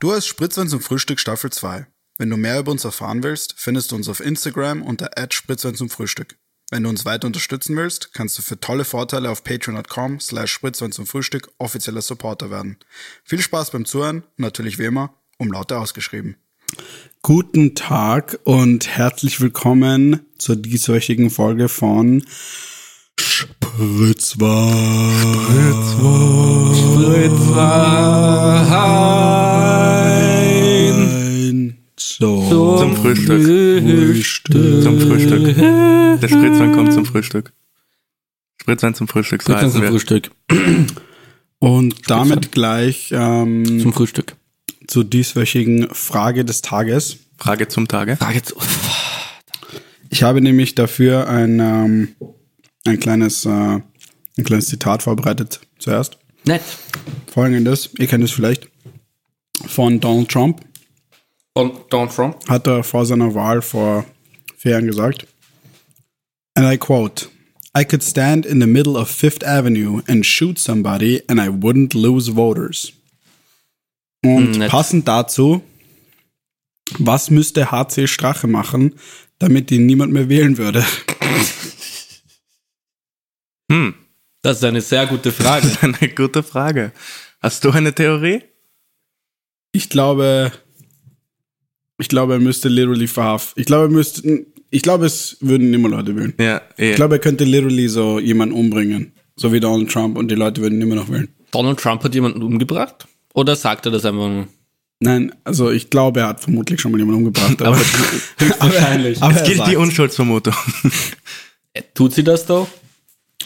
Du 0.00 0.12
hast 0.12 0.26
Spritzwein 0.28 0.68
zum 0.68 0.80
Frühstück 0.80 1.18
Staffel 1.18 1.50
2. 1.50 1.88
Wenn 2.18 2.30
du 2.30 2.36
mehr 2.36 2.60
über 2.60 2.70
uns 2.70 2.84
erfahren 2.84 3.24
willst, 3.24 3.54
findest 3.56 3.90
du 3.90 3.96
uns 3.96 4.08
auf 4.08 4.20
Instagram 4.20 4.82
unter 4.82 5.10
@spritzwein 5.28 5.74
zum 5.74 5.90
Frühstück. 5.90 6.36
Wenn 6.70 6.84
du 6.84 6.88
uns 6.88 7.04
weiter 7.04 7.26
unterstützen 7.26 7.74
willst, 7.76 8.14
kannst 8.14 8.38
du 8.38 8.42
für 8.42 8.60
tolle 8.60 8.84
Vorteile 8.84 9.28
auf 9.28 9.42
patreon.com 9.42 10.20
slash 10.20 10.52
spritzwein 10.52 10.92
zum 10.92 11.04
Frühstück 11.08 11.50
offizieller 11.58 12.00
Supporter 12.02 12.48
werden. 12.48 12.76
Viel 13.24 13.40
Spaß 13.40 13.72
beim 13.72 13.86
Zuhören 13.86 14.18
und 14.22 14.38
natürlich 14.38 14.78
wie 14.78 14.84
immer 14.84 15.14
um 15.36 15.50
Laute 15.50 15.76
ausgeschrieben. 15.76 16.36
Guten 17.22 17.74
Tag 17.74 18.38
und 18.44 18.86
herzlich 18.86 19.40
willkommen 19.40 20.20
zur 20.38 20.54
dieswöchigen 20.54 21.30
Folge 21.30 21.68
von 21.68 22.24
Spritzwein. 23.18 24.68
Spritzwein. 26.76 28.28
So. 32.18 32.78
Zum 32.78 32.96
Frühstück. 32.96 33.42
Frühstück. 33.42 34.82
Zum 34.82 35.00
Frühstück. 35.00 35.56
Der 35.56 36.28
Spritzwein 36.28 36.72
kommt 36.72 36.92
zum 36.92 37.04
Frühstück. 37.04 37.52
Spritzwein 38.60 38.94
zum 38.94 39.06
Frühstück. 39.06 39.42
So 39.44 39.52
Spritzwein 39.52 39.70
zum 39.70 39.82
wir. 39.82 39.88
Frühstück. 39.90 40.30
Und 41.60 42.10
damit 42.10 42.50
gleich 42.50 43.10
ähm, 43.12 43.80
Zum 43.80 43.92
Frühstück. 43.92 44.34
zur 44.88 45.04
dieswöchigen 45.04 45.88
Frage 45.92 46.44
des 46.44 46.60
Tages. 46.60 47.18
Frage 47.36 47.68
zum 47.68 47.86
Tage. 47.86 48.16
Frage 48.16 48.42
zu. 48.42 48.56
Ich 50.10 50.22
habe 50.24 50.40
nämlich 50.40 50.74
dafür 50.74 51.28
ein, 51.28 51.60
ähm, 51.60 52.08
ein, 52.84 52.98
kleines, 52.98 53.44
äh, 53.44 53.48
ein 53.50 54.44
kleines 54.44 54.66
Zitat 54.66 55.02
vorbereitet 55.04 55.60
zuerst. 55.78 56.18
Nett. 56.44 56.62
Folgendes, 57.32 57.90
ihr 57.98 58.06
kennt 58.06 58.24
es 58.24 58.32
vielleicht, 58.32 58.68
von 59.66 60.00
Donald 60.00 60.28
Trump, 60.28 60.60
Und 61.54 61.92
Donald 61.92 62.14
Trump. 62.14 62.48
hat 62.48 62.66
er 62.66 62.84
vor 62.84 63.04
seiner 63.06 63.34
Wahl 63.34 63.62
vor 63.62 64.04
vier 64.56 64.72
Jahren 64.72 64.86
gesagt. 64.86 65.26
And 66.54 66.72
I 66.72 66.76
quote, 66.78 67.28
I 67.76 67.84
could 67.84 68.02
stand 68.02 68.46
in 68.46 68.60
the 68.60 68.66
middle 68.66 68.96
of 68.98 69.08
Fifth 69.10 69.44
Avenue 69.44 70.02
and 70.08 70.24
shoot 70.24 70.58
somebody 70.58 71.22
and 71.28 71.40
I 71.40 71.48
wouldn't 71.48 71.94
lose 71.96 72.34
voters. 72.34 72.92
Und 74.24 74.58
Nett. 74.58 74.70
passend 74.70 75.06
dazu, 75.06 75.62
was 76.98 77.30
müsste 77.30 77.70
HC 77.70 78.06
Strache 78.08 78.46
machen, 78.48 78.94
damit 79.38 79.70
ihn 79.70 79.86
niemand 79.86 80.12
mehr 80.12 80.28
wählen 80.28 80.58
würde? 80.58 80.84
Hm, 83.70 83.94
Das 84.42 84.58
ist 84.58 84.64
eine 84.64 84.80
sehr 84.80 85.06
gute 85.06 85.30
Frage. 85.32 85.62
das 85.66 85.72
ist 85.82 85.84
eine 85.84 86.08
gute 86.14 86.42
Frage. 86.42 86.92
Hast 87.40 87.64
du 87.64 87.70
eine 87.70 87.94
Theorie? 87.94 88.42
Ich 89.72 89.90
glaube, 89.90 90.52
ich 91.98 92.08
glaube, 92.08 92.34
er 92.34 92.38
müsste 92.40 92.68
literally 92.68 93.08
verhaften. 93.08 93.60
Ich 93.60 93.66
glaube, 93.66 93.86
er 93.86 93.90
müsste, 93.90 94.46
ich 94.70 94.82
glaube, 94.82 95.06
es 95.06 95.36
würden 95.40 95.72
immer 95.74 95.88
Leute 95.88 96.16
wählen. 96.16 96.34
Ja, 96.38 96.62
eh. 96.78 96.90
Ich 96.90 96.96
glaube, 96.96 97.16
er 97.16 97.18
könnte 97.18 97.44
literally 97.44 97.88
so 97.88 98.18
jemanden 98.18 98.54
umbringen. 98.54 99.12
So 99.36 99.52
wie 99.52 99.60
Donald 99.60 99.90
Trump 99.90 100.16
und 100.16 100.30
die 100.30 100.34
Leute 100.34 100.60
würden 100.60 100.76
ihn 100.78 100.82
immer 100.82 100.96
noch 100.96 101.10
wählen. 101.10 101.28
Donald 101.50 101.78
Trump 101.78 102.02
hat 102.04 102.14
jemanden 102.14 102.42
umgebracht? 102.42 103.06
Oder 103.34 103.56
sagt 103.56 103.86
er 103.86 103.92
das 103.92 104.04
einfach 104.04 104.28
nur? 104.28 104.48
Nein, 105.00 105.32
also 105.44 105.70
ich 105.70 105.90
glaube, 105.90 106.20
er 106.20 106.28
hat 106.28 106.40
vermutlich 106.40 106.80
schon 106.80 106.90
mal 106.90 106.98
jemanden 106.98 107.26
umgebracht. 107.26 107.62
Aber, 107.62 107.78
Höchstwahrscheinlich. 108.38 109.22
aber 109.22 109.34
es 109.34 109.42
er 109.42 109.46
gilt 109.46 109.66
die. 109.68 109.76
Unschuldsvermutung. 109.76 110.54
Tut 111.94 112.14
sie 112.14 112.24
das 112.24 112.46
doch? 112.46 112.66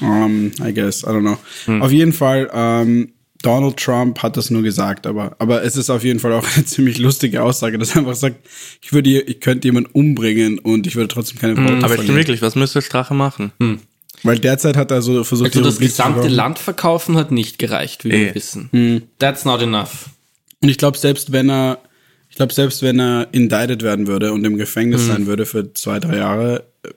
Um, 0.00 0.50
I 0.64 0.73
guess, 0.73 1.03
I 1.03 1.08
don't 1.08 1.20
know. 1.20 1.39
Hm. 1.67 1.83
Auf 1.83 1.92
jeden 1.92 2.14
Fall, 2.14 2.50
ähm, 2.53 3.12
Donald 3.43 3.77
Trump 3.77 4.23
hat 4.23 4.37
das 4.37 4.51
nur 4.51 4.62
gesagt, 4.62 5.07
aber, 5.07 5.35
aber 5.39 5.62
es 5.65 5.77
ist 5.77 5.91
auf 5.91 6.05
jeden 6.05 6.20
Fall 6.20 6.33
auch 6.33 6.47
eine 6.57 6.64
ziemlich 6.64 6.98
lustige 6.98 7.42
Aussage, 7.42 7.79
dass 7.79 7.91
er 7.91 7.98
einfach 7.98 8.14
sagt, 8.14 8.36
ich 8.80 8.92
würde, 8.92 9.20
ich 9.20 9.41
könnte 9.41 9.69
jemanden 9.69 9.91
umbringen 9.92 10.58
und 10.58 10.86
ich 10.86 10.97
würde 10.97 11.08
trotzdem 11.08 11.39
keine 11.39 11.57
Vote 11.57 11.69
Hm. 11.69 11.85
Aber 11.85 11.95
ich 11.95 12.01
verlieren. 12.01 12.17
wirklich, 12.17 12.42
was 12.42 12.55
müsste 12.55 12.81
Strache 12.83 13.14
machen? 13.14 13.52
Weil 14.23 14.39
derzeit 14.39 14.77
hat 14.77 14.91
er 14.91 15.02
so 15.02 15.25
versucht, 15.25 15.48
Also 15.51 15.58
die 15.61 15.64
das 15.64 15.75
Republik 15.75 15.91
zu 15.95 16.02
gesamte. 16.02 16.29
Land 16.29 16.58
verkaufen 16.61 17.17
hat 17.17 17.33
nicht 17.33 17.58
gereicht, 17.58 18.05
wie 18.05 18.11
Eh. 18.11 18.27
wir 18.27 18.35
wissen. 18.36 19.02
That's 19.19 19.45
not 19.45 19.61
enough. 19.63 20.07
Und 20.61 20.69
ich 20.69 20.79
glaube, 20.79 20.97
selbst 20.97 21.33
wenn 21.33 21.51
er, 21.51 21.79
ich 22.31 22.36
glaube, 22.36 22.52
selbst 22.55 22.83
wenn 22.83 23.01
er 23.01 23.27
indicted 23.33 23.83
werden 23.83 24.07
würde 24.07 24.33
und 24.33 24.45
im 24.45 24.57
Gefängnis 24.57 25.07
sein 25.07 25.27
würde 25.27 25.45
für 25.45 25.75
zwei, 25.75 25.98
drei 25.98 26.19
Jahre, 26.19 26.64
äh, 26.85 26.91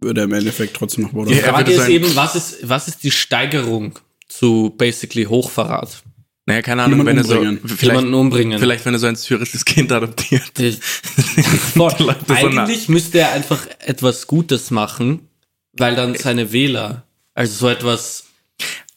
würde 0.00 0.22
er 0.22 0.24
im 0.24 0.32
Endeffekt 0.32 0.74
trotzdem 0.76 1.04
noch 1.04 1.14
Ja, 1.14 1.24
Die 1.26 1.34
Frage 1.36 1.72
ist 1.72 1.88
eben, 1.88 2.16
was 2.16 2.34
ist, 2.34 2.68
was 2.68 2.88
ist 2.88 3.04
die 3.04 3.12
Steigerung 3.12 3.98
zu 4.38 4.74
basically 4.76 5.24
Hochverrat? 5.24 6.02
Naja, 6.46 6.60
keine 6.60 6.82
Ahnung, 6.82 6.98
Jemanden 6.98 7.30
wenn 7.30 7.40
er 7.40 7.58
so, 7.58 7.66
vielleicht, 7.66 7.82
Jemanden 7.82 8.14
umbringen. 8.14 8.58
vielleicht 8.58 8.84
wenn 8.84 8.92
er 8.92 8.98
so 8.98 9.06
ein 9.06 9.16
syrisches 9.16 9.64
Kind 9.64 9.90
adoptiert. 9.92 10.58
Die 10.58 10.76
Leute 11.74 12.24
so 12.26 12.34
Eigentlich 12.34 12.88
müsste 12.88 13.20
er 13.20 13.32
einfach 13.32 13.66
etwas 13.78 14.26
Gutes 14.26 14.70
machen, 14.70 15.28
weil 15.72 15.94
dann 15.96 16.14
seine 16.14 16.52
Wähler, 16.52 17.04
also 17.32 17.54
so 17.54 17.68
etwas, 17.68 18.26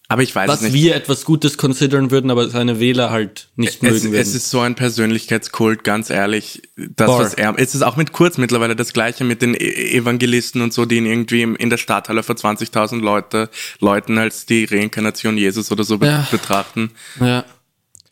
Aber 0.10 0.24
ich 0.24 0.34
weiß 0.34 0.48
was 0.48 0.62
nicht. 0.62 0.74
wir 0.74 0.96
etwas 0.96 1.26
Gutes 1.26 1.58
considern 1.58 2.12
würden, 2.12 2.32
aber 2.32 2.50
seine 2.50 2.80
Wähler 2.80 3.10
halt 3.10 3.50
nicht 3.58 3.76
es, 3.76 3.82
mögen 3.82 4.04
würden. 4.12 4.22
es 4.22 4.34
ist 4.36 4.50
so 4.50 4.62
ein 4.62 4.76
Persönlichkeitskult, 4.76 5.84
ganz 5.84 6.10
ehrlich. 6.10 6.62
Das, 6.78 7.10
was 7.10 7.34
er, 7.34 7.56
es 7.58 7.76
ist 7.76 7.82
auch 7.82 7.98
mit 7.98 8.14
Kurz 8.14 8.38
mittlerweile 8.38 8.76
das 8.78 8.94
Gleiche 8.94 9.26
mit 9.26 9.42
den 9.42 9.54
E- 9.54 9.58
Evangelisten 9.98 10.62
und 10.62 10.72
so, 10.74 10.86
die 10.86 10.96
ihn 10.98 11.06
irgendwie 11.06 11.42
in 11.42 11.70
der 11.70 11.76
Stadthalle 11.78 12.24
vor 12.24 12.36
20.000 12.36 13.02
Leute, 13.02 13.50
Leuten 13.80 14.18
als 14.18 14.46
die 14.46 14.64
Reinkarnation 14.64 15.38
Jesus 15.38 15.72
oder 15.72 15.84
so 15.84 15.98
Ja. 15.98 16.28
betrachten. 16.32 16.92
ja. 17.20 17.44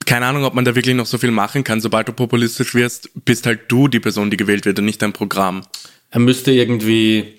Keine 0.05 0.27
Ahnung, 0.27 0.43
ob 0.43 0.53
man 0.53 0.65
da 0.65 0.75
wirklich 0.75 0.93
noch 0.95 1.07
so 1.07 1.17
viel 1.17 1.31
machen 1.31 1.63
kann. 1.63 1.81
Sobald 1.81 2.07
du 2.07 2.13
populistisch 2.13 2.75
wirst, 2.75 3.09
bist 3.25 3.47
halt 3.47 3.61
du 3.69 3.87
die 3.87 3.99
Person, 3.99 4.29
die 4.29 4.37
gewählt 4.37 4.65
wird 4.65 4.77
und 4.77 4.85
nicht 4.85 5.01
dein 5.01 5.13
Programm. 5.13 5.65
Er 6.11 6.19
müsste 6.19 6.51
irgendwie 6.51 7.37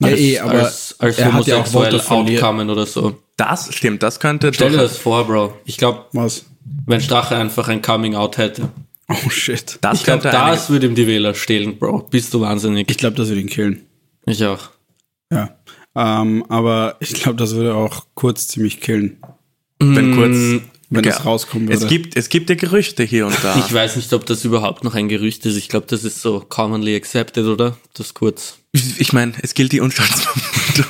Ja, 0.00 0.08
als, 0.08 0.20
eh, 0.20 0.38
aber 0.38 0.52
als, 0.52 0.96
als 0.98 1.18
er 1.18 1.32
hat 1.32 1.46
ja 1.46 1.58
auch 1.58 1.66
verliert. 1.66 2.10
outcomen 2.10 2.70
oder 2.70 2.86
so. 2.86 3.16
Das 3.36 3.74
stimmt, 3.74 4.02
das 4.02 4.20
könnte 4.20 4.52
Stell 4.52 4.70
dir 4.70 4.78
das 4.78 4.98
vor, 4.98 5.26
Bro. 5.26 5.54
Ich 5.64 5.76
glaube, 5.76 6.04
wenn 6.86 7.00
Strache 7.00 7.36
einfach 7.36 7.68
ein 7.68 7.82
Coming-out 7.82 8.38
hätte. 8.38 8.68
Oh 9.08 9.30
shit. 9.30 9.78
das 9.82 9.98
Ich 9.98 10.04
glaube, 10.04 10.22
das 10.22 10.70
würde 10.70 10.86
ihm 10.86 10.94
die 10.94 11.06
Wähler 11.06 11.34
stehlen, 11.34 11.78
Bro. 11.78 12.08
Bist 12.10 12.32
du 12.32 12.40
wahnsinnig. 12.40 12.90
Ich 12.90 12.96
glaube, 12.96 13.16
das 13.16 13.28
würde 13.28 13.40
ihn 13.40 13.48
killen. 13.48 13.86
Ich 14.26 14.44
auch. 14.44 14.70
Ja. 15.30 15.56
Ähm, 15.94 16.44
aber 16.48 16.96
ich 17.00 17.12
glaube, 17.14 17.36
das 17.36 17.54
würde 17.54 17.74
auch 17.74 18.06
kurz 18.14 18.48
ziemlich 18.48 18.80
killen, 18.80 19.18
wenn 19.78 20.16
kurz 20.16 20.62
wenn 20.96 21.04
Ja. 21.04 21.12
das 21.12 21.24
rauskommen 21.24 21.68
würde. 21.68 21.82
Es 21.82 21.88
gibt, 21.88 22.16
es 22.16 22.28
gibt 22.28 22.48
ja 22.50 22.56
Gerüchte 22.56 23.02
hier 23.04 23.26
und 23.26 23.36
da. 23.42 23.56
Ich 23.58 23.72
weiß 23.72 23.96
nicht, 23.96 24.12
ob 24.12 24.26
das 24.26 24.44
überhaupt 24.44 24.84
noch 24.84 24.94
ein 24.94 25.08
Gerücht 25.08 25.44
ist. 25.46 25.56
Ich 25.56 25.68
glaube, 25.68 25.86
das 25.88 26.04
ist 26.04 26.20
so 26.22 26.40
commonly 26.40 26.94
accepted, 26.96 27.46
oder? 27.46 27.76
Das 27.94 28.14
kurz. 28.14 28.58
Ich, 28.72 29.12
meine, 29.12 29.32
es 29.42 29.54
gilt 29.54 29.72
die 29.72 29.80
Unschuldsvermutung. 29.80 30.86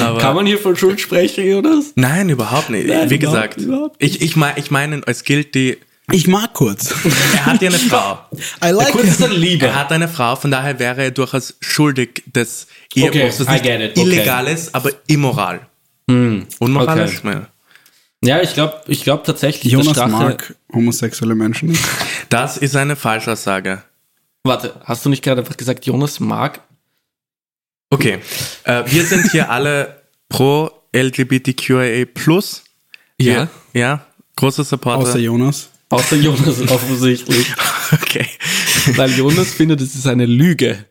Aber- 0.00 0.18
Kann 0.20 0.36
man 0.36 0.46
hier 0.46 0.58
von 0.58 0.76
Schuld 0.76 1.00
sprechen, 1.00 1.54
oder? 1.54 1.80
Nein, 1.96 2.28
überhaupt 2.28 2.70
nicht. 2.70 2.86
Nein, 2.86 3.10
Wie 3.10 3.16
überhaupt- 3.16 3.56
gesagt, 3.56 3.60
überhaupt 3.60 3.96
ich, 3.98 4.22
ich, 4.22 4.36
mein, 4.36 4.54
ich 4.56 4.70
meine, 4.70 5.00
es 5.06 5.24
gilt 5.24 5.54
die. 5.56 5.78
ich 6.12 6.28
mag 6.28 6.52
kurz. 6.54 6.94
Er 7.34 7.46
hat 7.46 7.60
ja 7.62 7.68
eine 7.70 7.78
Frau. 7.78 8.18
I 8.64 8.70
like 8.70 8.92
Kurz 8.92 9.06
ist 9.08 9.22
ein 9.24 9.32
Liebe. 9.32 9.66
Er 9.66 9.74
hat 9.74 9.90
eine 9.90 10.08
Frau, 10.08 10.36
von 10.36 10.50
daher 10.52 10.78
wäre 10.78 11.02
er 11.02 11.10
durchaus 11.10 11.56
schuldig 11.60 12.22
des 12.26 12.68
Ehebruchs, 12.94 13.16
Okay, 13.16 13.32
was 13.40 13.48
I 13.48 13.50
nicht 13.52 13.64
get 13.64 13.80
it, 13.80 13.90
okay. 13.98 14.00
illegal 14.02 14.46
ist, 14.46 14.72
aber 14.74 14.90
immoral. 15.08 15.66
Unmoral 16.06 17.00
okay. 17.00 17.12
ist 17.12 17.24
mehr. 17.24 17.48
Ja, 18.22 18.42
ich 18.42 18.54
glaube 18.54 18.80
ich 18.86 19.02
glaub 19.02 19.24
tatsächlich, 19.24 19.72
Jonas 19.72 19.92
Strache... 19.92 20.10
mag 20.10 20.54
homosexuelle 20.72 21.34
Menschen 21.34 21.70
nicht. 21.70 21.82
Das 22.28 22.58
ist 22.58 22.76
eine 22.76 22.96
Falschaussage. 22.96 23.82
Warte, 24.44 24.80
hast 24.84 25.04
du 25.04 25.08
nicht 25.08 25.22
gerade 25.22 25.40
einfach 25.40 25.56
gesagt, 25.56 25.86
Jonas 25.86 26.20
mag? 26.20 26.60
Okay, 27.90 28.20
äh, 28.64 28.82
wir 28.86 29.04
sind 29.04 29.30
hier 29.32 29.50
alle 29.50 30.02
pro 30.28 30.70
LGBTQIA+. 30.94 32.06
Ja. 33.18 33.48
Ja, 33.72 34.06
große 34.36 34.64
Supporter. 34.64 35.02
Außer 35.02 35.18
Jonas. 35.18 35.70
Außer 35.88 36.16
Jonas 36.16 36.60
offensichtlich. 36.70 37.52
okay. 37.92 38.26
Weil 38.94 39.10
Jonas 39.10 39.52
findet, 39.52 39.80
es 39.80 39.94
ist 39.94 40.06
eine 40.06 40.26
Lüge, 40.26 40.84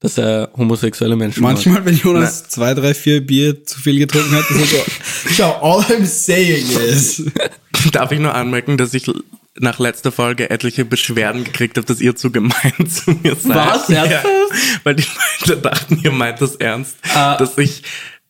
dass 0.00 0.16
er 0.16 0.50
homosexuelle 0.56 1.16
Menschen. 1.16 1.42
Manchmal, 1.42 1.84
wenn 1.84 1.96
Jonas 1.96 2.48
zwei, 2.48 2.74
drei, 2.74 2.94
vier 2.94 3.24
Bier 3.24 3.64
zu 3.64 3.80
viel 3.80 3.98
getrunken 3.98 4.32
hat, 4.32 4.48
ist 4.50 4.60
er 4.60 4.66
so, 4.66 4.84
schau, 5.34 5.52
all 5.60 5.82
I'm 5.84 6.06
saying 6.06 6.66
is. 6.70 7.24
Darf 7.92 8.12
ich 8.12 8.20
nur 8.20 8.34
anmerken, 8.34 8.76
dass 8.76 8.94
ich 8.94 9.10
nach 9.60 9.78
letzter 9.78 10.12
Folge 10.12 10.50
etliche 10.50 10.84
Beschwerden 10.84 11.44
gekriegt 11.44 11.76
habe, 11.76 11.86
dass 11.86 12.00
ihr 12.00 12.14
zu 12.16 12.30
gemein 12.30 12.72
zu 12.88 13.10
mir 13.22 13.34
seid. 13.34 13.56
Was? 13.56 13.88
Ja, 13.88 14.04
Ernsthaft? 14.04 14.84
weil 14.84 14.94
die 14.94 15.06
Leute 15.40 15.60
dachten, 15.60 16.00
ihr 16.02 16.12
meint 16.12 16.40
das 16.40 16.56
ernst. 16.56 16.96
Ah. 17.14 17.36
dass 17.36 17.58
ich, 17.58 17.82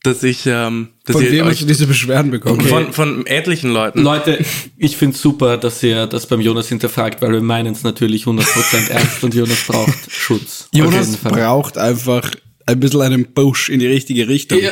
dass 0.08 0.22
ich, 0.22 0.46
ähm, 0.46 0.88
dass 1.04 1.16
Von 1.16 1.24
ihr 1.24 1.30
wem 1.32 1.44
hast 1.46 1.60
du 1.60 1.66
diese 1.66 1.86
Beschwerden 1.86 2.30
bekommen? 2.30 2.60
von, 2.62 2.92
von 2.92 3.26
etlichen 3.26 3.70
Leuten. 3.72 4.00
Leute, 4.02 4.44
ich 4.76 4.96
finde 4.96 5.16
super, 5.16 5.56
dass 5.56 5.82
ihr 5.82 6.06
das 6.06 6.26
beim 6.26 6.40
Jonas 6.40 6.68
hinterfragt, 6.68 7.20
weil 7.22 7.32
wir 7.32 7.40
meinen 7.42 7.74
es 7.74 7.82
natürlich 7.82 8.24
100% 8.24 8.42
ernst 8.90 9.22
und 9.22 9.34
Jonas 9.34 9.62
braucht 9.66 10.10
Schutz. 10.10 10.68
Jonas 10.72 11.16
braucht 11.18 11.78
einfach 11.78 12.30
ein 12.66 12.80
bisschen 12.80 13.02
einen 13.02 13.32
Push 13.34 13.68
in 13.68 13.78
die 13.80 13.86
richtige 13.86 14.28
Richtung. 14.28 14.60
Ja. 14.60 14.70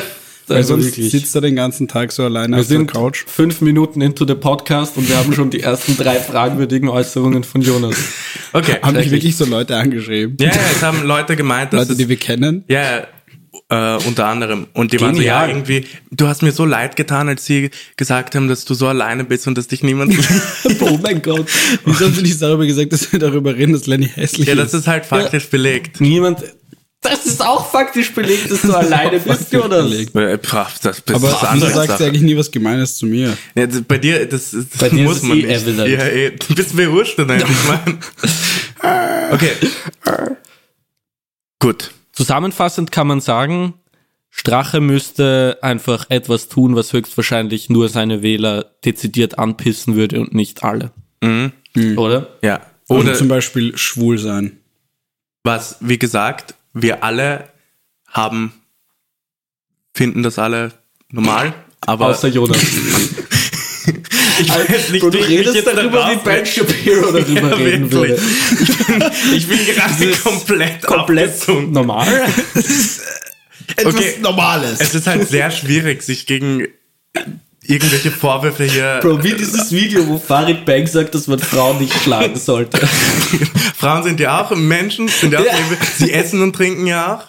Weil 0.48 0.58
Also 0.58 0.74
sonst 0.74 0.86
wirklich. 0.86 1.10
sitzt 1.10 1.34
er 1.34 1.40
den 1.40 1.56
ganzen 1.56 1.88
Tag 1.88 2.12
so 2.12 2.22
alleine 2.22 2.56
Wir 2.56 2.60
auf 2.60 2.68
der 2.68 2.76
sind 2.78 2.92
Couch. 2.92 3.24
fünf 3.26 3.60
Minuten 3.62 4.00
into 4.00 4.24
the 4.24 4.36
Podcast 4.36 4.96
und 4.96 5.08
wir 5.08 5.16
haben 5.16 5.32
schon 5.32 5.50
die 5.50 5.58
ersten 5.60 5.96
drei 5.96 6.20
fragwürdigen 6.20 6.88
Äußerungen 6.88 7.42
von 7.42 7.62
Jonas. 7.62 7.96
Okay. 8.52 8.74
Haben 8.80 8.94
dich 8.94 9.06
schrecklich. 9.06 9.10
wirklich 9.10 9.36
so 9.36 9.44
Leute 9.44 9.76
angeschrieben? 9.76 10.36
Ja, 10.38 10.46
ja, 10.50 10.60
es 10.72 10.82
haben 10.82 11.02
Leute 11.04 11.34
gemeint, 11.34 11.72
dass 11.72 11.88
Leute, 11.88 11.96
die 11.98 12.08
wir 12.08 12.16
kennen? 12.16 12.62
Ja, 12.68 13.08
äh, 13.68 13.96
unter 14.06 14.26
anderem. 14.26 14.68
Und 14.74 14.92
die 14.92 15.00
waren 15.00 15.14
so, 15.14 15.20
ja, 15.22 15.40
Genial. 15.46 15.48
irgendwie, 15.66 15.86
du 16.10 16.28
hast 16.28 16.42
mir 16.42 16.52
so 16.52 16.64
leid 16.64 16.94
getan, 16.96 17.28
als 17.28 17.44
sie 17.46 17.70
gesagt 17.96 18.34
haben, 18.34 18.46
dass 18.48 18.64
du 18.64 18.74
so 18.74 18.86
alleine 18.86 19.24
bist 19.24 19.46
und 19.48 19.58
dass 19.58 19.66
dich 19.66 19.82
niemand 19.82 20.14
oh 20.80 20.98
mein 21.02 21.20
Gott. 21.22 21.46
Wieso 21.84 22.04
haben 22.06 22.14
sie 22.14 22.22
nicht 22.22 22.40
darüber 22.40 22.64
gesagt, 22.66 22.92
dass 22.92 23.10
wir 23.12 23.18
darüber 23.18 23.54
reden, 23.56 23.72
dass 23.72 23.86
Lenny 23.86 24.08
hässlich 24.08 24.46
ja, 24.46 24.54
ist? 24.54 24.60
das 24.72 24.74
ist 24.82 24.86
halt 24.86 25.04
faktisch 25.06 25.48
belegt. 25.48 26.00
Niemand. 26.00 26.44
Das 27.02 27.24
ist 27.26 27.44
auch 27.44 27.70
faktisch 27.70 28.12
belegt, 28.12 28.50
dass 28.50 28.62
du 28.62 28.72
alleine 28.74 29.20
bist, 29.20 29.52
Jonas. 29.52 29.84
belegt. 29.84 30.16
Äh, 30.16 30.38
pff, 30.38 30.80
Das 30.82 30.98
ist 30.98 31.10
Aber 31.12 31.28
das 31.28 31.60
du 31.60 31.66
sagst 31.68 32.00
ja 32.00 32.06
eigentlich 32.06 32.22
nie 32.22 32.36
was 32.36 32.50
Gemeines 32.50 32.96
zu 32.96 33.06
mir. 33.06 33.36
Ja, 33.54 33.66
das- 33.66 33.82
bei 33.82 33.98
dir, 33.98 34.26
das, 34.26 34.50
das 34.52 34.64
Bei 34.78 34.88
dir 34.88 35.04
muss 35.04 35.18
ist 35.18 35.22
man 35.24 35.38
eh 35.38 35.42
nicht. 35.46 35.62
evident. 35.66 35.88
Ja, 35.88 36.04
eh, 36.06 36.30
du 36.30 36.54
bist 36.54 36.74
mir 36.74 36.90
wurscht, 36.90 37.16
nein, 37.18 37.42
ich 37.46 37.68
meine. 37.68 37.98
Okay. 39.32 39.50
Gut. 41.60 41.90
Zusammenfassend 42.16 42.92
kann 42.92 43.06
man 43.06 43.20
sagen, 43.20 43.74
Strache 44.30 44.80
müsste 44.80 45.58
einfach 45.60 46.06
etwas 46.08 46.48
tun, 46.48 46.74
was 46.74 46.94
höchstwahrscheinlich 46.94 47.68
nur 47.68 47.90
seine 47.90 48.22
Wähler 48.22 48.64
dezidiert 48.86 49.38
anpissen 49.38 49.96
würde 49.96 50.20
und 50.20 50.34
nicht 50.34 50.64
alle. 50.64 50.92
Oder? 51.96 52.28
Ja. 52.42 52.62
Oder 52.88 53.00
Oder 53.00 53.14
zum 53.14 53.28
Beispiel 53.28 53.76
schwul 53.76 54.16
sein. 54.18 54.58
was, 55.44 55.76
wie 55.80 55.98
gesagt, 55.98 56.54
wir 56.72 57.04
alle 57.04 57.50
haben, 58.08 58.52
finden 59.92 60.22
das 60.22 60.38
alle 60.38 60.72
normal, 61.10 61.52
aber 61.82 62.06
Außer 62.06 62.28
Jonas. 62.28 62.58
ich 64.40 64.48
weiß 64.48 64.90
nicht, 64.90 65.00
Bro, 65.02 65.10
du 65.10 65.18
wie 65.18 65.22
ich 65.22 65.28
redest 65.28 65.56
jetzt 65.56 65.66
da 65.66 65.72
darüber, 65.74 66.10
wie 66.10 66.16
Ben 66.24 66.46
Shapiro 66.46 67.12
darüber 67.12 67.50
Ja, 67.50 67.54
reden 67.56 67.90
würde. 67.92 68.18
Ich 69.34 69.46
bin 69.46 69.58
gerade 69.66 70.10
komplett, 70.22 70.82
Komplett 70.82 71.48
normal. 71.70 72.06
Etwas 73.76 73.94
Okay. 73.94 74.14
Normales. 74.20 74.80
Es 74.80 74.94
ist 74.94 75.06
halt 75.06 75.28
sehr 75.28 75.50
schwierig, 75.50 76.02
sich 76.02 76.26
gegen 76.26 76.68
irgendwelche 77.62 78.10
Vorwürfe 78.12 78.64
hier. 78.64 79.00
Bro, 79.02 79.24
wie 79.24 79.32
dieses 79.32 79.72
Video, 79.72 80.06
wo 80.06 80.18
Farid 80.18 80.64
Bang 80.64 80.86
sagt, 80.86 81.14
dass 81.14 81.26
man 81.26 81.40
Frauen 81.40 81.78
nicht 81.78 81.92
schlagen 82.02 82.36
sollte. 82.38 82.78
Frauen 83.76 84.04
sind 84.04 84.20
ja 84.20 84.40
auch 84.40 84.54
Menschen, 84.54 85.08
sind 85.08 85.32
ja 85.32 85.40
auch, 85.40 85.44
Ja. 85.44 85.52
sie 85.98 86.12
essen 86.12 86.42
und 86.42 86.54
trinken 86.54 86.86
ja 86.86 87.16
auch. 87.16 87.24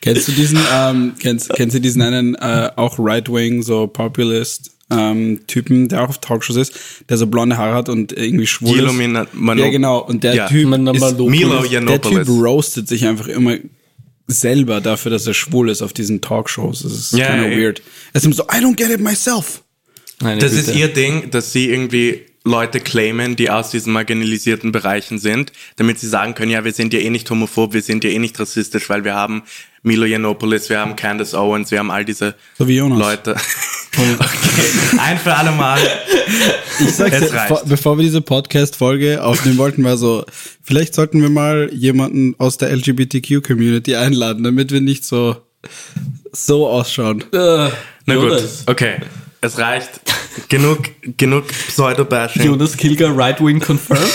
Kennst 0.00 0.28
du 0.28 0.32
diesen, 0.32 0.58
ähm, 0.72 1.14
kennst, 1.18 1.50
kennst 1.50 1.76
du 1.76 1.80
diesen 1.80 2.00
einen, 2.02 2.34
äh, 2.34 2.70
auch 2.76 2.96
Right-Wing, 2.98 3.62
so 3.62 3.86
Populist, 3.86 4.70
ähm, 4.90 5.40
Typen, 5.46 5.88
der 5.88 6.02
auch 6.02 6.08
auf 6.10 6.18
Talkshows 6.18 6.56
ist, 6.56 6.74
der 7.08 7.16
so 7.16 7.26
blonde 7.26 7.56
Haare 7.56 7.74
hat 7.74 7.88
und 7.88 8.12
irgendwie 8.12 8.46
schwul 8.46 8.74
Gilo 8.74 8.90
ist? 8.90 8.96
Mina- 8.96 9.26
Mano- 9.32 9.62
ja, 9.64 9.70
genau. 9.70 9.98
Und 9.98 10.24
der 10.24 10.34
Ja. 10.34 10.48
Typ 10.48 10.68
ist, 10.72 11.18
Milo 11.30 11.64
der. 11.64 12.00
Typ 12.02 12.28
roastet 12.28 12.88
sich 12.88 13.06
einfach 13.06 13.26
immer 13.28 13.56
selber 14.26 14.80
dafür, 14.80 15.10
dass 15.10 15.26
er 15.26 15.34
schwul 15.34 15.68
ist 15.70 15.82
auf 15.82 15.92
diesen 15.92 16.20
Talkshows. 16.20 16.82
Das 16.82 16.92
ist 16.92 17.12
Ja, 17.12 17.26
kind 17.34 17.44
of 17.46 17.50
ja. 17.52 17.58
weird. 17.58 17.82
Er 18.12 18.18
ist 18.18 18.24
immer 18.24 18.34
so, 18.34 18.44
I 18.44 18.56
don't 18.56 18.76
get 18.76 18.90
it 18.90 19.00
myself. 19.00 19.62
Meine 20.22 20.40
Das 20.40 20.52
Güte. 20.52 20.70
ist 20.70 20.76
ihr 20.76 20.88
Ding, 20.88 21.30
dass 21.30 21.52
sie 21.52 21.68
irgendwie 21.68 22.22
Leute 22.46 22.78
claimen, 22.80 23.36
die 23.36 23.48
aus 23.48 23.70
diesen 23.70 23.94
marginalisierten 23.94 24.70
Bereichen 24.70 25.18
sind, 25.18 25.50
damit 25.76 25.98
sie 25.98 26.08
sagen 26.08 26.34
können, 26.34 26.50
ja, 26.50 26.62
wir 26.62 26.72
sind 26.72 26.92
ja 26.92 27.00
eh 27.00 27.08
nicht 27.08 27.28
homophob, 27.30 27.72
wir 27.72 27.80
sind 27.80 28.04
ja 28.04 28.10
eh 28.10 28.18
nicht 28.18 28.38
rassistisch, 28.38 28.90
weil 28.90 29.02
wir 29.02 29.14
haben 29.14 29.44
Milo 29.82 30.04
Yiannopoulos, 30.04 30.68
wir 30.68 30.78
haben 30.78 30.94
Candace 30.94 31.34
Owens, 31.34 31.70
wir 31.70 31.78
haben 31.78 31.90
all 31.90 32.04
diese 32.04 32.34
So 32.58 32.68
wie 32.68 32.76
Jonas. 32.76 32.98
Leute. 32.98 33.30
okay, 33.96 34.98
ein 34.98 35.18
für 35.18 35.34
alle 35.34 35.52
Mal. 35.52 35.78
Ich 36.80 36.92
sag's 36.92 37.32
reicht. 37.32 37.48
vor, 37.48 37.62
bevor 37.64 37.96
wir 37.96 38.02
diese 38.02 38.20
Podcast-Folge 38.20 39.24
aufnehmen 39.24 39.56
wollten, 39.56 39.82
war 39.82 39.96
so, 39.96 40.26
vielleicht 40.62 40.94
sollten 40.94 41.22
wir 41.22 41.30
mal 41.30 41.70
jemanden 41.72 42.34
aus 42.38 42.58
der 42.58 42.70
LGBTQ-Community 42.76 43.96
einladen, 43.96 44.44
damit 44.44 44.70
wir 44.70 44.82
nicht 44.82 45.04
so, 45.06 45.36
so 46.30 46.68
ausschauen. 46.68 47.24
Äh, 47.32 47.70
Na 48.04 48.16
gut, 48.16 48.42
okay. 48.66 48.96
Es 49.44 49.58
reicht. 49.58 50.00
Genug, 50.48 50.78
genug 51.18 51.46
Pseudo-Bashing. 51.48 52.44
Jonas 52.44 52.78
Kilger 52.78 53.14
Right 53.14 53.40
Wing 53.40 53.60
confirmed. 53.60 54.10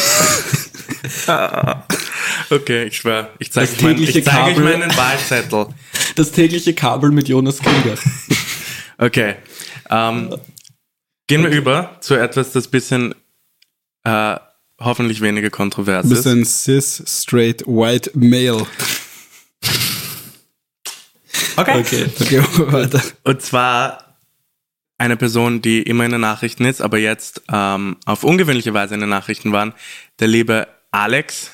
Okay, 2.52 2.86
ich 2.86 2.98
schwör. 2.98 3.30
Ich 3.38 3.52
zeige 3.52 3.68
Das 3.68 3.78
euch, 3.78 3.84
mein, 3.84 4.02
ich 4.02 4.26
zeig 4.26 4.48
euch 4.48 4.58
meinen 4.58 4.98
Wahlzettel. 4.98 5.68
Das 6.16 6.31
tägliche 6.31 6.74
Kabel 6.74 7.12
mit 7.12 7.28
Jonas 7.28 7.60
Kilger. 7.60 7.96
Okay. 9.02 9.36
Ähm, 9.90 10.36
gehen 11.28 11.44
wir 11.44 11.52
über 11.52 11.96
zu 12.02 12.16
etwas, 12.16 12.52
das 12.52 12.68
bisschen 12.68 13.16
äh, 14.04 14.36
hoffentlich 14.78 15.22
weniger 15.22 15.50
kontrovers 15.50 16.06
ist. 16.08 16.28
ein 16.28 16.44
cis, 16.44 17.02
straight, 17.08 17.64
white 17.66 18.12
male. 18.14 18.66
Okay. 21.56 21.80
Okay. 21.80 22.06
Okay, 22.20 22.42
weiter. 22.74 23.02
Und 23.24 23.42
zwar 23.42 24.09
eine 25.00 25.18
Person, 25.18 25.62
die 25.62 25.81
immer 25.81 26.06
in 26.06 26.12
den 26.12 26.22
Nachrichten 26.22 26.66
ist, 26.66 26.81
aber 26.81 27.00
jetzt 27.00 27.42
ähm, 27.51 27.98
auf 28.06 28.24
ungewöhnliche 28.24 28.74
Weise 28.74 28.94
in 28.94 29.00
den 29.00 29.10
Nachrichten 29.10 29.51
waren, 29.51 29.74
der 30.19 30.28
liebe 30.28 30.68
Alex, 30.92 31.51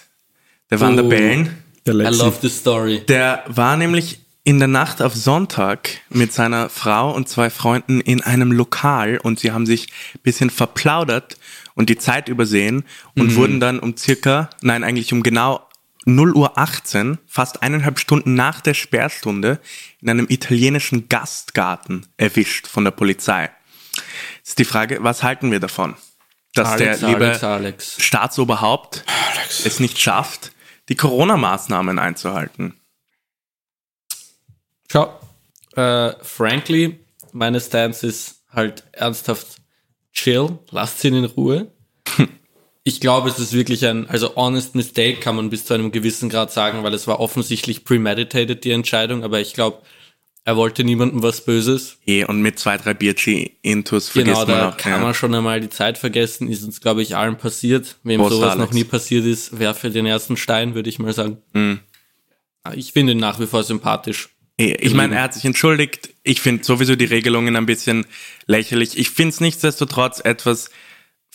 der 0.69 0.79
Van 0.81 0.95
der 0.97 1.05
Oh. 1.05 1.09
Bellen. 1.09 1.63
Der 1.85 1.93
I 1.93 2.15
love 2.15 2.39
this 2.41 2.57
story. 2.57 3.03
Der 3.07 3.43
war 3.47 3.77
nämlich 3.77 4.19
in 4.43 4.57
der 4.59 4.67
Nacht 4.67 5.01
auf 5.01 5.13
Sonntag 5.15 5.89
mit 6.09 6.33
seiner 6.33 6.69
Frau 6.69 7.11
und 7.13 7.29
zwei 7.29 7.49
Freunden 7.49 8.01
in 8.01 8.21
einem 8.21 8.51
Lokal 8.51 9.17
und 9.21 9.39
sie 9.39 9.51
haben 9.51 9.65
sich 9.65 9.87
ein 10.15 10.19
bisschen 10.23 10.49
verplaudert 10.49 11.37
und 11.75 11.89
die 11.89 11.97
Zeit 11.97 12.29
übersehen 12.29 12.83
und 13.15 13.35
wurden 13.35 13.59
dann 13.59 13.79
um 13.79 13.95
circa, 13.97 14.49
nein, 14.61 14.83
eigentlich 14.83 15.13
um 15.13 15.21
genau 15.23 15.67
0 16.05 16.33
Uhr 16.33 16.57
18, 16.57 17.17
fast 17.25 17.63
eineinhalb 17.63 17.99
Stunden 17.99 18.35
nach 18.35 18.61
der 18.61 18.73
Sperrstunde, 18.75 19.59
in 20.01 20.09
einem 20.09 20.27
italienischen 20.29 21.09
Gastgarten 21.09 22.05
erwischt 22.17 22.67
von 22.67 22.83
der 22.83 22.91
Polizei. 22.91 23.49
Jetzt 24.37 24.49
ist 24.49 24.59
die 24.59 24.65
Frage, 24.65 24.99
was 25.01 25.23
halten 25.23 25.51
wir 25.51 25.59
davon? 25.59 25.95
Dass 26.53 26.69
Alex, 26.69 26.99
der 26.99 27.09
liebe 27.09 27.25
Alex, 27.25 27.43
Alex. 27.43 28.03
Staatsoberhaupt 28.03 29.03
es 29.65 29.79
nicht 29.79 29.99
schafft, 29.99 30.51
die 30.89 30.95
Corona-Maßnahmen 30.95 31.99
einzuhalten. 31.99 32.79
Schau, 34.91 35.19
äh, 35.75 36.13
frankly, 36.21 36.99
meine 37.31 37.59
Stance 37.59 38.07
ist 38.07 38.43
halt 38.51 38.83
ernsthaft 38.93 39.57
chill, 40.13 40.59
lasst 40.71 41.03
ihn 41.03 41.15
in 41.15 41.25
Ruhe. 41.25 41.71
Ich 42.87 43.01
glaube, 43.01 43.29
es 43.29 43.39
ist 43.39 43.51
wirklich 43.53 43.83
ein, 43.87 44.07
also 44.09 44.35
honest 44.35 44.75
mistake 44.75 45.15
kann 45.19 45.35
man 45.35 45.49
bis 45.49 45.65
zu 45.65 45.73
einem 45.73 45.91
gewissen 45.91 46.29
Grad 46.29 46.51
sagen, 46.53 46.83
weil 46.83 46.93
es 46.93 47.07
war 47.07 47.19
offensichtlich 47.19 47.83
premeditated, 47.83 48.63
die 48.63 48.69
Entscheidung, 48.69 49.23
aber 49.23 49.41
ich 49.41 49.53
glaube, 49.55 49.81
er 50.43 50.55
wollte 50.55 50.83
niemandem 50.83 51.23
was 51.23 51.43
Böses. 51.43 51.97
Eh, 52.05 52.23
und 52.25 52.43
mit 52.43 52.59
zwei, 52.59 52.77
drei 52.77 52.93
Bierchi-Intus 52.93 54.09
vergisst 54.09 54.35
Genau, 54.35 54.45
da 54.45 54.65
man 54.65 54.73
auch. 54.73 54.77
kann 54.77 54.91
ja. 54.91 54.99
man 54.99 55.15
schon 55.15 55.33
einmal 55.33 55.59
die 55.61 55.71
Zeit 55.71 55.97
vergessen, 55.97 56.47
ist 56.47 56.63
uns, 56.63 56.79
glaube 56.79 57.01
ich, 57.01 57.15
allen 57.15 57.37
passiert. 57.39 57.95
Wem 58.03 58.21
Prost, 58.21 58.35
sowas 58.35 58.51
Alex. 58.51 58.67
noch 58.67 58.73
nie 58.73 58.83
passiert 58.83 59.25
ist, 59.25 59.57
werfe 59.57 59.89
den 59.89 60.05
ersten 60.05 60.37
Stein, 60.37 60.75
würde 60.75 60.87
ich 60.87 60.99
mal 60.99 61.11
sagen. 61.11 61.37
Mhm. 61.53 61.79
Ich 62.75 62.93
finde 62.93 63.13
ihn 63.13 63.17
nach 63.19 63.39
wie 63.39 63.47
vor 63.47 63.63
sympathisch. 63.63 64.29
Eh, 64.59 64.75
Ich 64.79 64.93
meine, 64.93 65.15
er 65.15 65.23
hat 65.23 65.33
sich 65.33 65.45
entschuldigt. 65.45 66.09
Ich 66.23 66.39
finde 66.41 66.63
sowieso 66.63 66.95
die 66.95 67.05
Regelungen 67.05 67.55
ein 67.55 67.65
bisschen 67.65 68.05
lächerlich. 68.45 68.95
Ich 68.99 69.09
finde 69.09 69.29
es 69.29 69.41
nichtsdestotrotz 69.41 70.19
etwas 70.23 70.69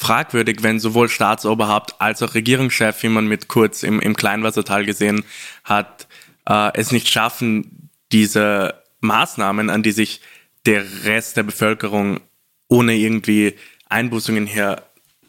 fragwürdig, 0.00 0.62
wenn 0.62 0.80
sowohl 0.80 1.10
Staatsoberhaupt 1.10 2.00
als 2.00 2.22
auch 2.22 2.34
Regierungschef, 2.34 3.02
wie 3.02 3.10
man 3.10 3.26
mit 3.26 3.48
Kurz 3.48 3.82
im, 3.82 4.00
im 4.00 4.16
Kleinwassertal 4.16 4.86
gesehen 4.86 5.24
hat, 5.62 6.08
äh, 6.48 6.70
es 6.74 6.90
nicht 6.90 7.08
schaffen, 7.08 7.90
diese 8.10 8.82
Maßnahmen, 9.00 9.68
an 9.68 9.82
die 9.82 9.92
sich 9.92 10.22
der 10.64 10.84
Rest 11.04 11.36
der 11.36 11.42
Bevölkerung 11.42 12.20
ohne 12.68 12.96
irgendwie 12.96 13.54
Einbußungen 13.90 14.46
her 14.46 14.86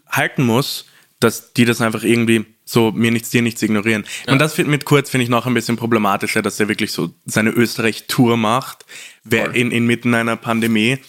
halten 0.08 0.44
muss, 0.46 0.86
dass 1.20 1.54
die 1.54 1.66
das 1.66 1.82
einfach 1.82 2.04
irgendwie 2.04 2.46
so 2.64 2.92
mir 2.92 3.12
nichts, 3.12 3.30
dir 3.30 3.42
nichts 3.42 3.62
ignorieren. 3.62 4.06
Und 4.28 4.40
das 4.40 4.58
mit 4.58 4.86
Kurz 4.86 5.10
finde 5.10 5.24
ich 5.24 5.30
noch 5.30 5.46
ein 5.46 5.54
bisschen 5.54 5.76
problematischer, 5.76 6.42
dass 6.42 6.60
er 6.60 6.70
wirklich 6.70 6.94
so 6.94 7.14
seine 7.26 7.50
Österreich-Tour 7.50 8.38
macht, 8.38 8.86
wer 9.24 9.54
in, 9.54 9.72
inmitten 9.72 10.14
einer 10.14 10.38
Pandemie. 10.38 11.00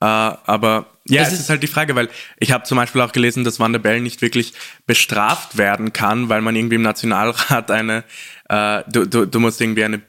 Äh, 0.00 0.04
aber 0.04 0.86
ja, 1.08 1.22
Es 1.22 1.28
es 1.28 1.34
ist- 1.34 1.40
ist 1.40 1.50
halt 1.50 1.62
die 1.62 1.66
Frage, 1.68 1.94
weil 1.94 2.08
ich 2.38 2.52
habe 2.52 2.64
zum 2.64 2.76
Beispiel 2.76 3.00
auch 3.00 3.12
gelesen, 3.12 3.42
dass 3.44 3.58
Van 3.58 3.72
der 3.72 3.80
Bellen 3.80 4.02
nicht 4.02 4.20
wirklich 4.22 4.52
bestraft 4.86 5.56
werden 5.58 5.92
kann, 5.92 6.28
weil 6.28 6.40
man 6.42 6.54
irgendwie 6.56 6.76
im 6.76 6.82
Nationalrat 6.82 7.70
eine, 7.70 8.04
äh, 8.48 8.82
du, 8.90 9.06
du, 9.06 9.26
du 9.26 9.40
musst 9.40 9.60
irgendwie 9.60 9.84
eine, 9.84 10.00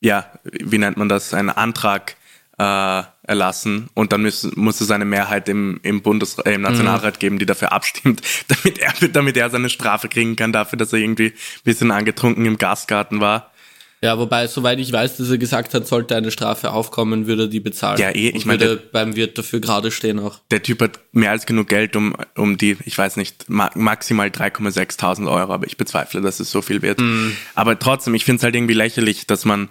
ja, 0.00 0.26
wie 0.44 0.78
nennt 0.78 0.96
man 0.96 1.08
das, 1.08 1.32
einen 1.34 1.50
Antrag 1.50 2.16
äh, 2.58 3.02
erlassen 3.22 3.88
und 3.94 4.12
dann 4.12 4.22
muss, 4.22 4.42
muss 4.56 4.80
es 4.80 4.90
eine 4.90 5.04
Mehrheit 5.04 5.48
im, 5.48 5.78
im, 5.82 6.02
Bundes, 6.02 6.36
äh, 6.40 6.52
im 6.54 6.62
Nationalrat 6.62 7.20
geben, 7.20 7.38
die 7.38 7.46
dafür 7.46 7.72
abstimmt, 7.72 8.20
damit 8.48 8.78
er, 8.78 8.92
damit 9.08 9.36
er 9.36 9.50
seine 9.50 9.70
Strafe 9.70 10.08
kriegen 10.08 10.36
kann 10.36 10.52
dafür, 10.52 10.76
dass 10.78 10.92
er 10.92 10.98
irgendwie 10.98 11.28
ein 11.28 11.64
bisschen 11.64 11.90
angetrunken 11.92 12.44
im 12.44 12.58
Gastgarten 12.58 13.20
war. 13.20 13.49
Ja, 14.02 14.18
wobei, 14.18 14.46
soweit 14.46 14.78
ich 14.78 14.90
weiß, 14.90 15.18
dass 15.18 15.28
er 15.28 15.36
gesagt 15.36 15.74
hat, 15.74 15.86
sollte 15.86 16.16
eine 16.16 16.30
Strafe 16.30 16.72
aufkommen, 16.72 17.26
würde 17.26 17.42
er 17.44 17.48
die 17.48 17.60
bezahlen. 17.60 18.00
Ja, 18.00 18.10
eh, 18.10 18.30
ich 18.30 18.46
meine, 18.46 18.60
würde 18.60 18.82
beim 18.92 19.14
Wirt 19.14 19.36
dafür 19.36 19.60
gerade 19.60 19.90
stehen 19.90 20.18
auch. 20.18 20.38
Der 20.50 20.62
Typ 20.62 20.80
hat 20.80 21.00
mehr 21.12 21.32
als 21.32 21.44
genug 21.44 21.68
Geld, 21.68 21.96
um, 21.96 22.14
um 22.34 22.56
die, 22.56 22.78
ich 22.86 22.96
weiß 22.96 23.16
nicht, 23.16 23.50
ma 23.50 23.70
maximal 23.74 24.28
3,6.000 24.28 25.30
Euro, 25.30 25.52
aber 25.52 25.66
ich 25.66 25.76
bezweifle, 25.76 26.22
dass 26.22 26.40
es 26.40 26.50
so 26.50 26.62
viel 26.62 26.80
wird. 26.80 26.98
Mhm. 26.98 27.36
Aber 27.54 27.78
trotzdem, 27.78 28.14
ich 28.14 28.24
finde 28.24 28.38
es 28.38 28.42
halt 28.42 28.54
irgendwie 28.54 28.74
lächerlich, 28.74 29.26
dass 29.26 29.44
man, 29.44 29.68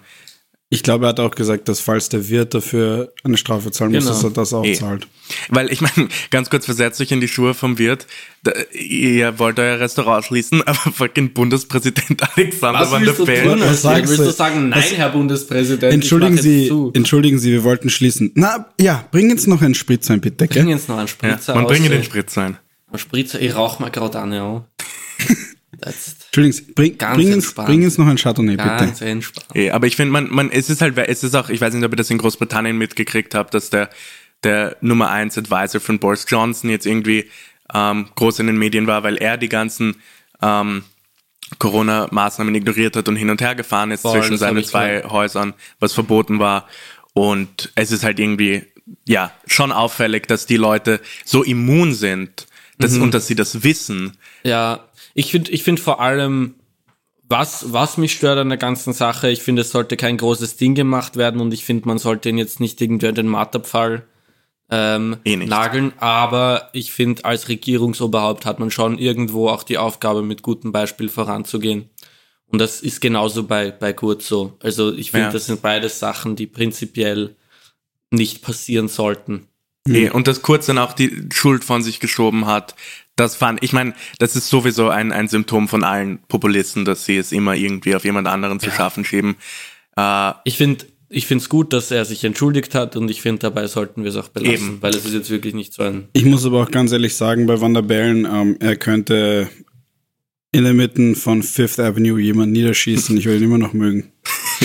Ich 0.72 0.84
glaube, 0.84 1.06
er 1.06 1.08
hat 1.08 1.18
auch 1.18 1.32
gesagt, 1.32 1.68
dass 1.68 1.80
falls 1.80 2.10
der 2.10 2.28
Wirt 2.28 2.54
dafür 2.54 3.12
eine 3.24 3.36
Strafe 3.36 3.72
zahlen 3.72 3.90
muss, 3.92 4.04
Genau. 4.04 4.14
dass 4.14 4.22
er 4.24 4.30
das 4.30 4.52
auch 4.54 4.64
Eh. 4.64 4.72
zahlt. 4.74 5.08
weil 5.48 5.70
ich 5.72 5.80
meine, 5.80 6.08
ganz 6.30 6.48
kurz 6.48 6.64
versetzt 6.64 7.00
euch 7.00 7.10
in 7.10 7.20
die 7.20 7.26
Schuhe 7.26 7.54
vom 7.54 7.76
Wirt, 7.78 8.06
da, 8.44 8.52
ihr 8.72 9.38
wollt 9.40 9.58
euer 9.58 9.80
Restaurant 9.80 10.24
schließen, 10.24 10.62
aber 10.66 10.78
fucking 10.92 11.32
Bundespräsident 11.32 12.22
Alexander 12.36 12.80
Was 12.80 12.90
Van 12.92 13.00
der 13.00 13.08
willst 13.08 13.20
du 13.20 13.26
Bellen 13.26 13.48
tun? 13.50 13.60
Was 13.60 13.68
Willst 13.68 13.82
sagst 13.82 14.18
du 14.18 14.24
du? 14.24 14.30
sagen, 14.30 14.68
nein, 14.68 14.78
Was- 14.80 14.92
Herr 14.96 15.08
Bundespräsident, 15.10 15.92
Entschuldigen 15.92 16.38
Sie, 16.38 16.68
entschuldigen 16.94 17.38
Sie, 17.40 17.50
wir 17.50 17.64
wollten 17.64 17.90
schließen. 17.90 18.30
Na, 18.36 18.66
ja, 18.80 19.04
bring 19.10 19.30
uns 19.32 19.48
noch 19.48 19.62
einen 19.62 19.74
Spritzwein, 19.74 20.20
bitte, 20.20 20.46
Bring 20.46 20.66
gell? 20.66 20.68
jetzt 20.68 20.88
noch 20.88 20.98
einen 20.98 21.08
Ja, 21.08 21.12
Spritzer 21.12 21.54
man 21.56 21.66
bringe 21.66 21.88
den 21.88 21.98
ey. 21.98 22.04
Spritz 22.04 22.38
ein. 22.38 22.58
Ein 22.92 22.98
Spritzer, 22.98 23.40
ich 23.40 23.54
rauch 23.56 23.80
mal 23.80 23.90
gerade 23.90 24.20
an, 24.20 24.32
ja. 24.32 24.64
Sie, 25.72 26.62
bring, 26.74 26.96
bring, 26.98 27.32
uns, 27.32 27.54
bring 27.54 27.84
uns 27.84 27.96
noch 27.96 28.06
ein 28.06 28.16
Chardonnay, 28.16 28.56
bitte. 28.56 28.68
ganz 28.68 29.00
entspannt. 29.00 29.46
Eh, 29.54 29.70
aber 29.70 29.86
ich 29.86 29.96
finde, 29.96 30.12
man, 30.12 30.28
man, 30.30 30.50
es 30.50 30.68
ist 30.68 30.82
halt, 30.82 30.98
es 30.98 31.22
ist 31.22 31.34
auch, 31.34 31.48
ich 31.48 31.60
weiß 31.60 31.72
nicht, 31.74 31.84
ob 31.84 31.92
ihr 31.92 31.96
das 31.96 32.10
in 32.10 32.18
Großbritannien 32.18 32.76
mitgekriegt 32.76 33.34
habt, 33.34 33.54
dass 33.54 33.70
der, 33.70 33.88
der 34.42 34.76
Nummer 34.80 35.10
1 35.10 35.38
Advisor 35.38 35.80
von 35.80 35.98
Boris 35.98 36.26
Johnson 36.28 36.70
jetzt 36.70 36.86
irgendwie 36.86 37.30
ähm, 37.72 38.08
groß 38.16 38.40
in 38.40 38.48
den 38.48 38.58
Medien 38.58 38.86
war, 38.88 39.04
weil 39.04 39.16
er 39.16 39.36
die 39.36 39.48
ganzen 39.48 39.96
ähm, 40.42 40.82
Corona-Maßnahmen 41.58 42.54
ignoriert 42.54 42.96
hat 42.96 43.08
und 43.08 43.16
hin 43.16 43.30
und 43.30 43.40
her 43.40 43.54
gefahren 43.54 43.90
ist 43.90 44.02
Voll, 44.02 44.18
zwischen 44.20 44.38
seinen 44.38 44.64
zwei 44.64 44.88
gehört. 44.88 45.10
Häusern, 45.10 45.54
was 45.78 45.92
verboten 45.92 46.38
war. 46.38 46.66
Und 47.12 47.72
es 47.74 47.92
ist 47.92 48.04
halt 48.04 48.18
irgendwie, 48.18 48.64
ja, 49.06 49.32
schon 49.46 49.72
auffällig, 49.72 50.26
dass 50.26 50.46
die 50.46 50.56
Leute 50.56 51.00
so 51.24 51.42
immun 51.42 51.94
sind 51.94 52.46
dass, 52.80 52.92
Mhm. 52.92 53.02
und 53.02 53.14
dass 53.14 53.26
sie 53.26 53.34
das 53.34 53.62
wissen. 53.62 54.16
Ja, 54.42 54.88
ich 55.14 55.30
finde 55.30 55.50
ich 55.50 55.62
find 55.62 55.80
vor 55.80 56.00
allem, 56.00 56.54
was, 57.28 57.72
was 57.72 57.96
mich 57.96 58.12
stört 58.12 58.38
an 58.38 58.48
der 58.48 58.58
ganzen 58.58 58.92
Sache, 58.92 59.30
ich 59.30 59.42
finde, 59.42 59.62
es 59.62 59.70
sollte 59.70 59.96
kein 59.96 60.16
großes 60.16 60.56
Ding 60.56 60.74
gemacht 60.74 61.16
werden 61.16 61.40
und 61.40 61.54
ich 61.54 61.64
finde, 61.64 61.86
man 61.86 61.98
sollte 61.98 62.28
ihn 62.28 62.38
jetzt 62.38 62.58
nicht 62.60 62.80
irgendwie 62.80 63.06
an 63.08 63.14
den 63.14 63.28
Marterpfahl 63.28 64.04
ähm, 64.72 65.16
Eh 65.24 65.36
nageln, 65.36 65.92
aber 65.98 66.70
ich 66.72 66.92
finde, 66.92 67.24
als 67.24 67.48
Regierungsoberhaupt 67.48 68.46
hat 68.46 68.60
man 68.60 68.70
schon 68.70 68.98
irgendwo 68.98 69.48
auch 69.48 69.62
die 69.64 69.78
Aufgabe, 69.78 70.22
mit 70.22 70.42
gutem 70.42 70.70
Beispiel 70.72 71.08
voranzugehen. 71.08 71.90
Und 72.46 72.60
das 72.60 72.80
ist 72.80 73.00
genauso 73.00 73.44
bei, 73.44 73.70
bei 73.70 73.92
Kurt 73.92 74.22
so. 74.22 74.56
Also 74.60 74.92
ich 74.92 75.10
finde, 75.12 75.26
Ja. 75.26 75.32
das 75.32 75.46
sind 75.46 75.62
beides 75.62 75.98
Sachen, 76.00 76.34
die 76.36 76.46
prinzipiell 76.46 77.36
nicht 78.10 78.42
passieren 78.42 78.88
sollten. 78.88 79.46
Eh, 79.88 80.10
Und 80.10 80.26
dass 80.26 80.42
Kurz 80.42 80.66
dann 80.66 80.78
auch 80.78 80.92
die 80.92 81.28
Schuld 81.32 81.64
von 81.64 81.82
sich 81.82 82.00
geschoben 82.00 82.46
hat, 82.46 82.74
das 83.20 83.36
fand, 83.36 83.62
ich 83.62 83.72
meine, 83.72 83.94
das 84.18 84.34
ist 84.36 84.48
sowieso 84.48 84.88
ein, 84.88 85.12
ein 85.12 85.28
Symptom 85.28 85.68
von 85.68 85.84
allen 85.84 86.18
Populisten, 86.28 86.84
dass 86.84 87.04
sie 87.04 87.16
es 87.16 87.32
immer 87.32 87.54
irgendwie 87.54 87.94
auf 87.94 88.04
jemand 88.04 88.26
anderen 88.28 88.58
zu 88.60 88.70
schaffen 88.70 89.04
schieben. 89.04 89.36
Äh, 89.96 90.32
Ich 90.44 90.56
finde 90.56 90.86
ich 91.12 91.26
finde 91.26 91.42
es 91.42 91.48
gut, 91.48 91.72
dass 91.72 91.90
er 91.90 92.04
sich 92.04 92.22
entschuldigt 92.22 92.72
hat 92.76 92.94
und 92.96 93.10
ich 93.10 93.20
finde, 93.20 93.40
dabei 93.40 93.66
sollten 93.66 94.04
wir 94.04 94.10
es 94.10 94.16
auch 94.16 94.28
belassen, 94.28 94.52
Eben. 94.54 94.78
weil 94.82 94.94
es 94.94 95.04
ist 95.04 95.12
jetzt 95.12 95.28
wirklich 95.28 95.54
nicht 95.54 95.72
so 95.74 95.82
ein. 95.82 96.06
Ich 96.12 96.24
muss 96.24 96.44
aber 96.46 96.62
auch 96.62 96.70
ganz 96.70 96.92
ehrlich 96.92 97.16
sagen, 97.16 97.46
bei 97.46 97.60
Van 97.60 97.74
der 97.74 97.82
Bellen, 97.82 98.26
ähm, 98.32 98.56
er 98.60 98.76
könnte 98.76 99.48
in 100.52 100.62
der 100.62 100.72
Mitte 100.72 101.16
von 101.16 101.42
Fifth 101.42 101.80
Avenue 101.80 102.20
jemand 102.20 102.52
niederschießen. 102.52 103.16
Ich 103.16 103.26
will 103.26 103.36
ihn 103.38 103.42
immer 103.42 103.58
noch 103.58 103.72
mögen. 103.72 104.12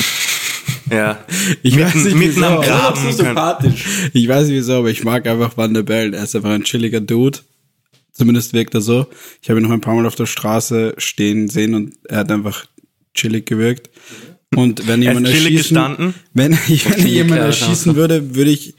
ja. 0.91 1.17
Ich 1.63 1.79
weiß 1.79 1.95
nicht, 1.95 2.15
mitten 2.15 2.43
am 2.43 2.59
wieso. 2.61 2.71
Graben. 2.71 3.01
können- 3.01 3.13
sympathisch. 3.13 3.85
Ich 4.13 4.27
weiß 4.27 4.47
nicht 4.47 4.55
wieso, 4.57 4.73
aber 4.73 4.89
ich 4.91 5.03
mag 5.03 5.25
einfach 5.27 5.57
Van 5.57 5.73
der 5.73 5.83
Bellen. 5.83 6.13
Er 6.13 6.23
ist 6.23 6.35
einfach 6.35 6.51
ein 6.51 6.63
chilliger 6.63 7.01
Dude. 7.01 7.39
Zumindest 8.17 8.53
wirkt 8.53 8.73
er 8.73 8.81
so. 8.81 9.07
Ich 9.41 9.49
habe 9.49 9.59
ihn 9.59 9.63
noch 9.63 9.71
ein 9.71 9.81
paar 9.81 9.93
Mal 9.93 10.05
auf 10.05 10.15
der 10.15 10.25
Straße 10.25 10.95
stehen 10.97 11.49
sehen 11.49 11.73
und 11.75 11.93
er 12.07 12.19
hat 12.19 12.31
einfach 12.31 12.65
chillig 13.13 13.45
gewirkt. 13.45 13.89
Und 14.55 14.87
wenn 14.87 15.01
jemand 15.01 15.27
erschießen, 15.27 15.57
gestanden. 15.57 16.13
wenn, 16.33 16.51
wenn 16.67 16.77
chillig, 16.79 17.05
jemand 17.05 17.41
erschießen 17.41 17.95
würde, 17.95 18.35
würde 18.35 18.51
ich 18.51 18.75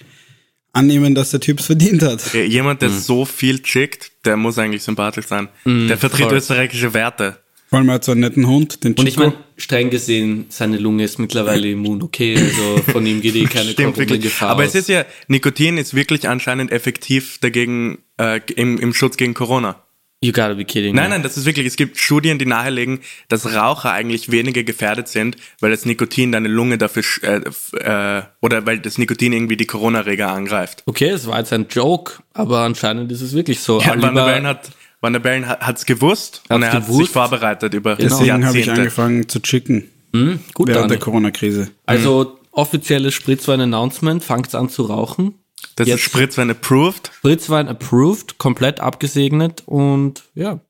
annehmen, 0.72 1.14
dass 1.14 1.30
der 1.32 1.40
Typ 1.40 1.60
es 1.60 1.66
verdient 1.66 2.02
hat. 2.02 2.32
Jemand, 2.34 2.80
Mhm. 2.80 2.86
der 2.86 2.90
so 2.90 3.24
viel 3.26 3.60
chickt, 3.62 4.10
der 4.24 4.36
muss 4.38 4.58
eigentlich 4.58 4.82
sympathisch 4.82 5.26
sein. 5.26 5.48
der 5.66 5.98
vertritt 5.98 6.26
voll. 6.28 6.36
österreichische 6.38 6.94
Werte. 6.94 7.38
Vor 7.68 7.78
allem 7.78 7.88
er 7.88 7.94
hat 7.96 8.04
so 8.04 8.12
einen 8.12 8.20
netten 8.20 8.46
Hund, 8.46 8.84
den 8.84 8.92
Chico. 8.94 9.00
Und 9.02 9.08
ich 9.08 9.16
meine, 9.16 9.32
streng 9.56 9.90
gesehen, 9.90 10.46
seine 10.50 10.78
Lunge 10.78 11.04
ist 11.04 11.18
mittlerweile 11.18 11.68
immun, 11.68 12.02
okay, 12.02 12.36
also 12.36 12.82
von 12.92 13.04
ihm 13.04 13.20
geht 13.20 13.34
eh 13.34 13.44
keine 13.52 13.70
Stimmt 13.70 13.96
wirklich. 13.96 14.22
Gefahr 14.22 14.50
Aber 14.50 14.62
aus. 14.62 14.70
es 14.70 14.74
ist 14.76 14.88
ja, 14.88 15.04
Nikotin 15.28 15.76
ist 15.76 15.94
wirklich 15.94 16.28
anscheinend 16.28 16.70
effektiv 16.70 17.38
dagegen, 17.38 17.98
äh, 18.18 18.40
im, 18.54 18.78
im 18.78 18.94
Schutz 18.94 19.16
gegen 19.16 19.34
Corona. 19.34 19.82
You 20.22 20.32
gotta 20.32 20.54
be 20.54 20.64
kidding 20.64 20.94
Nein, 20.94 21.04
me. 21.04 21.10
nein, 21.10 21.22
das 21.22 21.36
ist 21.36 21.44
wirklich, 21.44 21.66
es 21.66 21.76
gibt 21.76 21.98
Studien, 21.98 22.38
die 22.38 22.46
nahelegen, 22.46 23.00
dass 23.28 23.52
Raucher 23.54 23.92
eigentlich 23.92 24.30
weniger 24.30 24.62
gefährdet 24.62 25.08
sind, 25.08 25.36
weil 25.60 25.70
das 25.70 25.84
Nikotin 25.84 26.32
deine 26.32 26.48
Lunge 26.48 26.78
dafür, 26.78 27.02
äh, 27.22 27.40
äh, 27.80 28.22
oder 28.40 28.64
weil 28.64 28.78
das 28.78 28.96
Nikotin 28.96 29.34
irgendwie 29.34 29.58
die 29.58 29.66
Corona-Reger 29.66 30.28
angreift. 30.28 30.84
Okay, 30.86 31.10
es 31.10 31.26
war 31.26 31.38
jetzt 31.38 31.52
ein 31.52 31.66
Joke, 31.68 32.14
aber 32.32 32.60
anscheinend 32.60 33.12
ist 33.12 33.20
es 33.20 33.34
wirklich 33.34 33.60
so. 33.60 33.78
Ja, 33.80 34.00
Van 34.00 34.14
der 34.14 34.24
Bellen 34.24 34.46
hat, 34.46 34.70
Van 35.00 35.12
der 35.12 35.20
Bellen 35.20 35.46
hat, 35.46 35.60
hat's 35.60 35.84
gewusst 35.86 36.42
und 36.48 36.62
er 36.62 36.72
hat 36.72 36.86
sich 36.86 37.08
vorbereitet 37.10 37.74
über 37.74 37.96
Deswegen 37.96 38.46
habe 38.46 38.58
ich 38.58 38.70
angefangen 38.70 39.28
zu 39.28 39.40
chicken 39.40 39.90
Hm, 40.12 40.40
gut 40.54 40.68
während 40.68 40.82
dann. 40.84 40.88
der 40.90 40.98
Corona-Krise. 40.98 41.70
Also 41.84 42.38
offizielles 42.52 43.12
Spritzwein-Announcement, 43.14 44.24
fangt's 44.24 44.54
an 44.54 44.68
zu 44.70 44.84
rauchen. 44.84 45.34
Das 45.74 45.86
Jetzt- 45.88 45.96
ist 45.98 46.04
Spritzwein 46.04 46.50
approved. 46.50 47.10
Spritzwein 47.18 47.68
approved, 47.68 48.38
komplett 48.38 48.80
abgesegnet 48.80 49.62
und 49.66 50.22
ja, 50.34 50.60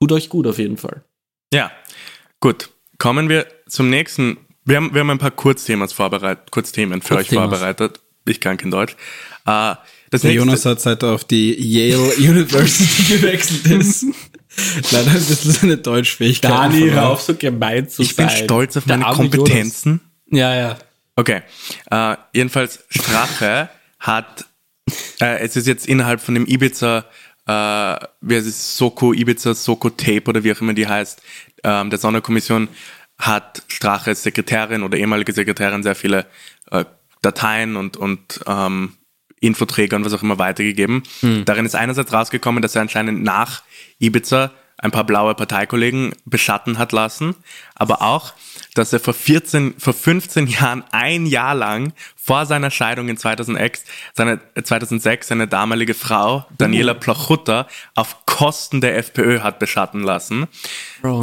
tut 0.00 0.12
euch 0.12 0.28
gut 0.30 0.46
auf 0.46 0.58
jeden 0.58 0.78
Fall. 0.78 1.04
Ja, 1.52 1.70
gut. 2.40 2.70
Kommen 2.98 3.28
wir 3.28 3.46
zum 3.68 3.90
nächsten. 3.90 4.38
Wir 4.64 4.76
haben, 4.76 4.94
wir 4.94 5.00
haben 5.00 5.10
ein 5.10 5.18
paar 5.18 5.30
Kurzthemen 5.30 5.86
vorbereitet, 5.88 6.50
Kurzthemen 6.50 7.02
für 7.02 7.14
euch 7.16 7.28
Kurzthemas. 7.28 7.50
vorbereitet. 7.50 8.00
Ich 8.26 8.40
kann 8.40 8.56
kein 8.56 8.70
Deutsch. 8.70 8.96
Äh, 9.46 9.74
das 10.10 10.22
Der 10.22 10.30
nächste, 10.30 10.46
Jonas 10.46 10.64
hat 10.64 10.80
seit 10.80 11.02
er 11.02 11.14
auf 11.14 11.24
die 11.24 11.54
Yale 11.54 12.14
University 12.18 13.14
gewechselt 13.14 13.66
ist. 13.80 14.06
Leider 14.90 15.10
ein 15.10 15.14
bisschen 15.24 15.52
seine 15.52 15.76
Deutschfähigkeit. 15.76 16.50
verloren. 16.50 17.18
so 17.20 17.34
gemein 17.34 17.88
zu 17.88 18.02
ich 18.02 18.16
bin 18.16 18.30
stolz 18.30 18.76
auf 18.76 18.84
Der 18.84 18.98
meine 18.98 19.14
Kompetenzen. 19.14 20.00
Ja, 20.30 20.54
ja. 20.54 20.78
Okay. 21.16 21.42
Äh, 21.90 22.16
jedenfalls, 22.32 22.84
Strache 22.88 23.68
hat, 23.98 24.44
äh, 25.20 25.38
es 25.40 25.56
ist 25.56 25.66
jetzt 25.66 25.86
innerhalb 25.86 26.20
von 26.20 26.34
dem 26.34 26.46
Ibiza, 26.46 27.04
äh, 27.46 27.52
wie 28.20 28.36
heißt 28.36 28.46
es, 28.46 28.76
Soko, 28.76 29.12
Ibiza, 29.12 29.54
Soko 29.54 29.90
Tape 29.90 30.24
oder 30.26 30.44
wie 30.44 30.52
auch 30.52 30.60
immer 30.60 30.74
die 30.74 30.86
heißt, 30.86 31.22
ähm, 31.64 31.90
der 31.90 31.98
Sonderkommission 31.98 32.68
hat 33.18 33.62
Strache 33.68 34.10
als 34.10 34.22
Sekretärin 34.22 34.82
oder 34.82 34.98
ehemalige 34.98 35.32
Sekretärin 35.32 35.82
sehr 35.82 35.94
viele 35.94 36.26
äh, 36.70 36.84
Dateien 37.22 37.76
und, 37.76 37.96
und 37.96 38.40
ähm, 38.46 38.92
Infoträger 39.46 39.96
und 39.96 40.04
was 40.04 40.12
auch 40.12 40.22
immer 40.22 40.38
weitergegeben. 40.38 41.02
Darin 41.44 41.66
ist 41.66 41.74
einerseits 41.74 42.12
rausgekommen, 42.12 42.62
dass 42.62 42.74
er 42.74 42.82
anscheinend 42.82 43.22
nach 43.22 43.62
Ibiza 43.98 44.50
ein 44.78 44.90
paar 44.90 45.04
blaue 45.04 45.34
Parteikollegen 45.34 46.14
beschatten 46.26 46.78
hat 46.78 46.92
lassen, 46.92 47.34
aber 47.74 48.02
auch, 48.02 48.34
dass 48.74 48.92
er 48.92 49.00
vor 49.00 49.14
14, 49.14 49.74
vor 49.78 49.94
15 49.94 50.46
Jahren 50.48 50.84
ein 50.90 51.24
Jahr 51.24 51.54
lang 51.54 51.94
vor 52.14 52.44
seiner 52.44 52.70
Scheidung 52.70 53.08
in 53.08 53.16
2006 53.16 53.84
seine, 54.12 54.40
2006 54.62 55.28
seine 55.28 55.48
damalige 55.48 55.94
Frau 55.94 56.44
Daniela 56.58 56.92
Plochutta 56.92 57.68
auf 57.94 58.26
Kosten 58.26 58.82
der 58.82 58.98
FPÖ 58.98 59.40
hat 59.40 59.58
beschatten 59.58 60.02
lassen. 60.02 60.46
Bro. 61.00 61.22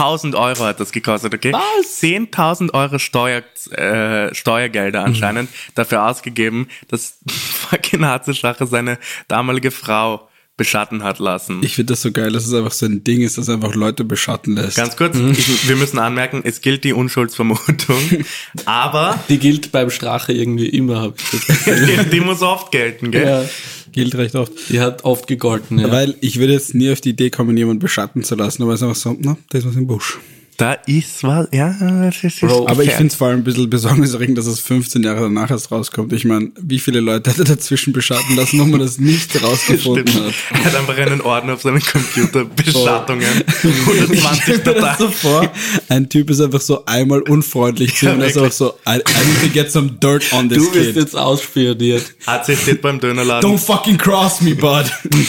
10.000 0.00 0.34
Euro 0.34 0.64
hat 0.64 0.80
das 0.80 0.92
gekostet, 0.92 1.34
okay? 1.34 1.52
Was? 1.52 2.02
10.000 2.02 2.72
Euro 2.72 2.98
Steuer, 2.98 3.42
äh, 3.72 4.34
Steuergelder 4.34 5.04
anscheinend 5.04 5.50
dafür 5.74 6.06
ausgegeben, 6.06 6.68
dass 6.88 7.18
fucking 7.28 8.04
Harze 8.04 8.32
seine 8.66 8.98
damalige 9.28 9.70
Frau 9.70 10.29
beschatten 10.60 11.02
hat 11.02 11.18
lassen. 11.20 11.60
Ich 11.62 11.74
finde 11.76 11.94
das 11.94 12.02
so 12.02 12.12
geil, 12.12 12.30
dass 12.32 12.46
es 12.46 12.52
einfach 12.52 12.72
so 12.72 12.84
ein 12.84 13.02
Ding 13.02 13.22
ist, 13.22 13.38
das 13.38 13.48
einfach 13.48 13.74
Leute 13.74 14.04
beschatten 14.04 14.56
lässt. 14.56 14.76
Ganz 14.76 14.94
kurz, 14.94 15.16
ich, 15.16 15.66
wir 15.66 15.76
müssen 15.76 15.98
anmerken, 15.98 16.42
es 16.44 16.60
gilt 16.60 16.84
die 16.84 16.92
Unschuldsvermutung, 16.92 17.96
aber 18.66 19.18
Die 19.30 19.38
gilt 19.38 19.72
beim 19.72 19.88
Strache 19.88 20.34
irgendwie 20.34 20.68
immer, 20.68 21.00
hab 21.00 21.18
ich 21.18 21.30
das 21.30 21.46
Gefühl. 21.46 21.86
die, 22.04 22.10
die 22.16 22.20
muss 22.20 22.42
oft 22.42 22.70
gelten, 22.72 23.10
gell? 23.10 23.26
ja, 23.26 23.44
Gilt 23.92 24.14
recht 24.16 24.34
oft. 24.36 24.52
die 24.68 24.80
hat 24.80 25.02
oft 25.04 25.26
gegolten, 25.26 25.78
ja. 25.78 25.90
Weil 25.90 26.14
ich 26.20 26.38
würde 26.38 26.52
jetzt 26.52 26.74
nie 26.74 26.92
auf 26.92 27.00
die 27.00 27.08
Idee 27.10 27.30
kommen, 27.30 27.56
jemanden 27.56 27.80
beschatten 27.80 28.22
zu 28.22 28.34
lassen, 28.34 28.62
aber 28.62 28.74
es 28.74 28.80
ist 28.80 28.86
einfach 28.86 29.00
so, 29.00 29.16
na, 29.18 29.38
da 29.48 29.56
ist 29.58 29.66
was 29.66 29.76
im 29.76 29.86
Busch. 29.86 30.18
Da 30.60 30.74
ist 30.86 31.22
was, 31.22 31.48
ja, 31.52 31.74
das 31.80 32.22
ist, 32.22 32.40
Bro, 32.40 32.66
Aber 32.68 32.84
ich 32.84 32.90
finde 32.90 33.06
es 33.08 33.14
vor 33.14 33.28
allem 33.28 33.38
ein 33.38 33.44
bisschen 33.44 33.70
besorgniserregend, 33.70 34.36
dass 34.36 34.46
es 34.46 34.60
15 34.60 35.02
Jahre 35.02 35.22
danach 35.22 35.50
erst 35.50 35.72
rauskommt. 35.72 36.12
Ich 36.12 36.26
meine, 36.26 36.50
wie 36.60 36.78
viele 36.78 37.00
Leute 37.00 37.30
hat 37.30 37.38
er 37.38 37.46
dazwischen 37.46 37.94
beschatten 37.94 38.36
lassen, 38.36 38.60
wo 38.60 38.64
man 38.66 38.80
das 38.80 38.98
nicht 38.98 39.42
rausgefunden 39.42 40.06
hat? 40.12 40.34
Er 40.52 40.64
hat 40.64 40.74
einfach 40.76 40.98
einen 40.98 41.22
Ordner 41.22 41.54
auf 41.54 41.62
seinem 41.62 41.80
Computer, 41.80 42.44
Beschattungen, 42.44 43.24
120 43.62 44.46
mir 44.48 44.58
das 44.58 44.62
Dateien. 44.64 44.96
so 44.98 45.08
vor, 45.10 45.50
ein 45.88 46.08
Typ 46.10 46.28
ist 46.28 46.40
einfach 46.42 46.60
so 46.60 46.84
einmal 46.84 47.22
unfreundlich 47.22 47.94
zu 47.96 48.04
Ja, 48.06 48.12
ihm, 48.12 48.20
er 48.20 48.26
wirklich. 48.26 48.44
auch 48.44 48.52
so, 48.52 48.74
I, 48.86 48.96
I 48.96 49.26
need 49.26 49.40
to 49.42 49.48
get 49.54 49.72
some 49.72 49.90
dirt 49.92 50.30
on 50.32 50.48
this 50.50 50.58
Du 50.58 50.74
wirst 50.74 50.88
kid. 50.88 50.96
jetzt 50.96 51.16
ausspioniert. 51.16 52.14
AC 52.26 52.54
steht 52.56 52.82
beim 52.82 53.00
Dönerladen, 53.00 53.48
Don't 53.50 53.58
fucking 53.58 53.96
cross 53.96 54.42
me, 54.42 54.54
bud. 54.54 54.84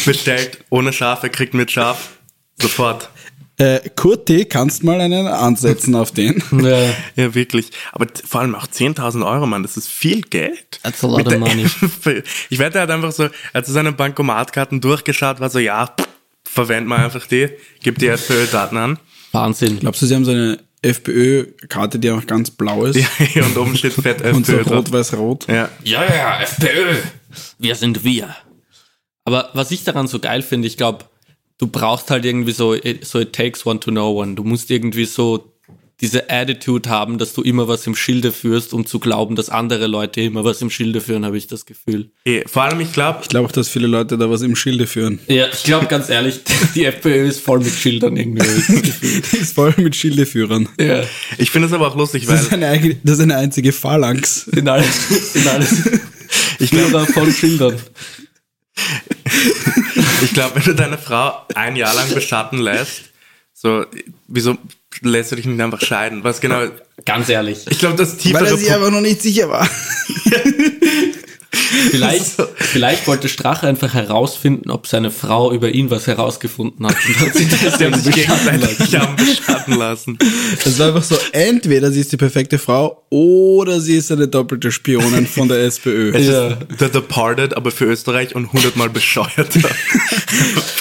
bestellt 0.05 0.57
ohne 0.69 0.91
Schaf, 0.91 1.23
er 1.23 1.29
kriegt 1.29 1.53
mit 1.53 1.71
Schaf. 1.71 2.09
Sofort. 2.61 3.09
Äh, 3.62 3.91
Kurti, 3.96 4.46
kannst 4.46 4.84
mal 4.84 5.00
einen 5.00 5.27
ansetzen 5.27 5.94
auf 5.94 6.12
den? 6.12 6.41
Ja. 6.51 6.94
Ja, 7.15 7.36
wirklich. 7.36 7.70
Aber 7.91 8.08
vor 8.25 8.41
allem 8.41 8.56
auch 8.56 8.65
10.000 8.65 9.25
Euro, 9.25 9.46
Mann, 9.46 9.62
das 9.62 9.77
ist 9.77 9.88
viel 9.88 10.22
Geld. 10.22 10.80
That's 10.82 11.03
a 11.03 11.08
lot 11.08 11.27
of 11.27 11.38
money. 11.38 11.65
ich 12.50 12.58
wette, 12.58 12.80
er 12.80 12.84
hat 12.84 12.91
einfach 12.91 13.12
so, 13.12 13.24
er 13.24 13.32
hat 13.53 13.65
so 13.68 13.74
seine 13.74 13.91
Bankomatkarten 13.91 14.82
durchgeschaut, 14.82 15.39
war 15.39 15.50
so, 15.51 15.60
ja, 15.60 15.86
pff, 15.88 16.08
verwenden 16.44 16.89
wir 16.89 16.98
einfach 16.98 17.27
die, 17.27 17.50
gibt 17.84 18.01
die 18.01 18.08
FPÖ-Daten 18.08 18.77
an. 18.77 19.00
Wahnsinn. 19.32 19.80
Glaubst 19.80 20.01
du, 20.01 20.08
sie 20.08 20.15
haben 20.15 20.25
so 20.25 20.32
eine 20.32 20.60
FPÖ-Karte, 20.82 22.00
die 22.00 22.10
auch 22.10 22.25
ganz 22.25 22.50
blau 22.50 22.86
ist? 22.86 23.00
Ja, 23.36 23.46
und 23.46 23.58
oben 23.58 23.77
steht 23.77 23.94
fett 23.94 24.24
Und 24.24 24.46
so 24.46 24.53
FPÖ 24.58 24.74
rot-weiß-rot? 24.74 25.48
Ja. 25.48 25.70
Ja, 25.84 26.03
ja, 26.03 26.41
FPÖ. 26.41 26.96
Wir 27.60 27.75
sind 27.75 28.03
wir. 28.03 28.36
Aber 29.24 29.50
was 29.53 29.70
ich 29.70 29.84
daran 29.84 30.08
so 30.08 30.20
geil 30.20 30.41
finde, 30.41 30.68
ich 30.68 30.77
glaube, 30.77 31.06
du 31.62 31.68
brauchst 31.68 32.10
halt 32.12 32.25
irgendwie 32.25 32.51
so, 32.51 32.75
so 33.01 33.20
it 33.20 33.32
takes 33.34 33.65
one 33.65 33.80
to 33.80 33.91
know 33.91 34.20
one. 34.22 34.36
Du 34.36 34.44
musst 34.44 34.70
irgendwie 34.72 35.06
so 35.06 35.48
diese 36.01 36.32
Attitude 36.32 36.89
haben, 36.89 37.20
dass 37.20 37.34
du 37.34 37.44
immer 37.44 37.68
was 37.68 37.86
im 37.86 37.96
Schilde 37.96 38.32
führst, 38.32 38.74
um 38.74 38.88
zu 38.88 38.98
glauben, 38.98 39.36
dass 39.36 39.50
andere 39.50 39.86
Leute 39.86 40.22
immer 40.22 40.44
was 40.44 40.60
im 40.63 40.72
Schilde 40.72 41.00
führen, 41.00 41.24
habe 41.25 41.38
ich 41.38 41.46
das 41.46 41.68
Gefühl. 41.68 42.10
Eh, 42.25 42.41
Vor 42.48 42.63
allem, 42.63 42.80
ich 42.80 42.91
glaube, 42.91 43.20
Ich 43.22 43.30
glaube 43.30 43.48
auch, 43.48 43.51
dass 43.51 43.70
viele 43.70 43.86
Leute 43.86 44.18
da 44.18 44.27
was 44.27 44.41
im 44.41 44.56
Schilde 44.56 44.88
führen. 44.88 45.20
Ja, 45.27 45.46
ich 45.53 45.62
glaube 45.63 45.86
ganz 45.86 46.10
ehrlich, 46.10 46.39
die 46.75 46.86
FPÖ 46.86 47.27
ist 47.27 47.41
voll 47.41 47.60
mit 47.60 47.72
Schildern 47.75 48.18
irgendwie. 48.18 48.41
habe 48.41 48.51
ich 48.58 48.65
das 48.65 48.82
Gefühl. 48.82 49.22
Die 49.32 49.38
ist 49.38 49.53
voll 49.53 49.74
mit 49.77 49.96
Schildeführern. 49.96 50.68
ja. 50.80 51.03
ich 51.38 51.51
finde 51.51 51.68
es 51.68 51.74
aber 51.74 51.88
auch 51.89 51.96
lustig, 51.96 52.25
Das 52.25 52.41
ist 52.41 52.51
weil 52.51 52.58
eine, 52.63 52.68
eigene- 52.70 52.98
das 53.03 53.18
ist 53.20 53.22
eine 53.22 53.36
einzige 53.38 53.72
Phalanx. 53.72 54.48
In 54.48 54.68
alles, 54.68 55.36
in 55.36 55.48
alles. 55.48 55.84
ich 56.60 56.72
glaube, 56.72 57.06
von 57.13 57.32
Schildern. 57.32 57.75
ich 60.23 60.33
glaub, 60.33 60.55
wenn 60.55 60.63
du 60.63 60.75
deine 60.75 60.97
Frau 60.97 61.45
ein 61.55 61.75
Jahr 61.75 61.93
lang 61.93 62.13
beschatten 62.13 62.59
lässt, 62.59 63.03
so, 63.53 63.85
wieso 64.27 64.57
lässt 65.01 65.31
du 65.31 65.35
dich 65.35 65.45
nicht 65.45 65.61
einfach 65.61 65.81
scheiden? 65.81 66.23
Was 66.23 66.41
genau? 66.41 66.67
Ganz 67.05 67.29
ehrlich. 67.29 67.65
Ich 67.69 67.79
glaube, 67.79 67.95
das 67.95 68.13
Weil 68.13 68.19
tiefere 68.19 68.47
er 68.47 68.57
sich 68.57 68.71
einfach 68.73 68.91
noch 68.91 69.01
nicht 69.01 69.21
sicher 69.21 69.49
war. 69.49 69.69
Vielleicht, 71.89 72.25
vielleicht 72.55 73.07
wollte 73.07 73.27
Strache 73.29 73.67
einfach 73.67 73.93
herausfinden, 73.93 74.69
ob 74.69 74.88
seine 74.88 75.09
Frau 75.11 75.51
über 75.51 75.69
ihn 75.69 75.89
was 75.89 76.07
herausgefunden 76.07 76.85
hat. 76.85 76.95
Und 77.07 77.19
hat 77.19 77.33
sich 77.35 77.50
Sie 77.50 77.57
deswegen 77.63 78.03
beschatten 78.03 78.59
lassen. 78.61 79.15
beschatten 79.17 79.77
lassen. 79.77 80.17
Das 80.63 80.77
war 80.79 80.88
einfach 80.89 81.03
so, 81.03 81.17
entweder 81.31 81.91
sie 81.91 82.01
ist 82.01 82.11
die 82.11 82.17
perfekte 82.17 82.57
Frau 82.59 83.03
oder 83.09 83.79
sie 83.79 83.95
ist 83.97 84.11
eine 84.11 84.27
doppelte 84.27 84.71
Spionin 84.71 85.25
von 85.27 85.47
der 85.47 85.63
SPÖ. 85.65 86.11
Es 86.15 86.27
Ja. 86.27 86.47
ist 86.50 86.57
The 86.79 86.89
Departed, 86.89 87.55
aber 87.55 87.71
für 87.71 87.85
Österreich 87.85 88.35
und 88.35 88.51
hundertmal 88.53 88.89
bescheuerter. 88.89 89.59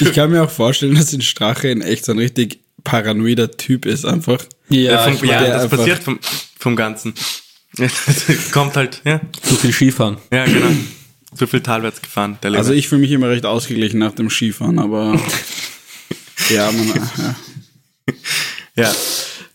Ich 0.01 0.13
kann 0.15 0.31
mir 0.31 0.43
auch 0.45 0.51
vorstellen, 0.51 0.95
dass 0.95 1.13
in 1.13 1.21
Strache 1.21 1.69
in 1.69 1.83
echt 1.83 2.05
so 2.05 2.13
ein 2.13 2.19
richtig 2.19 2.61
paranoider 2.85 3.51
Typ 3.51 3.85
ist 3.85 4.05
einfach. 4.07 4.39
Ja, 4.69 4.99
vom, 5.05 5.15
ja 5.15 5.35
meine, 5.35 5.45
der 5.47 5.55
das 5.55 5.63
einfach- 5.65 5.77
passiert 5.79 6.03
vom, 6.03 6.19
vom 6.59 6.77
Ganzen. 6.77 7.15
Kommt 8.53 8.77
halt, 8.77 9.01
ja. 9.05 9.21
zu 9.43 9.55
viel 9.57 9.73
Skifahren. 9.73 10.17
Ja, 10.33 10.45
genau. 10.45 10.71
Zu 11.35 11.47
viel 11.47 11.61
talwärts 11.61 12.03
gefahren. 12.03 12.39
Also 12.43 12.73
ich 12.73 12.89
fühle 12.89 13.03
mich 13.03 13.13
immer 13.13 13.29
recht 13.29 13.47
ausgeglichen 13.47 13.99
nach 14.01 14.13
dem 14.13 14.29
Skifahren, 14.31 14.79
aber 14.81 15.19
ja, 16.51 16.71
man, 16.73 16.89
ja. 16.89 17.35
ja. 18.75 18.93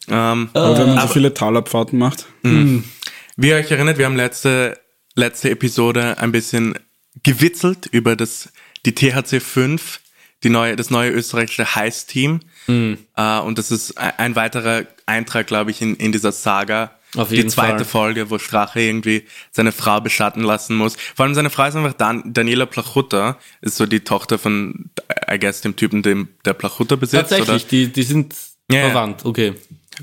Ähm, 0.07 0.49
Aber 0.53 0.77
wenn 0.77 0.85
man 0.87 0.95
so 0.95 1.01
Aber- 1.03 1.13
viele 1.13 1.33
Talabfahrten 1.33 1.99
macht. 1.99 2.25
Wie 2.43 3.47
ihr 3.49 3.55
euch 3.55 3.69
erinnert, 3.71 3.97
wir 3.97 4.05
haben 4.05 4.15
letzte, 4.15 4.79
letzte 5.15 5.49
Episode 5.49 6.17
ein 6.19 6.31
bisschen 6.31 6.75
gewitzelt 7.23 7.87
über 7.87 8.15
das, 8.15 8.49
die 8.85 8.93
THC 8.95 9.41
5, 9.41 9.99
die 10.43 10.49
neue, 10.49 10.75
das 10.75 10.89
neue 10.89 11.11
österreichische 11.11 11.75
Heiß-Team. 11.75 12.39
Mhm. 12.67 12.97
Äh, 13.17 13.39
und 13.39 13.57
das 13.57 13.71
ist 13.71 13.97
ein, 13.97 14.13
ein 14.17 14.35
weiterer 14.35 14.85
Eintrag, 15.05 15.47
glaube 15.47 15.71
ich, 15.71 15.81
in, 15.81 15.95
in 15.95 16.11
dieser 16.13 16.31
Saga. 16.31 16.91
Auf 17.15 17.29
die 17.29 17.35
jeden 17.35 17.49
zweite 17.49 17.85
Fall. 17.85 17.85
Folge, 17.85 18.29
wo 18.29 18.37
Strache 18.39 18.81
irgendwie 18.81 19.25
seine 19.51 19.71
Frau 19.71 20.01
beschatten 20.01 20.43
lassen 20.43 20.75
muss. 20.75 20.95
Vor 21.15 21.25
allem 21.25 21.35
seine 21.35 21.49
Frau 21.49 21.65
ist 21.65 21.75
einfach 21.75 21.93
Dan 21.93 22.33
Daniela 22.33 22.65
Plachutta, 22.65 23.37
ist 23.61 23.77
so 23.77 23.85
die 23.85 24.01
Tochter 24.01 24.37
von, 24.37 24.89
I 25.31 25.39
guess, 25.39 25.61
dem 25.61 25.75
Typen, 25.75 26.01
dem 26.01 26.29
der 26.45 26.53
Plachutta 26.53 26.95
besitzt. 26.95 27.29
Tatsächlich, 27.29 27.67
die, 27.67 27.87
die 27.87 28.03
sind 28.03 28.35
Ja, 28.71 28.79
ja. 28.79 28.85
verwandt. 28.89 29.25
Okay. 29.25 29.53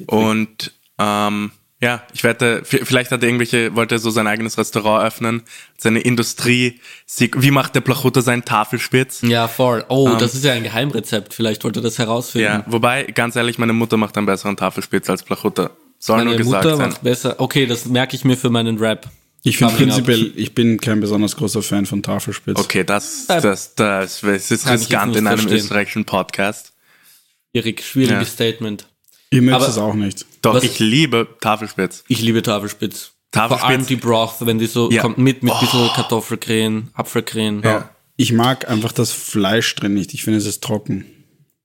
Und 0.07 0.72
ähm, 0.98 1.51
ja, 1.83 2.05
ich 2.14 2.22
wette, 2.22 2.62
vielleicht 2.64 3.11
hat 3.11 3.22
er 3.22 3.29
irgendwelche, 3.29 3.75
wollte 3.75 3.96
er 3.96 3.98
so 3.98 4.11
sein 4.11 4.29
eigenes 4.29 4.57
Restaurant 4.57 5.05
öffnen, 5.05 5.42
seine 5.77 5.98
Industrie. 5.98 6.81
Wie 7.18 7.51
macht 7.51 7.75
der 7.75 7.81
Plachutta 7.81 8.20
seinen 8.20 8.44
Tafelspitz? 8.44 9.22
Ja, 9.22 9.48
voll. 9.48 9.85
Oh, 9.88 10.14
das 10.16 10.37
ist 10.37 10.44
ja 10.44 10.53
ein 10.53 10.62
Geheimrezept. 10.62 11.35
Vielleicht 11.35 11.64
wollte 11.64 11.81
er 11.81 11.83
das 11.83 11.98
herausfinden. 11.98 12.44
Ja, 12.46 12.64
wobei, 12.68 13.03
ganz 13.03 13.35
ehrlich, 13.35 13.59
meine 13.59 13.72
Mutter 13.72 13.96
macht 13.96 14.16
einen 14.16 14.27
besseren 14.27 14.57
Tafelspitz 14.57 15.11
als 15.11 15.25
Plachutta. 15.25 15.70
Soll 16.05 16.17
nur 16.17 16.25
Meine 16.27 16.37
gesagt 16.38 16.65
Mutter 16.65 16.77
sein. 16.77 16.88
macht 16.91 17.03
besser. 17.03 17.37
Okay, 17.38 17.65
das 17.67 17.87
merke 17.87 18.17
ich 18.17 18.25
mir 18.25 18.37
für 18.37 18.51
meinen 18.51 18.79
Rap. 18.79 19.09
Ich 19.45 19.57
finde 19.59 19.75
prinzipiell, 19.75 20.33
ich 20.37 20.53
bin 20.53 20.81
kein 20.81 20.99
besonders 21.01 21.37
großer 21.37 21.62
Fan 21.62 21.87
von 21.87 22.03
Tafelspitz. 22.03 22.59
Okay, 22.59 22.83
das, 22.83 23.27
Äh, 23.29 23.41
das, 23.41 23.75
das, 23.77 24.21
das 24.21 24.51
ist 24.51 24.65
kann 24.65 24.79
riskant 24.79 25.17
in 25.17 25.27
einem 25.29 25.38
verstehen. 25.38 25.59
österreichischen 25.59 26.05
Podcast. 26.05 26.73
Schwierig, 27.55 27.85
schwieriges 27.85 28.29
Ja. 28.29 28.33
Statement. 28.35 28.88
Möchte 29.33 29.55
Aber- 29.55 29.69
es 29.69 29.79
auch 29.79 29.95
nicht. 29.95 30.27
Doch, 30.43 30.55
Was- 30.55 30.65
ich 30.65 30.79
liebe 30.81 31.29
Tafelspitz. 31.41 32.03
Ich 32.09 32.21
liebe 32.21 32.43
Tafelspitz. 32.43 33.12
Tafelspitz. 33.31 33.61
Vor 33.61 33.69
allem 33.71 33.87
die 33.87 33.97
Broth, 33.97 34.35
wenn 34.41 34.59
die 34.59 34.67
so 34.67 34.91
Ja. 34.91 35.03
kommt 35.03 35.19
mit 35.19 35.43
mit 35.45 35.59
bisschen 35.61 35.88
Kartoffelcreme, 35.95 36.88
Apfelcreme. 36.95 37.62
Ja. 37.62 37.91
Ich 38.17 38.33
mag 38.33 38.69
einfach 38.69 38.93
das 38.93 39.11
Fleisch 39.12 39.75
drin 39.77 39.95
nicht. 39.95 40.12
Ich 40.15 40.25
finde, 40.25 40.38
es 40.38 40.47
ist 40.47 40.62
trocken. 40.62 41.07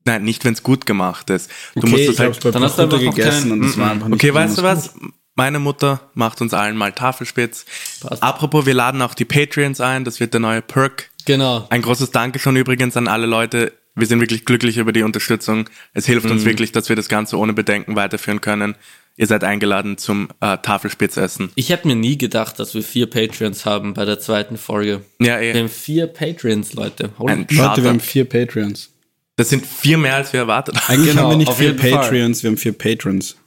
Nein, 0.08 0.24
nicht, 0.24 0.44
wenn 0.46 0.54
es 0.54 0.64
gut 0.64 0.86
gemacht 0.86 1.30
ist. 1.30 1.52
Du 1.76 1.82
Okay, 1.82 1.90
musst 1.90 2.02
ich 2.04 2.10
es 2.10 2.20
habe 2.20 2.34
halt 2.34 2.56
Dann 2.56 2.64
hast 2.64 2.78
du 2.78 2.84
einfach 2.84 3.00
gegessen 3.00 3.52
und 3.52 3.64
es 3.64 3.78
war 3.78 3.92
einfach 3.92 4.08
nicht 4.08 4.16
Okay, 4.16 4.34
weißt 4.34 4.58
du 4.58 4.64
was? 4.64 4.94
Meine 5.36 5.60
Mutter 5.60 6.10
macht 6.16 6.42
uns 6.42 6.54
allen 6.56 6.76
mal 6.76 6.94
Tafelspitz. 6.94 7.66
Passt. 8.02 8.24
Apropos, 8.24 8.66
wir 8.66 8.74
laden 8.74 9.02
auch 9.04 9.14
die 9.14 9.26
Patreons 9.26 9.80
ein. 9.82 10.04
Das 10.04 10.20
wird 10.20 10.34
der 10.34 10.40
neue 10.42 10.64
Perk. 10.64 11.12
Genau. 11.26 11.68
Ein 11.70 11.84
großes 11.84 12.10
Dankeschön 12.12 12.56
übrigens 12.56 12.98
an 12.98 13.08
alle 13.08 13.28
Leute. 13.28 13.74
Wir 13.94 14.08
sind 14.08 14.20
wirklich 14.20 14.46
glücklich 14.46 14.78
über 14.78 14.94
die 14.94 15.04
Unterstützung. 15.04 15.70
Es 15.94 16.06
hilft 16.06 16.26
Mhm. 16.26 16.32
uns 16.32 16.46
wirklich, 16.46 16.72
dass 16.72 16.90
wir 16.90 16.96
das 16.96 17.08
Ganze 17.10 17.38
ohne 17.38 17.54
Bedenken 17.54 17.96
weiterführen 17.96 18.42
können. 18.42 18.76
Ihr 19.16 19.26
seid 19.28 19.44
eingeladen 19.44 19.98
zum 19.98 20.30
äh, 20.42 20.58
Tafelspitzessen. 20.60 21.52
Ich 21.56 21.70
hätte 21.70 21.88
mir 21.88 21.96
nie 21.96 22.18
gedacht, 22.18 22.60
dass 22.60 22.74
wir 22.76 22.84
vier 22.84 23.08
Patreons 23.10 23.66
haben 23.66 23.94
bei 23.96 24.06
der 24.06 24.20
zweiten 24.20 24.58
Folge. 24.58 25.02
Ja, 25.20 25.40
Wir 25.40 25.56
eh. 25.56 25.60
haben 25.60 25.70
vier 25.70 26.08
Patreons, 26.08 26.74
Leute. 26.74 27.10
Holy 27.20 27.46
Leute, 27.52 27.84
wir 27.84 27.90
haben 27.90 28.00
vier 28.00 28.26
Patreons. 28.26 28.92
Das 29.38 29.50
sind 29.50 29.66
vier 29.66 29.98
mehr, 29.98 30.16
als 30.16 30.34
wir 30.34 30.42
erwartet 30.42 30.76
haben. 30.76 30.94
Eigentlich 30.94 31.12
Genau, 31.12 31.24
haben 31.24 31.30
wir 31.32 31.38
nicht 31.38 31.54
vier 31.54 31.68
jeden 31.68 31.80
Fall. 31.80 31.92
Patreons, 31.92 32.44
wir 32.44 32.50
haben 32.50 32.58
vier 32.58 32.74
Patrons. 32.74 33.38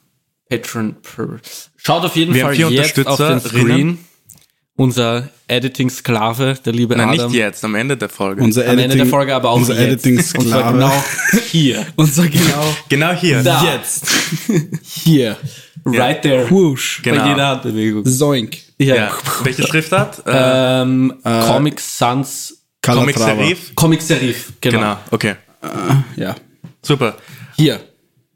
Patron 0.49 0.95
per. 1.01 1.39
Schaut 1.77 2.03
auf 2.03 2.15
jeden 2.15 2.33
Wir 2.33 2.43
haben 2.43 2.55
Fall 2.55 2.69
vier 2.69 2.69
jetzt 2.71 3.05
auf 3.07 3.17
den. 3.17 3.39
Screen. 3.39 3.97
Unser 4.77 5.29
Editing-Sklave, 5.47 6.55
der 6.65 6.73
liebe 6.73 6.95
Nein, 6.95 7.09
Adam. 7.09 7.27
nicht 7.29 7.37
jetzt, 7.37 7.63
am 7.65 7.75
Ende 7.75 7.97
der 7.97 8.09
Folge. 8.09 8.41
Unser 8.41 8.67
Am 8.67 8.79
Ende 8.79 8.95
der 8.95 9.05
Folge 9.05 9.35
aber 9.35 9.49
auch 9.51 9.57
unser 9.57 9.75
jetzt. 9.75 10.05
Editing 10.05 10.17
Und 10.17 10.23
zwar 10.47 10.59
Sklave. 10.59 10.73
genau 10.73 11.03
hier. 11.51 11.85
unser 11.97 12.27
genau 12.27 12.75
genau 12.89 13.11
hier. 13.11 13.43
Da. 13.43 13.63
jetzt. 13.75 14.05
Hier. 14.81 15.37
Right 15.85 16.21
there. 16.21 16.49
Whoosh. 16.49 17.01
Genau. 17.03 17.21
Bei 17.23 17.29
jeder 17.29 17.47
Handbewegung. 17.49 18.05
Zoink. 18.05 18.57
Ja. 18.79 18.95
Ja. 18.95 19.11
Welche 19.43 19.67
Schriftart? 19.67 20.23
Äh, 20.25 20.81
Ähm, 20.81 21.13
Comic 21.23 21.79
Sans. 21.79 22.57
Comic. 22.81 23.17
Serif? 23.17 23.75
Comic 23.75 24.01
Serif. 24.01 24.53
Genau. 24.61 24.79
Genau, 24.79 24.97
okay. 25.11 25.35
Ja. 26.15 26.35
Super. 26.81 27.17
Hier. 27.55 27.79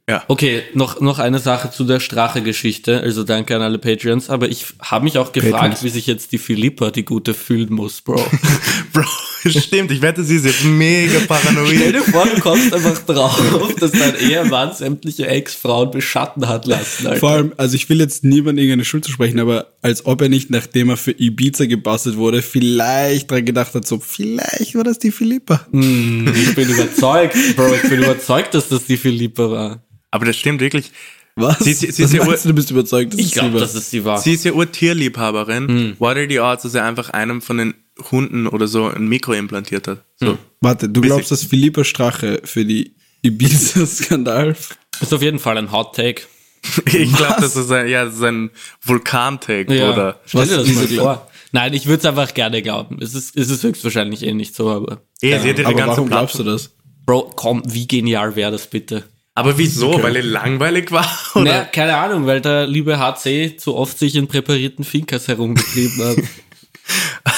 Ja. 0.08 0.24
Okay, 0.28 0.62
noch, 0.74 1.02
noch 1.02 1.18
eine 1.18 1.40
Sache 1.40 1.72
zu 1.72 1.84
der 1.84 2.00
Strache-Geschichte. 2.00 3.02
Also 3.02 3.24
danke 3.24 3.56
an 3.56 3.64
alle 3.64 3.80
Patreons. 3.80 4.30
Aber 4.30 4.48
ich 4.48 4.66
habe 4.80 5.04
mich 5.04 5.18
auch 5.18 5.32
gefragt, 5.32 5.56
Patrons. 5.56 5.84
wie 5.84 5.90
sich 5.90 6.06
jetzt 6.06 6.32
die 6.32 6.38
Philippa, 6.38 6.92
die 6.92 7.06
gute, 7.06 7.34
fühlen 7.34 7.74
muss, 7.74 8.02
Bro. 8.02 8.24
Bro, 8.94 9.04
stimmt. 9.62 9.92
Ich 9.92 10.02
wette, 10.02 10.24
sie 10.24 10.36
ist 10.38 10.46
jetzt 10.46 10.64
mega 10.64 11.12
Stell 11.20 11.28
paranoid. 11.28 11.94
dir 11.94 12.02
vor, 12.04 12.26
du 12.26 12.40
kommst 12.42 12.74
einfach 12.74 13.00
drauf, 13.06 13.74
dass 13.80 13.92
dein 13.92 14.16
Ehemann 14.20 14.74
sämtliche 14.74 15.28
Ex-Frauen 15.28 15.92
beschatten 15.92 16.48
hat 16.48 16.66
lassen. 16.66 17.08
Alter. 17.08 17.20
Vor 17.20 17.30
allem, 17.32 17.54
also 17.58 17.76
ich 17.76 17.88
will 17.90 18.00
jetzt 18.00 18.24
niemand 18.24 18.58
irgendeine 18.60 18.86
Schuld 18.86 19.06
zu 19.06 19.12
sprechen, 19.12 19.40
aber 19.40 19.74
als 19.82 20.06
ob 20.06 20.22
er 20.22 20.30
nicht, 20.30 20.50
nachdem 20.50 20.90
er 20.90 20.98
für 20.98 21.12
Ibiza 21.12 21.66
gebastelt 21.66 22.18
wurde, 22.18 22.42
vielleicht 22.42 23.30
dran 23.32 23.46
gedacht 23.46 23.74
hat, 23.76 23.86
so, 23.88 24.00
vielleicht 24.00 24.76
war 24.76 24.84
das 24.84 25.00
die 25.00 25.12
Philippa. 25.12 25.66
Ich 25.72 26.56
bin 26.56 26.70
überzeugt, 26.70 27.36
Bro, 27.56 27.76
ich 27.76 27.90
bin 27.90 28.04
überzeugt, 28.04 28.54
dass 28.54 28.70
das 28.70 28.86
die 28.86 28.98
Philippa 28.98 29.50
war. 29.52 29.84
Aber 30.12 30.26
das 30.26 30.38
stimmt 30.38 30.62
wirklich. 30.62 30.92
Was? 31.38 31.60
Sie- 31.60 31.74
sie- 31.74 31.92
sie 31.92 32.04
Was 32.04 32.12
ist 32.12 32.14
ja 32.18 32.24
meinst 32.26 32.46
du, 32.46 32.50
du 32.50 32.56
bist 32.56 32.72
überzeugt, 32.72 33.12
dass 33.14 33.20
Ich 33.20 33.26
es 33.26 33.32
sie 33.34 33.40
glaube, 33.40 33.54
war? 33.56 33.60
dass 33.60 33.76
es 33.76 33.90
sie 33.92 34.06
war. 34.06 34.20
Sie 34.22 34.34
ist 34.34 34.46
ja 34.46 34.54
Urtierliebhaberin. 34.54 35.96
What 36.00 36.16
are 36.18 36.28
the 36.30 36.40
odds, 36.40 36.64
dass 36.64 36.76
er 36.76 36.86
einfach 36.86 37.10
einem 37.10 37.42
von 37.42 37.58
den 37.58 37.74
Hunden 38.12 38.48
oder 38.48 38.68
so 38.68 38.88
ein 38.88 39.08
Mikro 39.08 39.34
implantiert 39.34 39.88
hat? 39.88 40.04
So. 40.18 40.38
Warte, 40.62 40.90
du 40.90 41.02
glaubst, 41.02 41.32
dass 41.32 41.44
Philippa 41.44 41.84
Strache 41.84 42.42
für 42.44 42.66
die 42.66 42.96
Ibiza-Skandal 43.22 44.56
ist 45.02 45.14
auf 45.14 45.22
jeden 45.22 45.40
Fall 45.40 45.58
ein 45.58 45.72
Hot 45.72 45.96
Take. 45.96 46.24
Ich 46.88 47.16
glaube, 47.16 47.36
das 47.42 47.56
ist 47.56 47.72
ein, 47.72 47.88
ja, 47.88 48.06
das 48.06 48.16
ist 48.16 48.24
ein 48.24 48.50
Vulkantake, 48.82 49.68
oder? 49.68 50.20
Stell 50.26 50.48
dir 50.48 50.58
das 50.58 50.68
mal 50.70 50.88
vor. 50.88 51.28
Nein, 51.52 51.74
ich 51.74 51.86
würde 51.86 52.00
es 52.00 52.06
einfach 52.06 52.34
gerne 52.34 52.62
glauben. 52.64 52.98
Es 53.02 53.14
ist, 53.14 53.38
es 53.38 53.50
ist 53.50 53.64
höchstwahrscheinlich 53.64 54.24
eh 54.24 54.34
nicht 54.34 54.56
so, 54.56 54.72
aber. 54.72 55.02
Eh, 55.22 55.40
sie 55.40 55.50
hat 55.50 55.60
ihre 55.60 55.68
Aber 55.68 55.78
ganze 55.78 55.98
warum 55.98 56.10
glaubst 56.10 56.40
du 56.40 56.44
das? 56.44 56.72
Bro, 57.06 57.34
komm, 57.36 57.62
wie 57.68 57.88
genial 57.88 58.36
wäre 58.36 58.52
das 58.52 58.68
bitte? 58.68 59.04
Aber 59.36 59.58
wieso? 59.58 60.02
Weil 60.02 60.16
er 60.16 60.24
langweilig 60.24 60.92
war? 60.92 61.08
Oder? 61.36 61.44
Naja, 61.44 61.64
keine 61.66 61.98
Ahnung, 61.98 62.26
weil 62.26 62.42
der 62.42 62.66
liebe 62.66 62.98
HC 62.98 63.58
zu 63.58 63.76
oft 63.76 64.00
sich 64.00 64.16
in 64.16 64.28
präparierten 64.28 64.84
Finkas 64.84 65.28
herumgetrieben 65.28 66.04
hat. 66.04 66.18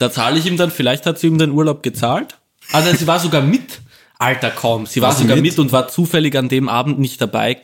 da 0.00 0.10
zahle 0.10 0.38
ich 0.38 0.46
ihm 0.46 0.56
dann, 0.56 0.70
vielleicht 0.70 1.06
hat 1.06 1.18
sie 1.18 1.28
ihm 1.28 1.38
den 1.38 1.50
Urlaub 1.52 1.82
gezahlt. 1.82 2.38
Also 2.72 2.92
sie 2.96 3.06
war 3.06 3.20
sogar 3.20 3.42
mit. 3.42 3.80
Alter, 4.18 4.50
kaum. 4.50 4.86
Sie 4.86 5.00
war, 5.00 5.08
War 5.10 5.14
sie 5.16 5.22
sogar 5.22 5.36
mit? 5.36 5.44
mit? 5.44 5.58
und 5.58 5.72
war 5.72 5.88
zufällig 5.88 6.36
an 6.36 6.48
dem 6.48 6.68
Abend 6.68 6.98
nicht 6.98 7.20
dabei. 7.20 7.58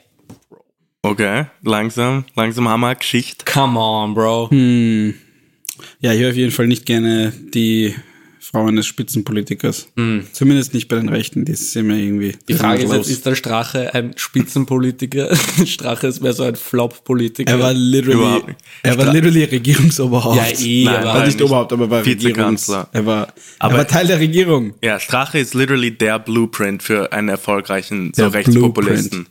Okay, 1.03 1.47
langsam, 1.63 2.25
langsam 2.35 2.69
haben 2.69 2.81
wir 2.81 2.89
eine 2.89 2.97
Geschichte. 2.97 3.45
Come 3.51 3.79
on, 3.79 4.15
Bro. 4.15 4.51
Ja, 6.01 6.13
ich 6.13 6.21
höre 6.21 6.31
auf 6.31 6.37
jeden 6.37 6.51
Fall 6.53 6.67
nicht 6.67 6.85
gerne 6.87 7.33
die 7.55 7.95
Frau 8.51 8.67
eines 8.67 8.87
Spitzenpolitikers. 8.87 9.89
Zumindest 10.33 10.73
nicht 10.73 10.87
bei 10.87 10.95
den 10.97 11.09
Rechten, 11.09 11.45
die 11.45 11.55
sind 11.57 11.89
mir 11.89 11.99
irgendwie. 11.99 12.37
Die 12.49 12.55
Frage 12.55 12.85
ist 12.85 12.93
jetzt, 12.93 13.11
ist 13.11 13.27
der 13.27 13.35
Strache 13.35 13.93
ein 13.93 14.13
Spitzenpolitiker? 14.17 15.35
Strache 15.67 16.07
ist 16.07 16.23
mehr 16.23 16.33
so 16.33 16.45
ein 16.45 16.55
Flop-Politiker. 16.55 17.51
er 17.53 17.59
war 17.59 17.73
literally, 17.75 18.55
er 18.85 18.97
war 18.99 19.13
literally 19.13 19.43
Regierungsoberhaupt. 19.45 20.37
Ja, 20.37 20.47
eh, 20.65 20.85
Nein, 20.85 20.97
aber 20.97 21.13
Also 21.15 21.27
nicht 21.27 21.41
nicht. 21.41 21.47
Oberhaupt, 21.49 21.73
aber 21.73 21.91
war 21.91 22.07
Vizekanzler. 22.07 22.89
er 22.93 23.05
war, 23.05 23.33
Aber- 23.59 23.75
er 23.75 23.79
war 23.79 23.87
Teil 23.89 24.07
der 24.07 24.21
Regierung. 24.21 24.75
Ja, 24.83 25.01
Strache 25.01 25.39
ist 25.41 25.55
literally 25.55 25.91
der 25.91 26.21
Blueprint 26.21 26.85
für 26.85 27.13
einen 27.13 27.29
erfolgreichen 27.29 28.13
so 28.15 28.23
Der 28.23 28.33
Rechtspopulisten. 28.33 29.27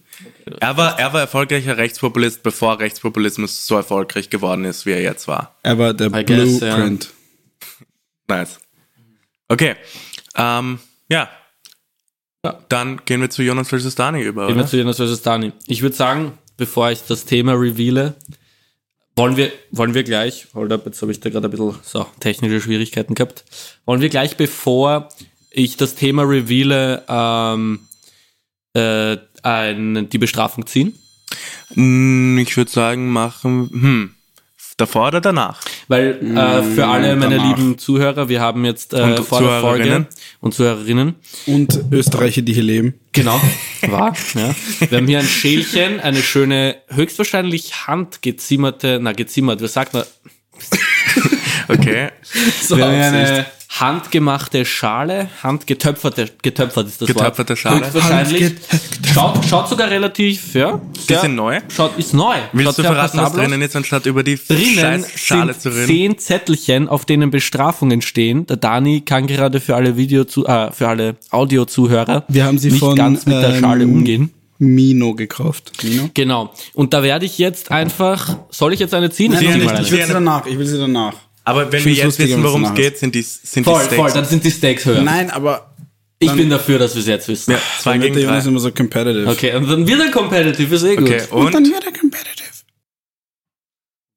Er 0.60 0.76
war, 0.78 1.00
er 1.00 1.14
war 1.14 1.22
erfolgreicher 1.22 1.78
Rechtspopulist, 1.78 2.44
bevor 2.44 2.80
Rechtspopulismus 2.80 3.66
so 3.66 3.76
erfolgreich 3.76 4.30
geworden 4.30 4.66
ist, 4.66 4.86
wie 4.86 4.92
er 4.92 5.02
jetzt 5.02 5.28
war. 5.28 5.56
Er 5.64 5.78
war 5.80 5.94
der 5.94 6.08
I 6.08 6.26
guess, 6.26 6.60
Blueprint. 6.60 7.10
Nice. 8.28 8.60
Okay. 9.48 9.76
Ähm, 10.36 10.80
ja. 11.10 11.30
Ja. 12.44 12.60
Dann 12.70 13.02
gehen 13.06 13.22
wir 13.22 13.30
zu 13.30 13.42
Jonas 13.44 13.70
vs. 13.70 13.96
Dani 13.96 14.22
über, 14.22 14.48
Gehen 14.48 14.56
wir 14.56 14.62
oder? 14.62 14.70
zu 14.70 14.78
Jonas 14.78 14.98
vs. 14.98 15.22
Dani. 15.22 15.52
Ich 15.68 15.82
würde 15.82 15.96
sagen, 15.96 16.38
bevor 16.58 16.92
ich 16.92 17.04
das 17.04 17.26
Thema 17.26 17.54
reveale, 17.54 18.16
wollen 19.16 19.38
wir, 19.38 19.52
wollen 19.72 19.94
wir 19.94 20.04
gleich, 20.04 20.48
hold 20.54 20.72
up, 20.72 20.86
jetzt 20.86 21.02
habe 21.02 21.12
ich 21.12 21.20
da 21.22 21.30
gerade 21.30 21.48
ein 21.48 21.52
bisschen 21.52 21.76
so, 21.84 22.06
technische 22.20 22.60
Schwierigkeiten 22.62 23.16
gehabt, 23.16 23.46
wollen 23.86 24.02
wir 24.02 24.10
gleich, 24.10 24.36
bevor 24.38 25.10
ich 25.52 25.78
das 25.78 25.96
Thema 25.96 26.24
reveale, 26.24 27.04
ähm, 27.08 27.88
äh, 28.74 29.18
ein, 29.42 30.10
die 30.10 30.18
Bestrafung 30.18 30.68
ziehen? 30.68 30.94
Hm, 31.74 32.38
Ich 32.40 32.56
würde 32.58 32.70
sagen, 32.70 33.10
machen, 33.10 33.70
hm, 33.72 34.16
davor 34.78 35.08
oder 35.08 35.22
danach? 35.22 35.62
Weil 35.88 36.20
äh, 36.22 36.64
für 36.64 36.88
alle 36.88 37.16
meine 37.16 37.38
danach. 37.38 37.58
lieben 37.58 37.78
Zuhörer, 37.78 38.30
wir 38.30 38.42
haben 38.42 38.66
jetzt 38.66 38.94
äh, 38.94 39.02
Und 39.02 39.20
vor 39.26 39.42
der 39.42 39.62
Folge 39.62 39.84
Zuhörerinnen. 39.84 40.08
und 40.42 40.54
Zuhörerinnen, 40.54 41.16
Und 41.46 41.80
Österreicher, 41.92 42.42
die 42.42 42.54
hier 42.54 42.64
leben. 42.64 42.94
Genau, 43.12 43.40
war. 43.88 44.14
Ja. 44.34 44.56
Wir 44.90 44.98
haben 44.98 45.08
hier 45.08 45.20
ein 45.20 45.26
Schälchen, 45.26 46.00
eine 46.00 46.22
schöne, 46.22 46.78
höchstwahrscheinlich 46.90 47.88
handgezimmerte, 47.88 49.00
na 49.02 49.14
gezimmert, 49.14 49.62
wie 49.62 49.68
sagt 49.68 49.94
man? 49.94 50.04
Okay. 51.68 52.10
wir 52.70 52.86
haben 52.86 52.94
hier 52.94 53.06
eine 53.06 53.46
handgemachte 53.80 54.66
Schale, 54.66 55.30
handgetöpferte, 55.44 56.30
getöpfert 56.42 56.88
ist 56.88 57.02
das 57.02 57.08
Getöpferte 57.08 57.50
Wort. 57.52 57.60
Schale. 57.60 57.82
Höchstwahrscheinlich. 57.82 58.54
Schaut, 59.14 59.46
schaut 59.46 59.70
sogar 59.70 59.90
relativ, 59.90 60.54
ja. 60.56 60.80
sehr- 60.98 61.22
sind 61.22 61.36
neu? 61.36 61.60
Schaut, 61.74 61.98
ist 61.98 62.14
neu. 62.14 62.36
Willst 62.54 62.68
schaut 62.68 62.78
du 62.80 62.84
verraten, 62.84 63.18
was 63.18 63.34
drinnen 63.34 63.62
ist, 63.62 63.76
anstatt 63.76 64.06
über 64.06 64.24
die 64.24 64.36
Drinnen 64.38 65.06
Schale 65.16 65.54
sind 65.54 65.62
zu 65.62 65.70
reden? 65.70 65.88
zehn 65.88 66.18
Zettelchen, 66.18 66.90
auf 66.90 67.06
denen 67.06 67.32
Bestrafungen 67.32 68.02
stehen. 68.02 68.46
Der 68.48 68.58
Dani 68.58 69.02
kann 69.02 69.28
gerade 69.28 69.60
für 69.60 69.76
alle 69.76 69.98
Video 69.98 70.26
zu, 70.26 70.46
äh, 70.46 70.72
für 70.72 70.88
alle 70.88 71.16
Audiozuhörer 71.30 72.26
Wir 72.28 72.46
haben 72.46 72.58
sie 72.58 72.72
nicht 72.72 72.80
von, 72.80 72.96
ganz 72.96 73.26
mit 73.26 73.36
der 73.36 73.56
ähm, 73.56 73.60
Schale 73.62 73.86
umgehen. 73.86 74.32
Mino 74.58 75.14
gekauft. 75.16 75.72
Mino? 75.84 76.10
Genau. 76.14 76.54
Und 76.74 76.94
da 76.94 77.04
werde 77.04 77.26
ich 77.26 77.38
jetzt 77.38 77.72
einfach, 77.72 78.38
soll 78.50 78.74
ich 78.74 78.80
jetzt 78.80 78.94
eine 78.94 79.10
ziehen? 79.10 79.34
Nein, 79.34 79.44
ich 79.44 79.70
eine. 79.70 79.92
will 79.92 80.06
sie 80.06 80.14
danach. 80.14 80.46
Ich 80.46 80.58
will 80.58 80.66
sie 80.66 80.78
danach. 80.78 81.14
Aber 81.46 81.72
wenn 81.72 81.86
wir 81.86 81.94
jetzt 81.94 82.20
wissen, 82.20 82.44
worum 82.44 82.66
es 82.66 82.74
geht, 82.74 82.98
sind 82.98 83.16
die, 83.16 83.22
sind 83.22 83.64
Voll, 83.64 83.80
die 83.80 83.86
Steaks. 83.86 83.96
voll, 83.96 84.12
dann 84.12 84.26
sind 84.26 84.44
die 84.44 84.52
Stakes 84.52 84.86
höher. 84.86 85.02
Nein, 85.04 85.30
aber 85.32 85.74
ich 86.20 86.32
bin 86.34 86.50
dafür, 86.50 86.80
dass 86.80 86.96
wir 86.96 87.02
es 87.02 87.08
jetzt 87.08 87.28
wissen. 87.28 87.52
Ja, 87.52 87.60
zwei 87.80 87.94
dann 87.94 88.02
wird 88.02 88.14
gegen 88.14 88.16
der 88.22 88.24
Jonas 88.30 88.44
drei. 88.44 88.50
immer 88.52 88.60
so 88.60 88.72
competitive. 88.72 89.30
Okay, 89.30 89.56
und 89.56 89.70
dann 89.70 89.88
wird 89.88 90.00
er 90.02 90.12
competitive, 90.12 90.76
ist 90.76 90.84
eh 90.84 90.96
gut. 90.96 91.08
Okay, 91.08 91.22
Und, 91.30 91.46
und? 91.46 91.54
dann 91.54 91.66
wird 91.66 91.86
er 91.86 91.92
competitive. 91.94 92.46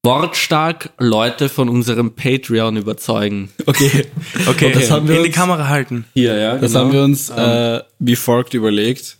Wortstark 0.05 0.91
Leute 0.99 1.49
von 1.49 1.69
unserem 1.69 2.14
Patreon 2.14 2.77
überzeugen. 2.77 3.51
Okay. 3.67 4.07
Okay, 4.47 4.73
das 4.73 4.91
haben 4.91 5.07
wir 5.09 5.17
in 5.17 5.23
die 5.25 5.29
uns- 5.29 5.37
Kamera 5.37 5.69
halten. 5.69 6.05
Hier, 6.14 6.37
ja, 6.38 6.57
Das 6.57 6.73
genau. 6.73 6.85
haben 6.85 6.93
wir 6.93 7.03
uns 7.03 7.29
äh, 7.31 7.81
wie 7.99 8.17
folgt 8.17 8.55
überlegt. 8.55 9.19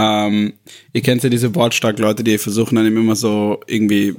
Ähm, 0.00 0.52
ihr 0.92 1.02
kennt 1.02 1.24
ja 1.24 1.28
diese 1.28 1.56
wortstark 1.56 1.98
Leute, 1.98 2.22
die 2.22 2.38
versuchen 2.38 2.78
einem 2.78 2.96
immer 2.96 3.16
so 3.16 3.60
irgendwie 3.66 4.14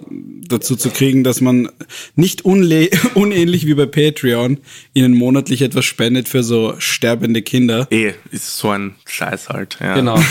dazu 0.50 0.76
zu 0.76 0.90
kriegen, 0.90 1.24
dass 1.24 1.40
man 1.40 1.70
nicht 2.16 2.44
unähnlich 2.46 3.66
wie 3.66 3.74
bei 3.76 3.86
Patreon 3.86 4.58
ihnen 4.94 5.16
monatlich 5.16 5.62
etwas 5.62 5.86
spendet 5.86 6.28
für 6.28 6.44
so 6.44 6.74
sterbende 6.80 7.42
Kinder. 7.42 7.88
Eh, 7.92 8.12
ist 8.32 8.58
so 8.58 8.72
ein 8.72 8.96
Scheiß 9.06 9.48
halt. 9.48 9.78
Ja. 9.80 9.96
Genau. 9.96 10.22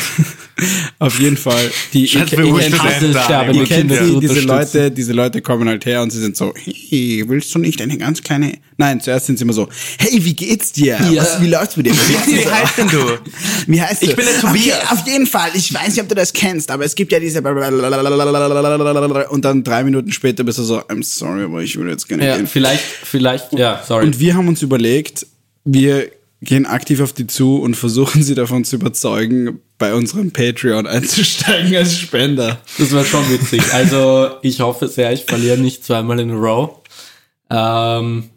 Auf 0.99 1.19
jeden 1.19 1.39
Fall. 1.39 1.71
Die, 1.95 2.07
Scheiß 2.07 2.31
ihr, 2.33 2.39
Bewusstsein 2.39 2.73
kennt, 2.73 2.83
hasse 2.83 3.25
sterbende 3.25 3.65
Kinder 3.65 4.01
die, 4.05 4.21
diese. 4.21 4.41
Leute, 4.41 4.91
diese 4.91 5.13
Leute 5.15 5.41
kommen 5.41 5.67
halt 5.69 5.87
her 5.87 6.03
und 6.03 6.11
sie 6.11 6.21
sind 6.21 6.37
so, 6.37 6.53
hey, 6.63 7.25
willst 7.27 7.55
du 7.55 7.59
nicht 7.59 7.81
eine 7.81 7.97
ganz 7.97 8.23
kleine... 8.23 8.59
Nein, 8.77 9.01
zuerst 9.01 9.27
sind 9.27 9.39
sie 9.39 9.45
immer 9.45 9.53
so, 9.55 9.69
hey, 9.99 10.25
wie 10.25 10.35
geht's 10.35 10.73
dir? 10.73 10.99
Ja. 11.11 11.23
Was, 11.23 11.41
wie 11.41 11.49
läuft's 11.49 11.77
mit 11.77 11.87
dir? 11.87 11.93
Wie 12.27 12.47
heißt 12.47 12.79
denn 12.79 12.89
du? 12.89 13.19
Wie 13.67 13.81
heißt 13.81 14.03
Ich 14.03 14.11
du? 14.11 14.17
bin 14.17 14.27
der 14.27 14.41
Tobias. 14.41 14.79
Okay, 14.79 14.87
auf 14.93 15.07
jeden 15.07 15.27
Fall. 15.27 15.38
Ich 15.55 15.73
weiß 15.73 15.89
nicht, 15.89 16.01
ob 16.03 16.09
du 16.09 16.15
das 16.15 16.33
kennst, 16.33 16.71
aber 16.71 16.85
es 16.85 16.95
gibt 16.95 17.13
ja 17.13 17.21
diese 17.21 17.41
und 19.29 19.45
dann 19.45 19.65
drei 19.65 19.85
Minuten 19.85 20.13
später 20.13 20.45
bist 20.45 20.59
du 20.59 20.63
so, 20.63 20.81
I'm 20.81 21.03
sorry, 21.03 21.45
aber 21.45 21.63
ich 21.63 21.79
will 21.79 21.89
jetzt 21.89 22.09
gerne 22.09 22.27
ja, 22.27 22.37
gehen. 22.37 22.47
vielleicht, 22.47 22.83
vielleicht, 22.83 23.53
ja, 23.53 23.83
sorry. 23.87 24.07
Und 24.07 24.21
wir 24.21 24.35
haben 24.35 24.49
uns 24.49 24.63
überlegt, 24.63 25.27
wir 25.65 26.11
gehen 26.41 26.67
aktiv 26.67 27.01
auf 27.01 27.13
die 27.13 27.27
zu 27.27 27.61
und 27.61 27.77
versuchen 27.77 28.23
sie 28.23 28.35
davon 28.35 28.65
zu 28.65 28.77
überzeugen, 28.77 29.61
bei 29.77 29.95
unserem 29.95 30.31
Patreon 30.31 30.87
einzusteigen 30.87 31.75
als 31.77 31.99
Spender. 31.99 32.61
das 32.79 32.93
war 32.93 33.05
schon 33.05 33.29
witzig. 33.31 33.63
Also, 33.73 34.31
ich 34.43 34.61
hoffe 34.61 34.89
sehr, 34.89 35.13
ich 35.13 35.25
verliere 35.25 35.59
nicht 35.59 35.85
zweimal 35.85 36.21
in 36.21 36.31
a 36.31 36.35
row. 36.35 36.71
Ähm, 37.51 38.31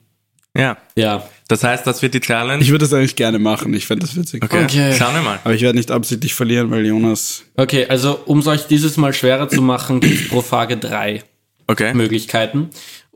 Ja. 0.58 0.78
ja. 0.96 1.24
Das 1.48 1.64
heißt, 1.64 1.88
das 1.88 2.02
wird 2.02 2.14
die 2.14 2.20
Challenge. 2.20 2.62
Ich 2.62 2.70
würde 2.70 2.86
das 2.86 2.94
eigentlich 2.94 3.16
gerne 3.16 3.40
machen. 3.40 3.74
Ich 3.74 3.88
fände 3.88 4.06
das 4.06 4.16
witzig. 4.16 4.44
okay. 4.44 4.64
Okay. 4.64 4.96
Schauen 4.98 5.14
wir 5.14 5.22
mal. 5.22 5.40
Aber 5.44 5.54
ich 5.54 5.62
werde 5.62 5.78
nicht 5.78 5.92
absichtlich 5.92 6.34
verlieren, 6.34 6.72
weil 6.72 6.86
Jonas. 6.86 7.44
Okay, 7.56 7.86
also, 7.88 8.20
um 8.26 8.40
es 8.40 8.48
euch 8.48 8.68
dieses 8.68 8.98
Mal 8.98 9.14
schwerer 9.14 9.48
zu 9.50 9.62
machen, 9.62 10.00
gibt 10.02 10.30
pro 10.30 10.42
Frage 10.42 10.78
drei. 10.78 11.24
Okay. 11.68 11.94
Möglichkeiten. 11.94 12.70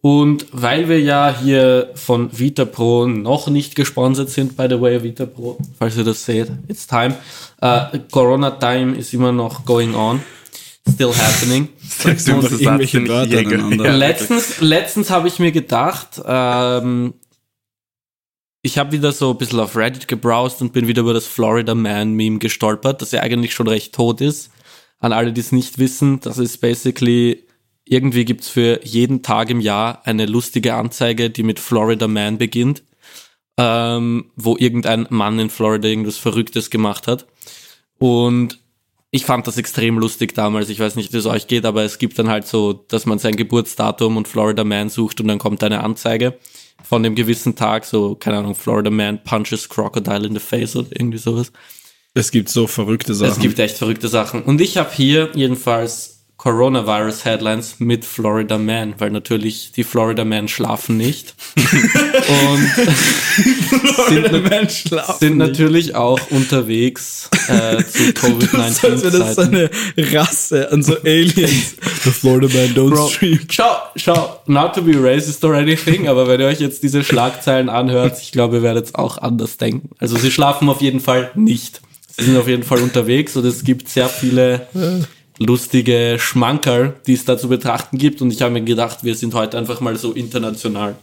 Und 0.06 0.46
weil 0.52 0.88
wir 0.88 1.02
ja 1.02 1.36
hier 1.42 1.90
von 1.96 2.30
Vita 2.38 2.64
Pro 2.64 3.08
noch 3.08 3.48
nicht 3.48 3.76
gesponsert 3.76 4.30
sind, 4.30 4.56
by 4.56 4.68
the 4.70 4.80
way, 4.80 5.02
Vita 5.02 5.26
Pro, 5.26 5.58
falls 5.80 5.98
ihr 5.98 6.04
das 6.04 6.24
seht, 6.24 6.52
it's 6.68 6.86
time. 6.86 7.16
Äh, 7.60 8.00
Corona 8.12 8.52
Time 8.52 8.96
ist 8.96 9.14
immer 9.16 9.32
noch 9.32 9.66
going 9.66 9.96
on. 9.96 10.22
Still 10.88 11.12
happening. 11.12 11.70
Sagst 11.90 12.28
du 12.28 12.34
irgendwelche 12.34 13.08
Wörter? 13.08 13.42
Ja, 13.42 13.96
letztens 13.96 14.62
letztens 14.62 15.10
habe 15.10 15.28
ich 15.28 15.40
mir 15.40 15.52
gedacht, 15.52 16.22
ähm, 16.24 17.16
ich 18.66 18.80
habe 18.80 18.94
wieder 18.94 19.12
so 19.12 19.30
ein 19.30 19.38
bisschen 19.38 19.60
auf 19.60 19.76
Reddit 19.76 20.08
gebrowst 20.08 20.60
und 20.60 20.74
bin 20.74 20.88
wieder 20.88 21.04
über 21.04 21.14
das 21.14 21.28
Florida 21.28 21.76
Man 21.76 22.14
Meme 22.14 22.40
gestolpert, 22.40 23.00
das 23.00 23.12
ja 23.12 23.22
eigentlich 23.22 23.54
schon 23.54 23.68
recht 23.68 23.94
tot 23.94 24.22
ist. 24.22 24.50
An 24.98 25.14
alle, 25.14 25.34
die 25.34 25.42
es 25.42 25.52
nicht 25.52 25.78
wissen, 25.78 26.20
das 26.22 26.40
ist 26.40 26.62
basically, 26.62 27.46
irgendwie 27.84 28.26
gibt's 28.26 28.50
für 28.50 28.84
jeden 28.84 29.22
Tag 29.22 29.52
im 29.52 29.60
Jahr 29.60 30.02
eine 30.08 30.26
lustige 30.26 30.74
Anzeige, 30.74 31.30
die 31.30 31.44
mit 31.44 31.60
Florida 31.60 32.08
Man 32.08 32.40
beginnt, 32.40 32.82
ähm, 33.60 34.32
wo 34.36 34.58
irgendein 34.58 35.06
Mann 35.12 35.38
in 35.38 35.52
Florida 35.52 35.88
irgendwas 35.88 36.18
Verrücktes 36.18 36.72
gemacht 36.72 37.06
hat. 37.06 37.28
Und 38.00 38.60
ich 39.12 39.26
fand 39.26 39.46
das 39.46 39.60
extrem 39.60 40.00
lustig 40.00 40.34
damals. 40.34 40.70
Ich 40.70 40.80
weiß 40.80 40.96
nicht, 40.96 41.14
wie 41.14 41.18
es 41.18 41.28
euch 41.28 41.46
geht, 41.46 41.66
aber 41.66 41.84
es 41.84 42.00
gibt 42.00 42.18
dann 42.18 42.30
halt 42.30 42.48
so, 42.48 42.74
dass 42.74 43.06
man 43.06 43.20
sein 43.20 43.36
Geburtsdatum 43.36 44.18
und 44.18 44.28
Florida 44.28 44.64
Man 44.64 44.90
sucht 44.90 45.22
und 45.22 45.28
dann 45.28 45.38
kommt 45.38 45.64
eine 45.64 45.84
Anzeige 45.84 46.40
von 46.88 47.04
dem 47.04 47.16
gewissen 47.16 47.56
Tag, 47.56 47.86
so, 47.86 48.16
keine 48.16 48.38
Ahnung, 48.38 48.56
Florida 48.56 48.90
Man 48.90 49.24
punches 49.24 49.70
Crocodile 49.70 50.28
in 50.28 50.34
the 50.34 50.40
face 50.40 50.76
oder 50.76 50.90
irgendwie 50.92 51.18
sowas. 51.18 51.52
Es 52.14 52.32
gibt 52.32 52.50
so 52.50 52.68
verrückte 52.68 53.14
Sachen. 53.14 53.34
Es 53.34 53.40
gibt 53.40 53.60
echt 53.60 53.78
verrückte 53.78 54.08
Sachen. 54.08 54.44
Und 54.44 54.62
ich 54.62 54.78
habe 54.78 54.92
hier 54.94 55.32
jedenfalls 55.36 56.15
Coronavirus 56.38 57.24
Headlines 57.24 57.76
mit 57.80 58.04
Florida 58.04 58.58
Man, 58.58 58.96
weil 58.98 59.10
natürlich 59.10 59.72
die 59.72 59.84
Florida 59.84 60.26
Man 60.26 60.48
schlafen 60.48 60.98
nicht. 60.98 61.34
Und 61.56 62.70
sind, 64.10 65.20
sind 65.20 65.38
natürlich 65.38 65.96
auch 65.96 66.20
unterwegs 66.32 67.30
äh, 67.48 67.84
zu 67.84 68.04
Covid-19. 68.12 68.58
Als 68.60 68.84
wäre 68.84 69.20
das 69.20 69.36
so 69.36 69.42
eine 69.42 69.70
Rasse 69.98 70.72
an 70.72 70.84
so 70.84 70.98
Aliens. 71.04 71.76
The 72.04 72.12
Florida 72.12 72.48
Man 72.48 72.76
don't 72.76 72.90
Bro, 72.90 73.10
stream. 73.10 73.40
Schau, 73.50 73.78
schau, 73.96 74.42
not 74.46 74.76
to 74.76 74.82
be 74.82 74.94
racist 75.02 75.44
or 75.46 75.56
anything, 75.56 76.08
aber 76.10 76.28
wenn 76.28 76.42
ihr 76.42 76.48
euch 76.48 76.60
jetzt 76.60 76.84
diese 76.84 77.04
Schlagzeilen 77.04 77.70
anhört, 77.70 78.20
ich 78.22 78.32
glaube, 78.34 78.58
ihr 78.58 78.64
werdet 78.64 78.88
es 78.88 78.96
auch 78.96 79.18
anders 79.18 79.58
denken. 79.58 79.90
Also 80.00 80.18
sie 80.18 80.32
schlafen 80.32 80.68
auf 80.68 80.82
jeden 80.82 81.00
Fall 81.00 81.32
nicht. 81.36 81.82
Sie 82.18 82.26
sind 82.26 82.38
auf 82.38 82.48
jeden 82.48 82.64
Fall 82.64 82.80
unterwegs 82.80 83.36
und 83.36 83.46
es 83.46 83.64
gibt 83.64 83.90
sehr 83.90 84.10
viele 84.10 84.68
lustige 85.40 86.18
Schmankerl, 86.20 86.96
die 87.08 87.14
es 87.14 87.26
da 87.26 87.38
zu 87.38 87.50
betrachten 87.50 87.98
gibt. 87.98 88.22
Und 88.22 88.32
ich 88.32 88.42
habe 88.42 88.54
mir 88.54 88.62
gedacht, 88.62 89.04
wir 89.04 89.16
sind 89.16 89.34
heute 89.34 89.58
einfach 89.58 89.82
mal 89.82 89.98
so 89.98 90.12
international. 90.14 90.96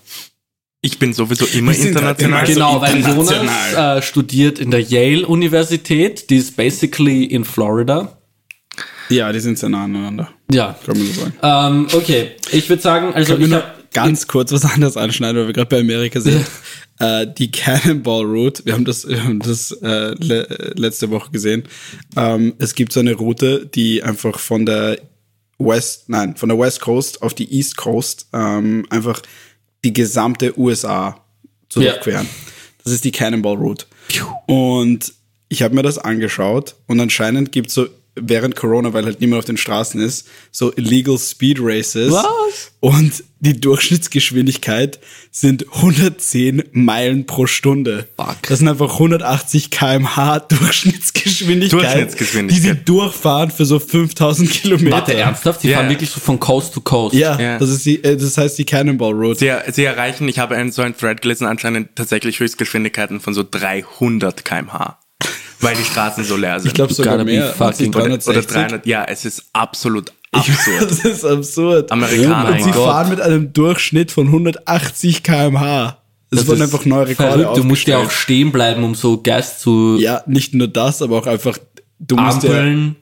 Ich 0.80 0.98
bin 0.98 1.12
sowieso 1.12 1.46
immer 1.46 1.74
international. 1.74 2.44
Genau, 2.44 2.80
weil 2.80 3.00
Jonas 3.00 3.74
äh, 3.74 4.02
studiert 4.02 4.58
in 4.58 4.70
der 4.70 4.80
Yale 4.80 5.26
Universität, 5.26 6.28
die 6.28 6.38
ist 6.38 6.56
basically 6.56 7.24
in 7.24 7.44
Florida. 7.44 8.18
Ja, 9.08 9.30
die 9.30 9.40
sind 9.40 9.58
sehr 9.58 9.68
nah 9.68 9.84
aneinander. 9.84 10.30
Ja. 10.50 10.76
Kann 10.84 10.98
man 10.98 11.06
so 11.06 11.20
sagen. 11.20 11.34
Ähm, 11.42 11.86
okay, 11.92 12.32
ich 12.50 12.68
würde 12.68 12.82
sagen, 12.82 13.14
also 13.14 13.36
ich 13.36 13.52
habe 13.52 13.81
ganz 13.92 14.26
kurz 14.26 14.52
was 14.52 14.64
anderes 14.64 14.96
anschneiden, 14.96 15.40
weil 15.40 15.48
wir 15.48 15.54
gerade 15.54 15.68
bei 15.68 15.80
Amerika 15.80 16.20
sind. 16.20 16.44
äh, 16.98 17.26
die 17.26 17.50
Cannonball 17.50 18.24
Route, 18.24 18.64
wir 18.64 18.74
haben 18.74 18.84
das, 18.84 19.06
wir 19.06 19.22
haben 19.22 19.40
das 19.40 19.72
äh, 19.82 20.14
le 20.18 20.72
letzte 20.76 21.10
Woche 21.10 21.30
gesehen. 21.30 21.64
Ähm, 22.16 22.54
es 22.58 22.74
gibt 22.74 22.92
so 22.92 23.00
eine 23.00 23.14
Route, 23.14 23.66
die 23.66 24.02
einfach 24.02 24.38
von 24.38 24.66
der 24.66 24.98
West, 25.58 26.08
nein, 26.08 26.36
von 26.36 26.48
der 26.48 26.58
West 26.58 26.80
Coast 26.80 27.22
auf 27.22 27.34
die 27.34 27.52
East 27.52 27.76
Coast 27.76 28.28
ähm, 28.32 28.86
einfach 28.90 29.22
die 29.84 29.92
gesamte 29.92 30.58
USA 30.58 31.20
zu 31.68 31.80
durchqueren. 31.80 32.26
Ja. 32.26 32.50
Das 32.84 32.92
ist 32.92 33.04
die 33.04 33.12
Cannonball 33.12 33.56
Route. 33.56 33.86
Und 34.46 35.12
ich 35.48 35.62
habe 35.62 35.74
mir 35.74 35.82
das 35.82 35.98
angeschaut 35.98 36.76
und 36.86 37.00
anscheinend 37.00 37.52
gibt 37.52 37.68
es 37.68 37.74
so 37.74 37.86
während 38.14 38.56
Corona, 38.56 38.92
weil 38.92 39.04
halt 39.04 39.20
niemand 39.20 39.40
auf 39.40 39.44
den 39.46 39.56
Straßen 39.56 40.00
ist, 40.00 40.28
so 40.50 40.72
illegal 40.76 41.18
Speed 41.18 41.58
Races. 41.60 42.12
Was? 42.12 42.72
Und 42.80 43.24
die 43.40 43.58
Durchschnittsgeschwindigkeit 43.58 45.00
sind 45.30 45.66
110 45.74 46.64
Meilen 46.72 47.26
pro 47.26 47.46
Stunde. 47.46 48.08
Fuck. 48.16 48.42
Das 48.48 48.58
sind 48.58 48.68
einfach 48.68 48.92
180 48.94 49.70
kmh 49.70 50.40
Durchschnittsgeschwindigkeit, 50.40 51.80
Durchschnittsgeschwindigkeit, 51.82 52.64
die 52.64 52.68
sie 52.68 52.84
durchfahren 52.84 53.50
für 53.50 53.64
so 53.64 53.78
5000 53.78 54.50
Kilometer. 54.50 54.90
Warte, 54.92 55.14
ernsthaft? 55.14 55.62
Die 55.62 55.68
yeah. 55.68 55.78
fahren 55.78 55.90
wirklich 55.90 56.10
so 56.10 56.20
von 56.20 56.38
Coast 56.38 56.74
to 56.74 56.80
Coast? 56.80 57.14
Ja, 57.14 57.38
yeah. 57.38 57.58
das 57.58 57.70
ist 57.70 57.86
die, 57.86 58.02
äh, 58.04 58.16
das 58.16 58.36
heißt 58.36 58.58
die 58.58 58.64
Cannonball 58.64 59.12
Road. 59.12 59.38
Sie, 59.38 59.50
sie 59.72 59.84
erreichen, 59.84 60.28
ich 60.28 60.38
habe 60.38 60.54
einen, 60.54 60.70
so 60.70 60.82
einen 60.82 60.96
Thread 60.96 61.22
gelesen, 61.22 61.46
anscheinend 61.46 61.96
tatsächlich 61.96 62.38
Höchstgeschwindigkeiten 62.38 63.20
von 63.20 63.32
so 63.32 63.42
300 63.48 64.44
kmh 64.44 64.98
weil 65.62 65.76
die 65.76 65.84
Straßen 65.84 66.24
so 66.24 66.36
leer 66.36 66.60
sind. 66.60 66.68
Ich 66.68 66.74
glaube 66.74 66.92
sogar 66.92 67.22
mehr. 67.24 67.52
Fucking 67.52 67.94
oder, 67.94 68.14
oder 68.14 68.42
300. 68.42 68.86
Ja, 68.86 69.04
es 69.04 69.24
ist 69.24 69.44
absolut 69.52 70.12
absurd. 70.32 70.90
das 70.90 71.04
ist 71.04 71.24
absurd. 71.24 71.90
Amerikaner. 71.92 72.50
Oh 72.50 72.52
und 72.52 72.64
sie 72.64 72.72
fahren 72.72 73.10
mit 73.10 73.20
einem 73.20 73.52
Durchschnitt 73.52 74.10
von 74.10 74.26
180 74.26 75.22
km/h. 75.22 75.98
Das, 76.30 76.40
das 76.40 76.48
wurden 76.48 76.62
einfach 76.62 76.84
neue 76.84 77.08
Rekorde 77.08 77.42
verrückt. 77.42 77.58
Du 77.58 77.64
musst 77.64 77.86
ja 77.86 77.98
auch 77.98 78.10
stehen 78.10 78.52
bleiben, 78.52 78.84
um 78.84 78.94
so 78.94 79.20
Gas 79.20 79.58
zu. 79.58 79.98
Ja, 79.98 80.22
nicht 80.26 80.54
nur 80.54 80.68
das, 80.68 81.02
aber 81.02 81.18
auch 81.18 81.26
einfach. 81.26 81.58
Du 81.98 82.16
musst 82.16 82.44
Ampeln. 82.44 82.96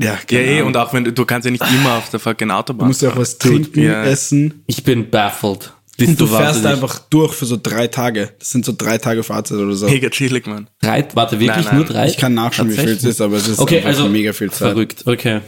Ja, 0.00 0.18
ja, 0.30 0.40
ja, 0.40 0.46
eh, 0.46 0.62
und 0.62 0.76
auch 0.76 0.92
wenn 0.92 1.04
du, 1.04 1.12
du 1.12 1.24
kannst 1.24 1.44
ja 1.44 1.50
nicht 1.50 1.64
immer 1.70 1.94
auf 1.94 2.08
der 2.10 2.18
fucking 2.18 2.50
Autobahn. 2.50 2.86
Du 2.86 2.88
musst 2.88 3.02
ja 3.02 3.10
auch 3.10 3.16
was 3.16 3.38
trinken, 3.38 3.82
ja. 3.82 4.02
essen. 4.04 4.64
Ich 4.66 4.82
bin 4.82 5.10
baffled. 5.10 5.72
Bist 6.06 6.20
und 6.20 6.28
du, 6.28 6.32
du 6.32 6.36
fährst 6.38 6.66
einfach 6.66 6.98
durch 7.10 7.32
für 7.32 7.46
so 7.46 7.58
drei 7.60 7.86
Tage. 7.86 8.30
Das 8.38 8.50
sind 8.50 8.64
so 8.64 8.74
drei 8.76 8.98
Tage 8.98 9.22
Fahrzeit 9.22 9.58
oder 9.58 9.74
so. 9.74 9.86
Mega 9.86 10.08
chillig, 10.10 10.46
man. 10.46 10.68
Drei, 10.80 11.06
warte, 11.14 11.38
wirklich 11.40 11.56
nein, 11.56 11.64
nein. 11.64 11.76
nur 11.76 11.84
drei? 11.84 12.08
Ich 12.08 12.16
kann 12.16 12.34
nachschauen, 12.34 12.70
wie 12.70 12.76
viel 12.76 12.90
es 12.90 13.04
ist, 13.04 13.20
aber 13.20 13.36
es 13.36 13.48
ist 13.48 13.58
okay, 13.58 13.82
also 13.84 14.08
mega 14.08 14.32
viel 14.32 14.50
Zeit. 14.50 14.72
Verrückt, 14.72 15.04
okay. 15.06 15.40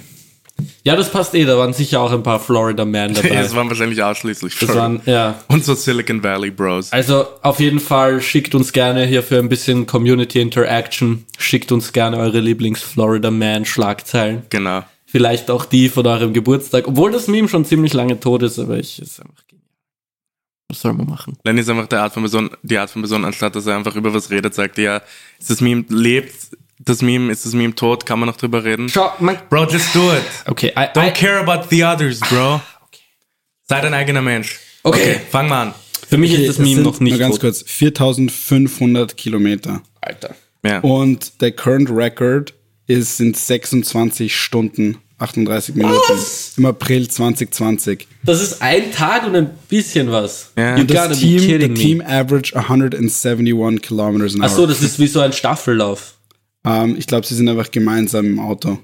Ja, 0.84 0.94
das 0.96 1.10
passt 1.10 1.34
eh, 1.34 1.44
da 1.44 1.58
waren 1.58 1.72
sicher 1.72 2.00
auch 2.00 2.12
ein 2.12 2.22
paar 2.22 2.38
Florida 2.38 2.84
Man 2.84 3.14
dabei. 3.14 3.30
das 3.30 3.54
waren 3.54 3.68
wahrscheinlich 3.68 4.02
ausschließlich 4.02 4.56
das 4.58 4.74
waren, 4.74 5.00
ja. 5.06 5.42
Und 5.48 5.64
so 5.64 5.74
Silicon 5.74 6.22
Valley 6.22 6.50
Bros. 6.50 6.92
Also 6.92 7.26
auf 7.42 7.58
jeden 7.58 7.80
Fall 7.80 8.20
schickt 8.20 8.54
uns 8.54 8.72
gerne 8.72 9.04
hier 9.06 9.22
für 9.22 9.38
ein 9.38 9.48
bisschen 9.48 9.86
Community 9.86 10.40
Interaction, 10.40 11.24
schickt 11.38 11.72
uns 11.72 11.92
gerne 11.92 12.18
eure 12.18 12.40
Lieblings-Florida 12.40 13.30
Man 13.30 13.64
Schlagzeilen. 13.64 14.42
Genau. 14.50 14.84
Vielleicht 15.06 15.50
auch 15.50 15.64
die 15.64 15.88
von 15.88 16.06
eurem 16.06 16.32
Geburtstag, 16.32 16.88
obwohl 16.88 17.12
das 17.12 17.28
Meme 17.28 17.48
schon 17.48 17.64
ziemlich 17.64 17.92
lange 17.92 18.20
tot 18.20 18.42
ist, 18.42 18.58
aber 18.58 18.78
ich 18.78 19.00
ist 19.00 19.20
einfach 19.20 19.43
soll 20.80 20.92
man 20.92 21.06
machen? 21.06 21.36
Lenny 21.44 21.60
ist 21.60 21.68
einfach 21.68 21.86
der 21.86 22.02
Art 22.02 22.14
von 22.14 22.22
Person, 22.22 22.50
die 22.62 22.78
Art 22.78 22.90
von 22.90 23.02
Person, 23.02 23.24
anstatt 23.24 23.54
dass 23.56 23.66
er 23.66 23.76
einfach 23.76 23.94
über 23.96 24.12
was 24.14 24.30
redet, 24.30 24.54
sagt 24.54 24.78
ja, 24.78 25.02
ist 25.38 25.50
das 25.50 25.60
Meme 25.60 25.84
lebt, 25.88 26.34
das 26.78 27.02
Meme, 27.02 27.32
ist 27.32 27.44
das 27.46 27.52
Meme 27.54 27.74
tot, 27.74 28.04
kann 28.06 28.18
man 28.18 28.28
noch 28.28 28.36
drüber 28.36 28.64
reden? 28.64 28.88
Schau, 28.88 29.12
mein 29.20 29.38
Bro, 29.48 29.68
just 29.68 29.94
do 29.94 30.12
it. 30.12 30.22
Okay, 30.46 30.72
I, 30.76 30.86
Don't 30.94 31.08
I, 31.08 31.12
care 31.12 31.38
about 31.38 31.68
the 31.70 31.84
others, 31.84 32.20
bro. 32.20 32.60
okay. 32.86 33.00
Sei 33.68 33.80
dein 33.80 33.94
eigener 33.94 34.22
Mensch. 34.22 34.58
Okay. 34.82 35.00
okay 35.00 35.20
fang 35.30 35.48
mal 35.48 35.62
an. 35.68 35.74
Für 36.08 36.18
mich 36.18 36.32
okay, 36.32 36.42
ist 36.42 36.58
das 36.58 36.66
Meme 36.66 36.82
noch 36.82 37.00
nicht 37.00 37.12
Nur 37.12 37.18
ganz 37.20 37.34
tot. 37.36 37.40
kurz, 37.42 37.62
4500 37.66 39.16
Kilometer. 39.16 39.82
Alter. 40.00 40.34
Ja. 40.64 40.80
Und 40.80 41.40
der 41.40 41.52
Current 41.52 41.90
Record 41.90 42.54
ist, 42.86 43.16
sind 43.16 43.36
26 43.36 44.34
Stunden 44.36 44.98
38 45.18 45.74
Minuten. 45.74 45.94
Was? 46.08 46.54
Im 46.56 46.66
April 46.66 47.08
2020. 47.08 48.08
Das 48.24 48.42
ist 48.42 48.60
ein 48.60 48.90
Tag 48.92 49.26
und 49.26 49.36
ein 49.36 49.50
bisschen 49.68 50.10
was. 50.10 50.52
Ja. 50.56 50.76
Und 50.76 50.90
das 50.90 51.18
Team, 51.18 51.38
the 51.38 51.68
Team 51.74 52.00
average 52.00 52.56
171 52.56 53.80
kilometers 53.80 54.34
an 54.34 54.40
hour. 54.40 54.46
Achso, 54.46 54.66
das 54.66 54.82
ist 54.82 54.98
wie 54.98 55.06
so 55.06 55.20
ein 55.20 55.32
Staffellauf. 55.32 56.14
Um, 56.64 56.72
ähm, 56.72 56.96
ich 56.98 57.06
glaube, 57.06 57.26
sie 57.26 57.34
sind 57.34 57.48
einfach 57.48 57.70
gemeinsam 57.70 58.26
im 58.26 58.40
Auto. 58.40 58.78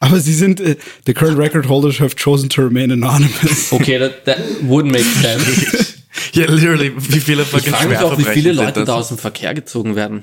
Aber 0.00 0.18
sie 0.18 0.32
sind, 0.32 0.60
uh, 0.60 0.74
the 1.06 1.12
current 1.12 1.38
record 1.38 1.68
holders 1.68 2.00
have 2.00 2.16
chosen 2.16 2.48
to 2.48 2.62
remain 2.62 2.90
anonymous. 2.90 3.70
Okay, 3.72 3.98
that, 3.98 4.24
that 4.24 4.38
would 4.62 4.86
make 4.86 5.04
sense. 5.04 5.94
ja, 6.32 6.42
yeah, 6.44 6.50
literally, 6.50 6.92
wie 6.96 7.20
viele 7.20 7.44
fucking 7.44 7.68
Ich 7.68 7.78
frage 7.78 7.90
mich 7.90 7.98
auch, 7.98 8.18
wie 8.18 8.24
viele 8.24 8.52
Leute 8.52 8.84
da 8.84 8.94
aus 8.94 9.08
dem 9.08 9.18
Verkehr 9.18 9.52
gezogen 9.52 9.94
werden. 9.94 10.22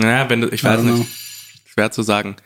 Ja, 0.00 0.28
wenn 0.30 0.40
du, 0.40 0.48
ich 0.48 0.64
weiß 0.64 0.82
nicht. 0.82 1.06
Schwer 1.72 1.90
zu 1.90 2.02
sagen. 2.02 2.36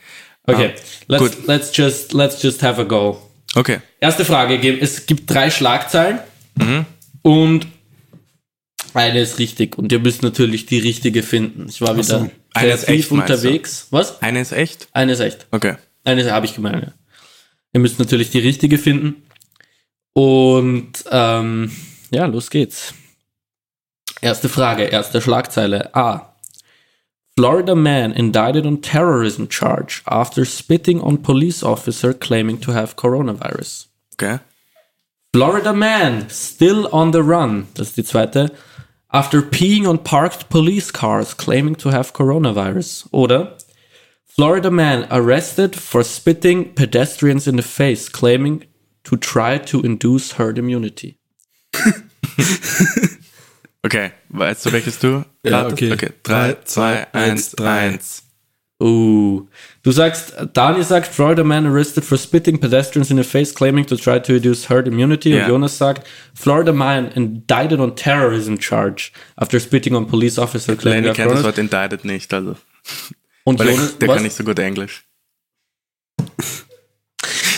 Okay, 0.47 0.75
ah, 0.77 0.81
let's, 1.09 1.47
let's, 1.47 1.77
just, 1.77 2.13
let's 2.13 2.43
just 2.43 2.63
have 2.63 2.81
a 2.81 2.85
go. 2.85 3.21
Okay. 3.55 3.81
Erste 4.01 4.25
Frage. 4.25 4.57
Es 4.81 5.07
gibt 5.07 5.31
drei 5.31 5.51
Schlagzeilen 5.51 6.19
mhm. 6.57 6.87
und 7.23 7.67
eine 8.95 9.21
ist 9.21 9.39
richtig. 9.39 9.77
Und 9.79 9.91
ihr 9.91 9.99
müsst 9.99 10.23
natürlich 10.23 10.67
die 10.67 10.79
richtige 10.79 11.23
finden. 11.23 11.69
Ich 11.69 11.81
war 11.81 11.95
wieder 11.97 12.05
so. 12.05 12.31
ist 12.61 12.89
echt, 12.89 13.11
unterwegs. 13.11 13.89
Was? 13.91 14.23
Eine 14.23 14.41
ist 14.41 14.53
echt? 14.53 14.89
Eine 14.93 15.13
ist 15.13 15.21
echt. 15.21 15.47
Okay. 15.51 15.77
Eine 16.05 16.31
habe 16.31 16.47
ich 16.47 16.55
gemeint. 16.55 16.83
Ja. 16.83 16.93
Ihr 17.73 17.81
müsst 17.81 17.99
natürlich 17.99 18.31
die 18.31 18.39
richtige 18.39 18.79
finden. 18.79 19.23
Und 20.13 20.93
ähm, 21.11 21.73
ja, 22.11 22.27
los 22.27 22.51
geht's. 22.51 22.95
Erste 24.21 24.49
Frage, 24.49 24.85
erste 24.85 25.21
Schlagzeile. 25.21 25.95
A. 25.95 26.34
Florida 27.37 27.75
man 27.75 28.13
indicted 28.13 28.65
on 28.65 28.81
terrorism 28.81 29.49
charge 29.49 30.03
after 30.09 30.45
spitting 30.45 31.01
on 31.01 31.19
police 31.19 31.65
officer 31.65 32.15
claiming 32.15 32.59
to 32.59 32.71
have 32.71 32.95
coronavirus. 32.95 33.89
Okay. 34.15 34.39
Florida 35.33 35.73
man 35.73 36.29
still 36.31 36.87
on 36.93 37.11
the 37.11 37.25
run. 37.25 37.67
Das 37.75 37.89
ist 37.89 37.97
die 37.97 38.05
zweite. 38.05 38.53
After 39.13 39.43
peeing 39.43 39.85
on 39.87 39.99
parked 39.99 40.49
police 40.49 40.93
cars 40.93 41.35
claiming 41.35 41.75
to 41.77 41.91
have 41.91 42.13
coronavirus. 42.13 43.09
Oder 43.11 43.57
Florida 44.25 44.71
man 44.71 45.09
arrested 45.11 45.75
for 45.75 46.05
spitting 46.05 46.73
pedestrians 46.75 47.49
in 47.49 47.57
the 47.57 47.63
face 47.63 48.09
claiming 48.09 48.65
to 49.03 49.17
try 49.17 49.59
to 49.59 49.83
induce 49.83 50.35
herd 50.35 50.57
immunity. 50.57 51.19
Okay, 53.85 54.13
weißt 54.31 54.65
du, 54.65 54.73
welches 54.73 54.99
du? 54.99 55.25
Ja, 55.45 55.67
okay. 55.67 55.93
Okay, 55.93 56.11
3, 56.23 56.57
2, 56.65 57.07
1, 57.13 57.59
1. 57.59 58.23
Uh, 58.83 59.47
du 59.83 59.93
sagst, 59.93 60.35
Dani 60.55 60.83
sagt, 60.83 61.07
Florida 61.07 61.45
man 61.45 61.67
arrested 61.67 62.03
for 62.03 62.17
spitting 62.17 62.59
pedestrians 62.59 63.11
in 63.11 63.19
the 63.19 63.23
face, 63.23 63.55
claiming 63.55 63.87
to 63.87 63.95
try 63.97 64.19
to 64.19 64.33
reduce 64.33 64.69
herd 64.69 64.89
immunity. 64.89 65.31
Yeah. 65.31 65.45
Und 65.45 65.51
Jonas 65.51 65.79
sagt, 65.79 66.07
Florida 66.35 66.73
man 66.73 67.13
indicted 67.13 67.79
on 67.79 67.95
terrorism 67.95 68.57
charge 68.59 69.13
after 69.37 69.61
spitting 69.61 69.95
on 69.95 70.07
police 70.07 70.39
officer 70.39 70.75
claiming. 70.77 71.05
Lenny 71.05 71.15
kennt 71.15 71.33
das 71.33 71.45
Wort 71.45 71.59
indicted 71.59 72.05
nicht, 72.05 72.33
also. 72.33 72.57
Und 73.45 73.59
Weil 73.59 73.69
Jonas, 73.69 73.91
ich, 73.91 73.99
der 73.99 74.09
was? 74.09 74.15
kann 74.17 74.25
nicht 74.25 74.37
so 74.37 74.45
gut 74.45 74.59
Englisch. 74.59 75.05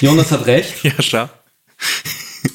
Jonas 0.01 0.33
hat 0.33 0.47
recht. 0.47 0.83
ja, 0.83 0.93
schau. 1.01 1.29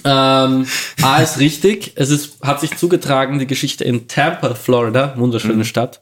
Ähm, 0.04 0.68
A 1.02 1.22
ist 1.22 1.40
richtig. 1.40 1.94
Es 1.96 2.10
ist, 2.10 2.42
hat 2.44 2.60
sich 2.60 2.76
zugetragen, 2.78 3.40
die 3.40 3.48
Geschichte 3.48 3.84
in 3.84 4.08
Tampa, 4.08 4.56
Florida, 4.56 5.14
wunderschöne 5.18 5.56
mhm. 5.56 5.64
Stadt. 5.66 6.02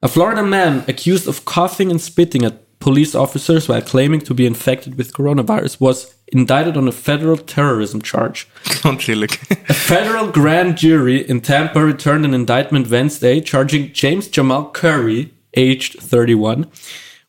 A 0.00 0.08
Florida 0.08 0.42
man 0.42 0.82
accused 0.88 1.28
of 1.28 1.44
coughing 1.44 1.90
and 1.90 2.00
spitting 2.00 2.44
at 2.44 2.54
police 2.80 3.14
officers 3.14 3.68
while 3.68 3.80
claiming 3.80 4.20
to 4.20 4.34
be 4.34 4.44
infected 4.44 4.98
with 4.98 5.12
coronavirus 5.12 5.80
was 5.80 6.14
indicted 6.32 6.76
on 6.76 6.88
a 6.88 6.92
federal 6.92 7.36
terrorism 7.36 8.02
charge. 8.02 8.48
Chillig. 8.98 9.38
A 9.68 9.74
federal 9.74 10.32
grand 10.32 10.76
jury 10.76 11.18
in 11.28 11.40
Tampa 11.40 11.84
returned 11.84 12.24
an 12.24 12.34
indictment 12.34 12.90
Wednesday 12.90 13.40
charging 13.40 13.92
James 13.92 14.26
Jamal 14.28 14.70
Curry, 14.70 15.32
aged 15.54 16.00
31, 16.00 16.66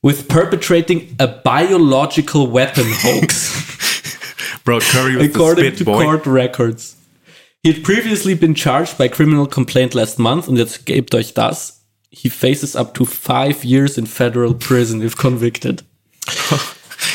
with 0.01 0.27
perpetrating 0.27 1.15
a 1.19 1.27
biological 1.27 2.47
weapon 2.47 2.86
hoax. 2.88 3.92
Bro, 4.65 4.80
Curry 4.80 5.15
was 5.17 5.23
the 5.28 5.30
according 5.34 5.65
spit 5.65 5.78
to 5.80 5.86
boy. 5.86 6.04
court 6.04 6.26
records. 6.26 6.95
He 7.63 7.71
had 7.71 7.84
previously 7.84 8.36
been 8.36 8.56
charged 8.56 8.97
by 8.97 9.08
criminal 9.08 9.47
complaint 9.47 9.93
last 9.93 10.19
month 10.19 10.47
und 10.47 10.58
jetzt 10.58 10.86
gebt 10.86 11.13
euch 11.15 11.34
das. 11.34 11.82
He 12.10 12.30
faces 12.30 12.76
up 12.76 12.93
to 12.93 13.06
five 13.06 13.63
years 13.63 13.97
in 13.97 14.06
federal 14.06 14.54
prison 14.54 15.02
if 15.02 15.15
convicted. 15.17 15.84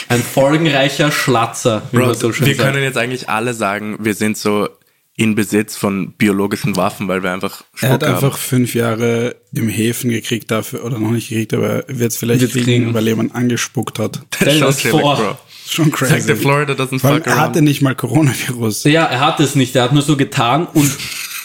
Ein 0.09 0.23
folgenreicher 0.23 1.11
Schlatzer, 1.13 1.83
wie 1.93 1.99
Bro, 1.99 2.07
man 2.07 2.15
so 2.15 2.33
schön 2.33 2.47
wir 2.47 2.55
sagt. 2.55 2.73
können 2.73 2.83
jetzt 2.83 2.97
eigentlich 2.99 3.29
alle 3.29 3.53
sagen, 3.55 3.97
wir 4.01 4.15
sind 4.15 4.37
so 4.39 4.69
in 5.17 5.35
Besitz 5.35 5.77
von 5.77 6.13
biologischen 6.13 6.77
Waffen, 6.77 7.09
weil 7.09 7.23
wir 7.23 7.33
einfach 7.33 7.65
Er 7.81 7.91
hat 7.91 8.03
haben. 8.03 8.15
einfach 8.15 8.39
fünf 8.39 8.75
Jahre 8.75 9.37
im 9.53 9.69
Häfen 9.69 10.11
gekriegt 10.11 10.51
dafür, 10.51 10.85
oder 10.85 10.99
noch 10.99 11.11
nicht 11.11 11.29
gekriegt, 11.29 11.53
aber 11.55 11.89
er 11.89 11.99
wird 11.99 12.13
es 12.13 12.17
vielleicht 12.19 12.51
kriegen, 12.53 12.65
kriegen. 12.65 12.95
weil 12.95 13.07
jemand 13.09 13.35
angespuckt 13.35 13.99
hat. 13.99 14.21
Stell 14.35 14.55
dir 14.59 14.65
das 14.67 14.81
vor. 14.83 15.17
Bro. 15.17 15.39
Schon 15.71 15.91
crazy. 15.91 16.13
Sagt 16.15 16.29
der 16.29 16.37
Florida 16.37 16.73
doesn't 16.73 17.01
fuck 17.01 17.27
er 17.27 17.33
around. 17.33 17.41
hatte 17.41 17.63
nicht 17.63 17.83
mal 17.83 17.95
Coronavirus. 17.95 18.85
Ja, 18.85 19.05
er 19.05 19.21
hat 19.21 19.39
es 19.41 19.55
nicht, 19.55 19.77
er 19.77 19.85
hat 19.85 19.93
nur 19.93 20.03
so 20.03 20.17
getan 20.17 20.67
und 20.73 20.91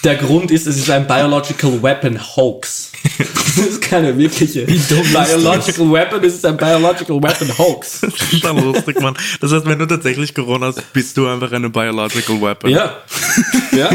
der 0.03 0.15
Grund 0.15 0.51
ist, 0.51 0.67
es 0.67 0.77
ist 0.77 0.89
ein 0.89 1.07
Biological 1.07 1.81
Weapon 1.81 2.19
Hoax. 2.36 2.91
Das 3.55 3.67
ist 3.67 3.81
keine 3.81 4.17
wirkliche 4.17 4.65
Biological 4.65 5.91
Weapon, 5.91 6.23
es 6.23 6.36
ist 6.36 6.45
ein 6.45 6.57
Biological 6.57 7.21
Weapon 7.21 7.57
Hoax. 7.57 8.01
Das 8.01 8.13
ist 8.33 8.43
dann 8.43 8.57
lustig, 8.57 8.99
Mann. 9.01 9.15
Das 9.41 9.51
heißt, 9.51 9.65
wenn 9.65 9.79
du 9.79 9.86
tatsächlich 9.86 10.33
Corona 10.33 10.67
hast, 10.67 10.93
bist 10.93 11.15
du 11.17 11.27
einfach 11.27 11.51
eine 11.51 11.69
biological 11.69 12.41
weapon. 12.41 12.69
Ja. 12.69 12.95
ja. 13.71 13.89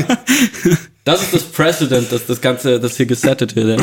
Das 1.04 1.22
ist 1.22 1.34
das 1.34 1.42
Precedent, 1.42 2.12
dass 2.12 2.26
das 2.26 2.40
Ganze, 2.40 2.78
das 2.78 2.96
hier 2.96 3.06
gesettet 3.06 3.56
wird. 3.56 3.80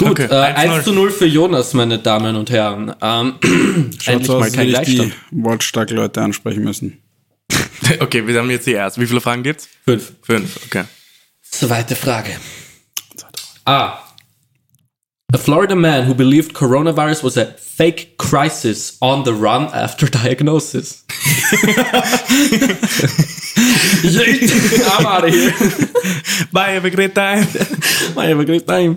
Gut, 0.00 0.12
Okay, 0.12 0.28
äh, 0.30 0.54
1 0.54 0.72
1-0. 0.80 0.84
zu 0.84 0.92
0 0.92 1.10
für 1.10 1.26
Jonas, 1.26 1.74
meine 1.74 1.98
Damen 1.98 2.34
und 2.34 2.48
Herren. 2.50 2.94
Ähm, 3.02 3.34
Schaut 4.00 4.14
endlich 4.14 4.30
aus, 4.30 4.40
mal 4.40 4.50
kein 4.50 4.68
ich 4.68 4.78
die 4.78 4.94
Gleichstand. 4.94 5.12
wortstarken 5.30 5.96
Leute 5.96 6.22
ansprechen 6.22 6.64
müssen. 6.64 7.02
Okay, 7.98 8.24
wir 8.24 8.38
haben 8.38 8.48
jetzt 8.50 8.66
die 8.68 8.72
erste. 8.72 9.00
Wie 9.00 9.06
viele 9.06 9.20
Fragen 9.20 9.42
gibt's? 9.42 9.68
Fünf. 9.84 10.12
Fünf, 10.22 10.60
okay. 10.64 10.84
Zweite 11.42 11.96
Frage. 11.96 12.30
A. 13.64 13.98
A 15.32 15.38
Florida 15.38 15.74
man 15.74 16.06
who 16.08 16.14
believed 16.14 16.54
coronavirus 16.54 17.24
was 17.24 17.36
a 17.36 17.46
fake 17.46 18.16
crisis 18.16 18.96
on 19.00 19.24
the 19.24 19.32
run 19.32 19.66
after 19.72 20.08
diagnosis. 20.08 21.04
I'm 24.02 25.06
out 25.06 25.24
of 25.24 25.34
here. 25.34 25.52
Bye, 26.52 26.70
have 26.70 26.84
a 26.84 26.90
great 26.90 27.14
time. 27.14 27.44
I 28.16 28.26
have 28.26 28.38
a 28.38 28.44
great 28.44 28.66
time. 28.66 28.94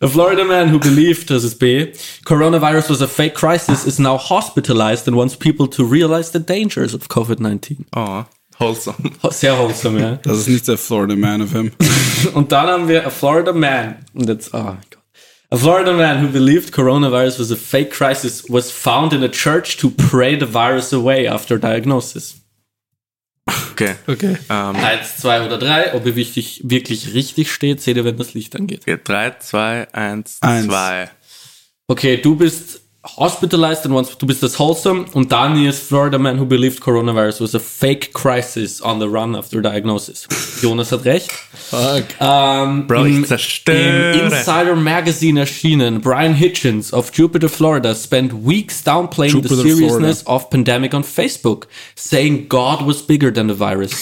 A 0.00 0.06
Florida 0.06 0.44
man 0.44 0.68
who 0.68 0.78
believed, 0.78 1.26
this 1.28 1.42
ist 1.42 1.58
B, 1.58 1.92
coronavirus 2.24 2.88
was 2.88 3.00
a 3.02 3.08
fake 3.08 3.34
crisis 3.34 3.84
is 3.84 3.98
now 3.98 4.16
hospitalized 4.16 5.08
and 5.08 5.16
wants 5.16 5.34
people 5.34 5.66
to 5.66 5.84
realize 5.84 6.30
the 6.30 6.38
dangers 6.38 6.94
of 6.94 7.08
COVID-19. 7.08 7.84
Oh, 7.96 8.24
wholesome. 8.60 9.12
Sehr 9.30 9.56
wholesome, 9.56 10.00
ja. 10.00 10.18
Das 10.22 10.38
ist 10.38 10.48
nicht 10.48 10.68
der 10.68 10.78
Florida 10.78 11.16
Man 11.16 11.42
of 11.42 11.50
him. 11.50 11.72
Und 12.34 12.52
dann 12.52 12.68
haben 12.68 12.88
wir 12.88 13.06
a 13.06 13.10
Florida 13.10 13.52
man. 13.52 14.04
Und 14.14 14.28
jetzt, 14.28 14.54
oh 14.54 14.58
mein 14.58 14.78
Gott. 14.90 15.02
A 15.50 15.56
Florida 15.56 15.92
man 15.92 16.22
who 16.22 16.28
believed 16.28 16.72
coronavirus 16.72 17.40
was 17.40 17.50
a 17.50 17.56
fake 17.56 17.90
crisis 17.90 18.44
was 18.48 18.70
found 18.70 19.12
in 19.12 19.24
a 19.24 19.28
church 19.28 19.78
to 19.78 19.90
pray 19.90 20.38
the 20.38 20.46
virus 20.46 20.92
away 20.92 21.26
after 21.26 21.58
diagnosis. 21.58 22.40
Okay. 23.72 23.94
Okay. 24.06 24.36
Ähm, 24.50 24.76
Eins, 24.76 25.16
zwei 25.18 25.44
oder 25.44 25.58
drei. 25.58 25.94
Ob 25.94 26.04
ihr 26.06 26.16
wichtig, 26.16 26.62
wirklich 26.64 27.14
richtig 27.14 27.52
steht, 27.52 27.80
seht 27.80 27.96
ihr, 27.96 28.04
wenn 28.04 28.16
das 28.16 28.34
Licht 28.34 28.54
angeht. 28.56 28.80
okay. 28.82 28.98
Drei, 29.02 29.30
zwei, 29.38 29.86
eins, 29.92 30.38
Eins. 30.40 30.66
zwei. 30.66 31.10
Okay, 31.86 32.16
du 32.18 32.36
bist 32.36 32.80
hospitalized 33.16 33.86
and 33.86 33.94
once, 33.94 34.18
du 34.18 34.26
bist 34.26 34.42
das 34.42 34.58
Wholesome 34.58 35.06
und 35.14 35.32
Dani 35.32 35.66
ist 35.68 35.82
Florida 35.88 36.18
man 36.18 36.38
who 36.38 36.44
believed 36.44 36.80
coronavirus 36.80 37.40
was 37.40 37.54
a 37.54 37.58
fake 37.60 38.12
crisis 38.12 38.82
on 38.82 39.00
the 39.00 39.06
run 39.06 39.34
after 39.34 39.62
diagnosis. 39.62 40.28
Jonas 40.60 40.92
hat 40.92 41.04
recht. 41.04 41.30
Fuck. 41.70 42.04
Ähm, 42.20 42.86
Bro, 42.86 43.04
ich 43.06 43.16
im, 43.16 43.24
zerstöre. 43.26 44.12
Im 44.14 44.26
Insider 44.26 44.74
Magazine 44.74 45.40
erschienen, 45.40 46.00
Brian 46.00 46.34
Hitchens 46.34 46.92
of 46.92 47.10
Jupiter, 47.14 47.48
Florida 47.48 47.94
spent 47.94 48.32
weeks 48.46 48.82
downplaying 48.82 49.34
Jupiter, 49.34 49.56
the 49.56 49.62
seriousness 49.70 50.26
of 50.26 50.48
pandemic 50.50 50.94
on 50.94 51.04
Facebook, 51.04 51.68
saying 51.94 52.48
God 52.48 52.86
was 52.86 53.02
bigger 53.02 53.30
than 53.32 53.48
the 53.48 53.54
virus 53.58 53.92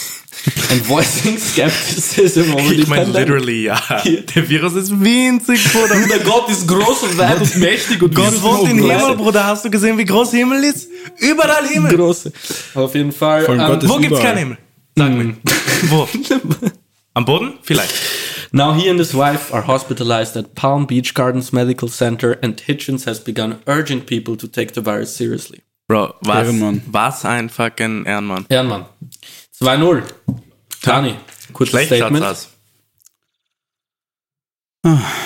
and 0.71 0.81
voicing 0.85 1.37
skepticism 1.37 2.53
over 2.53 2.69
the 2.69 2.81
Ich 2.83 2.87
meine 2.87 3.05
pandemic. 3.05 3.27
literally, 3.27 3.63
ja. 3.65 3.79
Der 4.05 4.49
Virus 4.49 4.73
ist 4.75 4.91
winzig, 4.91 5.61
Bruder. 5.73 5.95
Der 6.09 6.19
Gott 6.19 6.49
ist 6.49 6.67
groß 6.67 7.03
und 7.03 7.17
weit 7.17 7.41
und 7.41 7.57
mächtig 7.57 8.01
und 8.01 8.15
Gott 8.15 8.41
wohnt 8.41 8.69
im. 8.71 8.77
Himmel, 8.77 9.15
Bruder. 9.17 9.45
Hast 9.45 9.65
du 9.65 9.69
gesehen, 9.69 9.97
wie 9.97 10.05
groß 10.05 10.31
Himmel 10.31 10.63
ist? 10.63 10.87
Überall 11.19 11.67
Himmel. 11.67 11.97
Große. 11.97 12.31
Auf 12.75 12.95
jeden 12.95 13.11
Fall. 13.11 13.43
Vor 13.43 13.55
allem 13.55 13.61
ähm, 13.61 13.67
Gott 13.67 13.83
ist 13.83 13.89
Wo 13.89 13.95
gibt's 13.97 14.07
überall. 14.07 14.25
keinen 14.25 14.37
Himmel? 14.37 14.57
Sag 14.95 15.11
mir. 15.11 15.33
Wo? 15.89 16.07
Am 17.17 17.25
Boden? 17.25 17.57
Vielleicht. 17.63 17.95
Now 18.53 18.73
he 18.73 18.87
and 18.87 18.99
his 18.99 19.15
wife 19.15 19.51
are 19.51 19.63
hospitalized 19.63 20.37
at 20.37 20.53
Palm 20.53 20.85
Beach 20.85 21.15
Gardens 21.15 21.51
Medical 21.51 21.89
Center 21.89 22.33
and 22.43 22.55
Hitchens 22.57 23.05
has 23.05 23.19
begun 23.19 23.59
urging 23.65 24.01
people 24.01 24.37
to 24.37 24.47
take 24.47 24.73
the 24.73 24.81
virus 24.81 25.15
seriously. 25.15 25.63
Bro, 25.87 26.15
was, 26.21 26.47
Ehrenmann. 26.47 26.81
was 26.93 27.25
ein 27.25 27.49
fucking 27.49 28.05
Ehrenmann. 28.05 28.45
Ehrenmann. 28.51 28.85
2-0. 29.59 30.03
Dani, 30.83 31.15
kurzes 31.53 31.71
Schlecht 31.71 31.89
schaut's 31.89 31.99
Statement. 32.01 32.25
aus. 32.25 32.49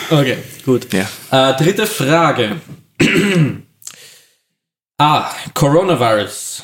Okay, 0.10 0.38
gut. 0.66 0.88
Ja. 0.94 1.10
Äh, 1.32 1.58
dritte 1.58 1.86
Frage. 1.86 2.62
ah, 4.98 5.30
Coronavirus. 5.54 6.64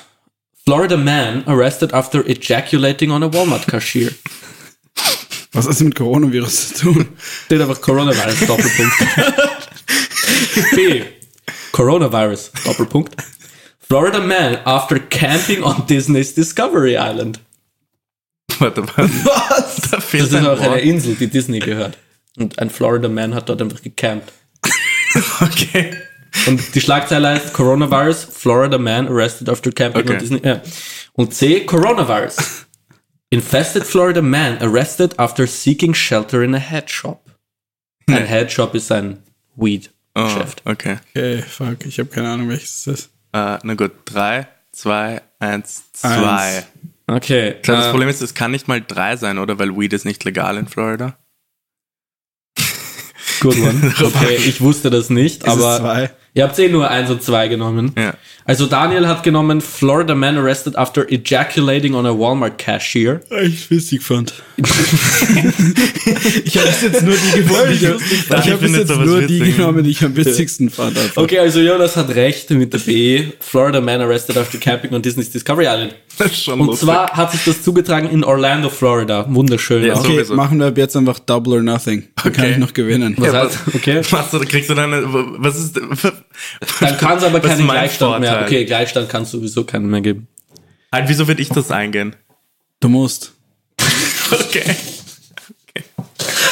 Florida 0.64 0.96
man 0.96 1.44
arrested 1.48 1.94
after 1.94 2.26
ejaculating 2.26 3.12
on 3.12 3.24
a 3.24 3.30
Walmart 3.30 3.68
cashier. 3.68 4.12
Was 5.58 5.66
hat 5.66 5.72
das 5.74 5.82
mit 5.82 5.96
Coronavirus 5.96 6.76
zu 6.76 6.94
tun? 6.94 7.08
Steht 7.46 7.60
einfach 7.62 7.82
Coronavirus, 7.82 8.46
Doppelpunkt. 8.46 8.94
B. 10.76 11.04
Coronavirus, 11.72 12.52
Doppelpunkt. 12.64 13.16
Florida 13.80 14.20
man 14.20 14.58
after 14.66 15.00
camping 15.00 15.64
on 15.64 15.84
Disney's 15.88 16.36
Discovery 16.36 16.96
Island. 16.96 17.40
Warte 18.60 18.82
mal. 18.82 18.92
Was? 18.98 19.78
Da 19.90 19.98
Das 19.98 20.14
ist 20.14 20.36
ein 20.36 20.46
auch 20.46 20.60
eine. 20.60 20.80
Insel, 20.82 21.16
die 21.16 21.26
Disney 21.28 21.58
gehört. 21.60 21.98
Und 22.38 22.60
ein 22.60 22.70
Florida 22.70 23.10
man 23.10 23.34
hat 23.34 23.50
dort 23.50 23.62
einfach 23.62 23.82
gecampt. 23.82 24.32
Okay. 25.42 25.96
Und 26.46 26.76
die 26.76 26.82
Schlagzeile 26.82 27.30
heißt 27.30 27.52
Coronavirus, 27.54 28.28
Florida 28.32 28.78
man 28.78 29.08
arrested 29.08 29.50
after 29.50 29.72
camping 29.72 30.04
Okay. 30.04 30.14
on 30.14 30.20
Disney. 30.20 30.42
Ja. 30.44 30.62
Und 31.14 31.34
C, 31.34 31.62
Coronavirus. 31.66 32.67
Infested 33.30 33.84
Florida 33.84 34.22
man 34.22 34.58
arrested 34.62 35.14
after 35.20 35.46
seeking 35.48 35.94
shelter 35.94 36.44
in 36.44 36.56
a 36.56 36.60
head 36.60 36.90
shop. 36.90 37.30
Ein 38.10 38.26
Head 38.26 38.52
shop 38.52 38.74
ist 38.74 38.90
ein 38.92 39.22
Oh, 39.58 39.66
Weed-Geschäft. 39.66 40.62
okay. 40.66 40.98
Okay, 41.14 41.42
fuck, 41.42 41.86
ich 41.86 42.00
habe 42.00 42.10
keine 42.10 42.30
Ahnung, 42.30 42.48
welches 42.48 42.78
es 42.78 42.88
ist. 42.88 43.10
Äh, 43.34 43.58
na 43.64 43.74
gut. 43.74 43.92
Drei, 44.06 44.48
zwei, 44.72 45.22
eins, 45.40 45.92
zwei. 45.92 46.58
Eins. 46.58 46.68
Okay. 47.08 47.56
Schau, 47.66 47.74
Das 47.74 47.88
äh, 47.88 47.90
Problem 47.92 48.08
ist, 48.10 48.22
es 48.22 48.34
kann 48.34 48.52
nicht 48.52 48.68
mal 48.70 48.82
drei 48.82 49.18
sein, 49.18 49.38
oder? 49.40 49.60
Weil 49.60 49.78
Weed 49.78 49.92
ist 49.94 50.06
nicht 50.06 50.24
legal 50.24 50.58
in 50.58 50.68
Florida. 50.68 51.18
Good 53.42 53.58
one. 53.58 53.94
Okay, 54.02 54.36
ich 54.38 54.62
wusste 54.62 54.90
das 54.90 55.10
nicht, 55.10 55.44
Ist 55.44 55.54
es 55.54 55.62
aber 55.64 55.78
zwei? 55.80 56.12
Ihr 56.38 56.44
habt 56.44 56.58
eh 56.60 56.70
nur 56.70 56.90
eins 56.90 57.10
und 57.10 57.24
zwei 57.24 57.48
genommen. 57.48 57.92
Ja. 57.98 58.14
Also 58.46 58.66
Daniel 58.68 59.08
hat 59.10 59.24
genommen 59.24 59.60
Florida 59.60 60.16
man 60.16 60.38
arrested 60.38 60.78
after 60.78 61.06
ejaculating 61.12 61.96
on 61.96 62.06
a 62.06 62.18
Walmart 62.18 62.58
cashier. 62.58 63.20
Ich 63.44 63.70
witzig 63.70 64.02
fand. 64.04 64.34
ich 64.58 66.58
habe 66.58 66.70
jetzt 66.82 67.02
nur 67.04 67.16
die 67.16 67.44
gewonnen. 67.44 67.72
Ich 67.74 67.86
habe 67.86 67.98
Ich 68.00 68.32
hab 68.52 68.60
bis 68.60 68.62
finde 68.72 68.80
jetzt 68.80 68.96
nur 68.96 69.22
die 69.24 69.40
genommen, 69.40 69.84
die 69.84 69.90
ich 69.92 70.02
am 70.04 70.16
witzigsten 70.16 70.70
fand. 70.70 70.98
Einfach. 70.98 71.22
Okay, 71.24 71.40
also 71.40 71.60
Jonas 71.60 71.96
hat 71.98 72.10
recht 72.16 72.50
mit 72.52 72.72
der 72.74 72.80
B. 72.80 73.26
Florida 73.40 73.82
man 73.82 74.00
arrested 74.02 74.38
after 74.38 74.58
camping 74.58 74.94
on 74.94 75.02
Disney's 75.02 75.30
Discovery 75.30 75.66
Island. 75.66 75.96
Das 76.18 76.32
ist 76.32 76.46
schon 76.46 76.60
Und 76.60 76.66
lustig. 76.70 76.88
zwar 76.88 77.12
hat 77.12 77.32
sich 77.32 77.42
das 77.46 77.62
zugetragen 77.62 78.10
in 78.10 78.24
Orlando, 78.24 78.72
Florida. 78.72 79.28
Wunderschön. 79.30 79.86
Ja, 79.86 79.94
Okay, 80.00 80.14
Sowieso. 80.16 80.34
machen 80.34 80.58
wir 80.60 80.66
ab 80.66 80.76
jetzt 80.76 80.98
einfach 80.98 81.20
Double 81.20 81.54
or 81.54 81.62
Nothing. 81.62 82.08
Dann 82.24 82.34
kann 82.34 82.46
Okay. 82.46 82.54
ich 82.54 82.58
noch 82.58 82.74
gewinnen. 82.74 83.14
Was 83.20 83.34
Ja, 83.34 83.44
heißt, 83.44 83.60
okay. 83.76 84.02
Was, 84.10 84.32
kriegst 84.50 84.68
du 84.72 84.74
deine, 84.74 85.04
was 85.38 85.56
ist, 85.60 85.80
Dann 86.80 86.98
kann 86.98 87.18
es 87.18 87.24
aber 87.24 87.40
keinen 87.42 87.68
Gleichstand 87.68 88.20
mehr. 88.20 88.32
Vorteil? 88.32 88.48
Okay, 88.48 88.66
Gleichstand 88.66 89.10
kann 89.10 89.24
es 89.24 89.32
sowieso 89.32 89.64
keinen 89.64 89.90
mehr 89.90 90.02
geben. 90.02 90.28
Halt, 90.92 91.10
wieso 91.10 91.28
würde 91.28 91.42
ich 91.42 91.50
das 91.50 91.72
eingehen? 91.72 92.16
Du 92.80 92.90
musst. 92.90 93.34
Okay. 94.30 94.76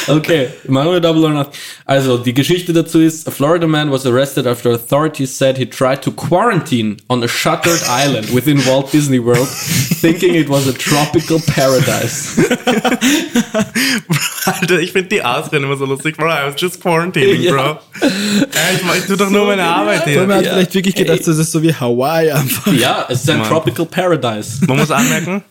Okay, 0.08 0.48
machen 0.68 0.92
wir 0.92 1.00
Double 1.00 1.24
or 1.24 1.30
Nothing. 1.30 1.52
Also, 1.84 2.18
die 2.18 2.32
Geschichte 2.34 2.72
dazu 2.72 3.00
ist, 3.00 3.26
a 3.26 3.30
Florida 3.30 3.66
man 3.66 3.90
was 3.90 4.06
arrested 4.06 4.46
after 4.46 4.70
authorities 4.72 5.36
said 5.36 5.56
he 5.58 5.66
tried 5.66 6.02
to 6.02 6.10
quarantine 6.12 6.96
on 7.08 7.22
a 7.24 7.28
shuttered 7.28 7.80
island 7.88 8.32
within 8.34 8.64
Walt 8.66 8.92
Disney 8.92 9.18
World, 9.18 9.48
thinking 10.00 10.34
it 10.34 10.48
was 10.48 10.68
a 10.68 10.72
tropical 10.72 11.40
paradise. 11.54 12.36
Alter, 14.46 14.78
ich 14.80 14.92
finde 14.92 15.08
die 15.08 15.22
Ausreden 15.24 15.64
immer 15.64 15.76
so 15.76 15.84
lustig. 15.86 16.16
Bro, 16.16 16.26
I 16.28 16.46
was 16.52 16.60
just 16.60 16.80
quarantining, 16.80 17.40
Ja. 17.42 17.52
bro. 17.52 17.78
Ey, 18.00 18.76
ich, 18.76 18.82
mach- 18.84 18.96
ich 18.96 19.06
tu 19.06 19.16
doch 19.16 19.30
nur 19.30 19.46
meine 19.46 19.64
Arbeit 19.64 20.06
Man 20.06 20.12
hier. 20.14 20.20
hat 20.36 20.44
Ja. 20.44 20.52
vielleicht 20.52 20.74
wirklich 20.74 20.94
gedacht, 20.94 21.20
das 21.26 21.38
ist 21.38 21.50
so 21.52 21.62
wie 21.62 21.74
Hawaii 21.74 22.30
einfach. 22.30 22.72
Ja, 22.72 23.06
es 23.08 23.22
ist 23.22 23.30
ein 23.30 23.42
tropical 23.42 23.86
paradise. 23.86 24.64
Man 24.66 24.78
muss 24.78 24.90
anmerken, 24.90 25.42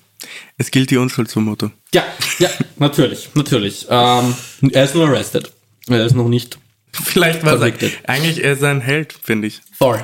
es 0.57 0.71
gilt 0.71 0.91
die 0.91 0.97
Unschuldsvermutung. 0.97 1.71
Ja, 1.93 2.03
ja, 2.39 2.49
natürlich, 2.77 3.29
natürlich. 3.33 3.85
Ähm, 3.89 4.33
er 4.71 4.83
ist 4.85 4.95
nur 4.95 5.07
arrested. 5.07 5.51
Er 5.87 6.05
ist 6.05 6.15
noch 6.15 6.27
nicht 6.27 6.57
Vielleicht 6.91 7.43
war 7.43 7.53
es 7.55 7.59
Convicted. 7.59 7.91
eigentlich 8.07 8.43
er 8.43 8.53
ist 8.53 8.63
ein 8.63 8.79
Held, 8.81 9.13
finde 9.21 9.47
ich. 9.47 9.61
Thor. 9.77 10.01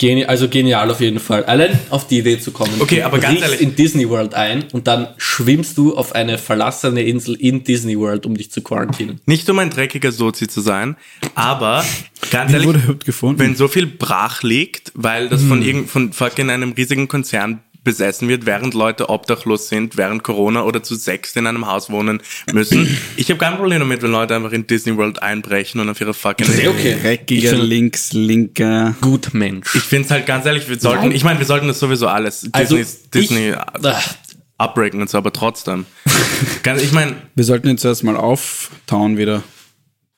Geni 0.00 0.24
also 0.26 0.48
genial 0.48 0.88
auf 0.92 1.00
jeden 1.00 1.18
Fall. 1.18 1.44
Allein 1.46 1.76
auf 1.90 2.06
die 2.06 2.18
Idee 2.18 2.38
zu 2.38 2.52
kommen. 2.52 2.72
Okay, 2.78 3.02
aber 3.02 3.18
ganz 3.18 3.40
ehrlich- 3.40 3.60
in 3.60 3.74
Disney 3.74 4.08
World 4.08 4.32
ein 4.32 4.64
und 4.72 4.86
dann 4.86 5.08
schwimmst 5.16 5.76
du 5.76 5.96
auf 5.96 6.14
eine 6.14 6.38
verlassene 6.38 7.02
Insel 7.02 7.34
in 7.34 7.64
Disney 7.64 7.98
World, 7.98 8.24
um 8.24 8.36
dich 8.36 8.52
zu 8.52 8.62
quarantinen. 8.62 9.20
Nicht 9.26 9.50
um 9.50 9.58
ein 9.58 9.70
dreckiger 9.70 10.12
Sozi 10.12 10.46
zu 10.46 10.60
sein, 10.60 10.96
aber 11.34 11.84
ganz 12.30 12.52
ehrlich, 12.52 12.68
wurde 12.68 12.78
überhaupt 12.78 13.06
gefunden? 13.06 13.40
wenn 13.40 13.56
so 13.56 13.66
viel 13.66 13.86
brach 13.86 14.44
liegt, 14.44 14.92
weil 14.94 15.28
das 15.28 15.42
von 15.42 15.62
irgend 15.62 15.90
von 15.90 16.12
fucking 16.12 16.48
einem 16.48 16.72
riesigen 16.72 17.08
Konzern 17.08 17.60
besessen 17.88 18.28
wird, 18.28 18.44
während 18.44 18.74
Leute 18.74 19.08
obdachlos 19.08 19.70
sind, 19.70 19.96
während 19.96 20.22
Corona 20.22 20.62
oder 20.64 20.82
zu 20.82 20.94
sechs 20.94 21.34
in 21.36 21.46
einem 21.46 21.66
Haus 21.66 21.88
wohnen 21.88 22.20
müssen. 22.52 22.86
Ich 23.16 23.30
habe 23.30 23.38
kein 23.38 23.56
Problem 23.56 23.80
damit, 23.80 24.02
wenn 24.02 24.10
Leute 24.10 24.36
einfach 24.36 24.52
in 24.52 24.66
Disney 24.66 24.94
World 24.98 25.22
einbrechen 25.22 25.80
und 25.80 25.88
auf 25.88 25.98
ihre 26.00 26.12
fucking 26.12 26.46
Sehr 26.46 26.68
okay. 26.70 26.96
Dreckiger, 27.00 27.56
links, 27.56 28.12
linker. 28.12 28.94
Gut 29.00 29.32
Mensch. 29.32 29.74
Ich 29.74 29.82
finde 29.84 30.04
es 30.04 30.10
halt 30.10 30.26
ganz 30.26 30.44
ehrlich, 30.44 30.68
wir 30.68 30.78
sollten, 30.78 31.04
Nein. 31.08 31.12
ich 31.12 31.24
meine, 31.24 31.38
wir 31.38 31.46
sollten 31.46 31.66
das 31.66 31.78
sowieso 31.78 32.06
alles 32.08 32.46
also, 32.52 32.76
Disney, 32.76 33.08
Disney 33.14 33.48
ich, 33.50 33.56
ach, 33.84 34.14
abbreaken 34.58 35.00
und 35.00 35.08
so, 35.08 35.16
aber 35.18 35.32
trotzdem. 35.32 35.86
ganz, 36.62 36.82
ich 36.82 36.92
meine, 36.92 37.16
Wir 37.34 37.44
sollten 37.44 37.68
ihn 37.68 37.78
zuerst 37.78 38.04
mal 38.04 38.16
auftauen 38.16 39.16
wieder. 39.16 39.42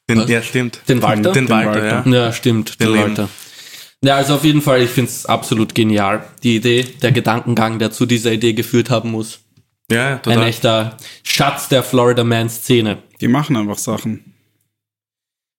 den, 0.08 0.26
ja 0.26 0.42
stimmt. 0.42 0.80
Den 0.88 1.00
Walter? 1.02 1.32
Den 1.32 1.46
Den 1.46 1.48
Walter, 1.50 1.82
Walter. 1.82 2.02
ja. 2.10 2.24
ja, 2.26 2.32
stimmt, 2.32 2.80
Den 2.80 2.92
der 2.92 3.06
Leben. 3.08 3.28
Ja, 4.02 4.16
also 4.16 4.34
auf 4.34 4.44
jeden 4.44 4.62
Fall, 4.62 4.82
ich 4.82 4.90
finde 4.90 5.10
es 5.10 5.26
absolut 5.26 5.74
genial. 5.74 6.24
Die 6.42 6.56
Idee, 6.56 6.84
der 7.02 7.12
Gedankengang, 7.12 7.78
der 7.78 7.90
zu 7.90 8.06
dieser 8.06 8.32
Idee 8.32 8.54
geführt 8.54 8.88
haben 8.90 9.10
muss. 9.10 9.40
Ja, 9.90 9.96
ja, 9.96 10.14
Ein 10.16 10.22
total. 10.22 10.42
echter 10.44 10.96
Schatz 11.22 11.68
der 11.68 11.82
Florida 11.82 12.24
Man-Szene. 12.24 12.98
Die 13.20 13.28
machen 13.28 13.56
einfach 13.56 13.76
Sachen. 13.78 14.24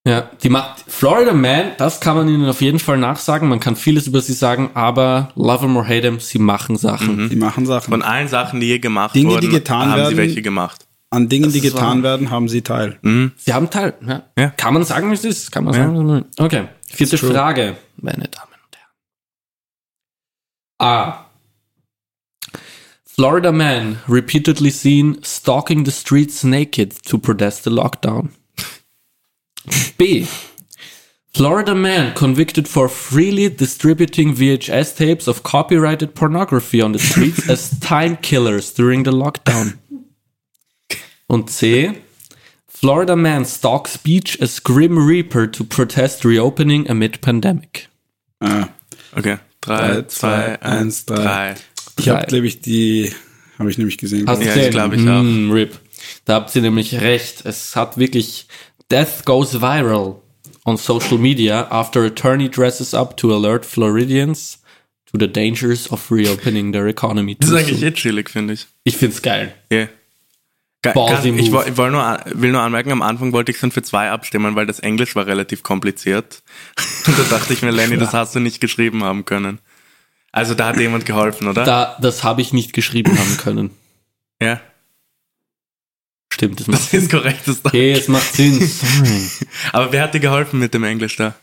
Ja, 0.04 0.28
die 0.42 0.48
macht 0.48 0.82
Florida 0.88 1.32
Man, 1.32 1.72
das 1.78 2.00
kann 2.00 2.16
man 2.16 2.28
ihnen 2.28 2.48
auf 2.48 2.60
jeden 2.60 2.80
Fall 2.80 2.98
nachsagen. 2.98 3.48
Man 3.48 3.60
kann 3.60 3.76
vieles 3.76 4.08
über 4.08 4.20
sie 4.20 4.32
sagen, 4.32 4.70
aber 4.74 5.30
love 5.36 5.60
them 5.60 5.76
or 5.76 5.86
hate 5.86 6.00
them, 6.00 6.18
sie 6.18 6.40
machen 6.40 6.76
Sachen. 6.76 7.30
Die 7.30 7.36
machen 7.36 7.66
Sachen. 7.66 7.90
Von 7.92 8.02
allen 8.02 8.26
Sachen, 8.26 8.58
die 8.58 8.66
je 8.66 8.78
gemacht 8.80 9.14
Dinge, 9.14 9.28
die 9.28 9.34
wurden, 9.34 9.50
getan 9.50 9.90
haben 9.90 9.98
werden. 9.98 10.10
sie 10.10 10.16
welche 10.16 10.42
gemacht. 10.42 10.86
An 11.12 11.28
Dingen, 11.28 11.52
die 11.52 11.58
ist 11.58 11.74
getan 11.74 11.98
wahr. 11.98 12.12
werden, 12.12 12.30
haben 12.30 12.48
sie 12.48 12.62
teil. 12.62 12.98
Sie 13.36 13.52
haben 13.52 13.68
Teil. 13.68 13.92
Ja. 14.06 14.22
Ja. 14.38 14.48
Kann 14.48 14.72
man 14.72 14.82
sagen, 14.82 15.10
wie 15.10 15.14
es 15.14 15.24
ist? 15.24 15.52
Kann 15.52 15.64
man 15.64 15.74
sagen, 15.74 16.08
wie 16.08 16.12
es 16.14 16.24
ist? 16.24 16.40
Okay. 16.40 16.68
Vierte. 16.88 17.18
Frage, 17.18 17.76
meine 17.96 18.28
Damen 18.28 18.54
und 18.64 18.76
Herren. 18.78 18.94
A. 20.78 21.26
Florida 23.04 23.52
man 23.52 23.98
repeatedly 24.08 24.70
seen 24.70 25.18
stalking 25.22 25.84
the 25.84 25.90
streets 25.90 26.44
naked 26.44 27.04
to 27.04 27.18
protest 27.18 27.64
the 27.64 27.70
lockdown. 27.70 28.30
B. 29.98 30.26
Florida 31.34 31.74
man 31.74 32.14
convicted 32.14 32.66
for 32.66 32.88
freely 32.88 33.50
distributing 33.50 34.34
VHS 34.34 34.96
tapes 34.96 35.28
of 35.28 35.42
copyrighted 35.42 36.14
pornography 36.14 36.80
on 36.80 36.92
the 36.92 36.98
streets 36.98 37.48
as 37.50 37.78
time 37.80 38.16
killers 38.16 38.72
during 38.72 39.02
the 39.04 39.12
lockdown. 39.12 39.78
Und 41.32 41.48
C. 41.50 41.94
Florida 42.68 43.16
man 43.16 43.46
stalks 43.46 43.96
beach 43.96 44.38
as 44.42 44.62
Grim 44.62 44.98
Reaper 44.98 45.50
to 45.50 45.64
protest 45.64 46.26
reopening 46.26 46.90
amid 46.90 47.20
pandemic. 47.22 47.88
Ah, 48.40 48.68
Okay. 49.16 49.38
Drei, 49.62 49.76
Drei, 49.78 50.02
zwei, 50.02 50.08
zwei, 50.08 50.62
eins, 50.62 50.62
eins, 50.62 51.06
drei. 51.06 51.14
drei. 51.22 51.54
ich 51.98 52.04
Drei. 52.04 52.14
habe, 52.16 52.26
glaube 52.26 52.46
ich, 52.48 52.60
die 52.60 53.12
habe 53.58 53.70
ich 53.70 53.78
nämlich 53.78 53.96
gesehen. 53.96 54.26
Hast 54.26 54.42
du 54.42 54.46
Ja, 54.46 54.54
gesehen? 54.54 54.72
ich 54.92 55.08
auch. 55.08 55.22
Mm, 55.22 55.50
RIP. 55.52 55.78
Da 56.24 56.34
habt 56.34 56.54
ihr 56.54 56.62
nämlich 56.62 57.00
recht. 57.00 57.46
Es 57.46 57.76
hat 57.76 57.96
wirklich 57.96 58.46
Death 58.90 59.24
goes 59.24 59.54
viral 59.60 60.16
on 60.66 60.76
social 60.76 61.16
media 61.16 61.66
after 61.70 62.02
attorney 62.04 62.50
dresses 62.50 62.92
up 62.92 63.16
to 63.16 63.32
alert 63.34 63.64
Floridians 63.64 64.58
to 65.06 65.18
the 65.18 65.28
dangers 65.32 65.90
of 65.90 66.10
reopening 66.10 66.72
their 66.72 66.88
economy. 66.88 67.36
Das 67.38 67.48
ist 67.50 67.54
eigentlich 67.56 67.82
eh 67.82 67.92
chillig, 67.92 68.28
finde 68.28 68.54
ich. 68.54 68.66
Ich 68.84 68.96
find's 68.98 69.22
geil. 69.22 69.54
Yeah. 69.72 69.88
Ballsy 70.82 71.28
ich 71.30 71.50
move. 71.50 71.64
ich 71.68 71.76
woll 71.76 71.90
nur, 71.92 72.20
will 72.26 72.50
nur 72.52 72.60
anmerken, 72.60 72.90
am 72.90 73.02
Anfang 73.02 73.32
wollte 73.32 73.52
ich 73.52 73.58
schon 73.58 73.70
für 73.70 73.82
zwei 73.82 74.10
abstimmen, 74.10 74.56
weil 74.56 74.66
das 74.66 74.80
Englisch 74.80 75.14
war 75.14 75.26
relativ 75.26 75.62
kompliziert. 75.62 76.42
Und 77.06 77.18
da 77.18 77.22
dachte 77.36 77.52
ich 77.52 77.62
mir, 77.62 77.70
Lenny, 77.70 77.96
das 77.98 78.12
hast 78.12 78.34
du 78.34 78.40
nicht 78.40 78.60
geschrieben 78.60 79.04
haben 79.04 79.24
können. 79.24 79.60
Also 80.32 80.54
da 80.54 80.68
hat 80.68 80.78
jemand 80.78 81.06
geholfen, 81.06 81.46
oder? 81.46 81.64
Da, 81.64 81.96
das 82.00 82.24
habe 82.24 82.40
ich 82.40 82.52
nicht 82.52 82.72
geschrieben 82.72 83.16
haben 83.18 83.36
können. 83.36 83.70
Ja, 84.42 84.60
Stimmt, 86.32 86.58
das 86.58 86.66
macht 86.66 86.80
das 86.80 86.94
ist 86.94 87.10
korrekt. 87.10 87.42
Das 87.46 87.64
Okay, 87.64 87.92
es 87.92 88.08
macht 88.08 88.32
Sinn. 88.32 88.58
Sorry. 88.66 89.28
Aber 89.72 89.92
wer 89.92 90.02
hat 90.02 90.14
dir 90.14 90.18
geholfen 90.20 90.58
mit 90.58 90.74
dem 90.74 90.82
Englisch 90.82 91.14
da? 91.16 91.34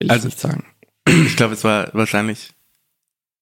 Will 0.00 0.06
ich 0.06 0.10
Also- 0.10 0.26
nicht 0.26 0.40
sagen. 0.40 0.64
Ich 1.06 1.36
glaube, 1.36 1.54
es 1.54 1.62
war 1.64 1.88
wahrscheinlich 1.92 2.50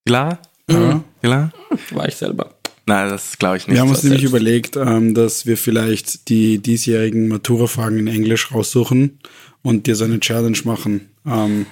Lara? 0.07 0.39
Ja. 0.68 1.03
Lara? 1.22 1.53
War 1.93 2.09
ich 2.09 2.16
selber. 2.16 2.56
Nein, 2.87 3.11
das 3.11 3.37
glaube 3.39 3.57
ich 3.57 3.66
nicht. 3.66 3.74
Wir 3.74 3.80
haben 3.80 3.89
uns 3.89 4.05
nämlich 4.05 4.22
selbst. 4.22 4.32
überlegt, 4.32 4.76
ähm, 4.76 5.12
dass 5.14 5.45
wir 5.45 5.57
vielleicht 5.57 6.28
die 6.28 6.59
diesjährigen 6.59 7.28
Matura-Fragen 7.28 7.99
in 7.99 8.07
Englisch 8.07 8.53
raussuchen 8.53 9.18
und 9.62 9.87
dir 9.87 9.97
so 9.97 10.05
eine 10.05 10.20
Challenge 10.20 10.59
machen. 10.64 11.11
Ähm, 11.26 11.66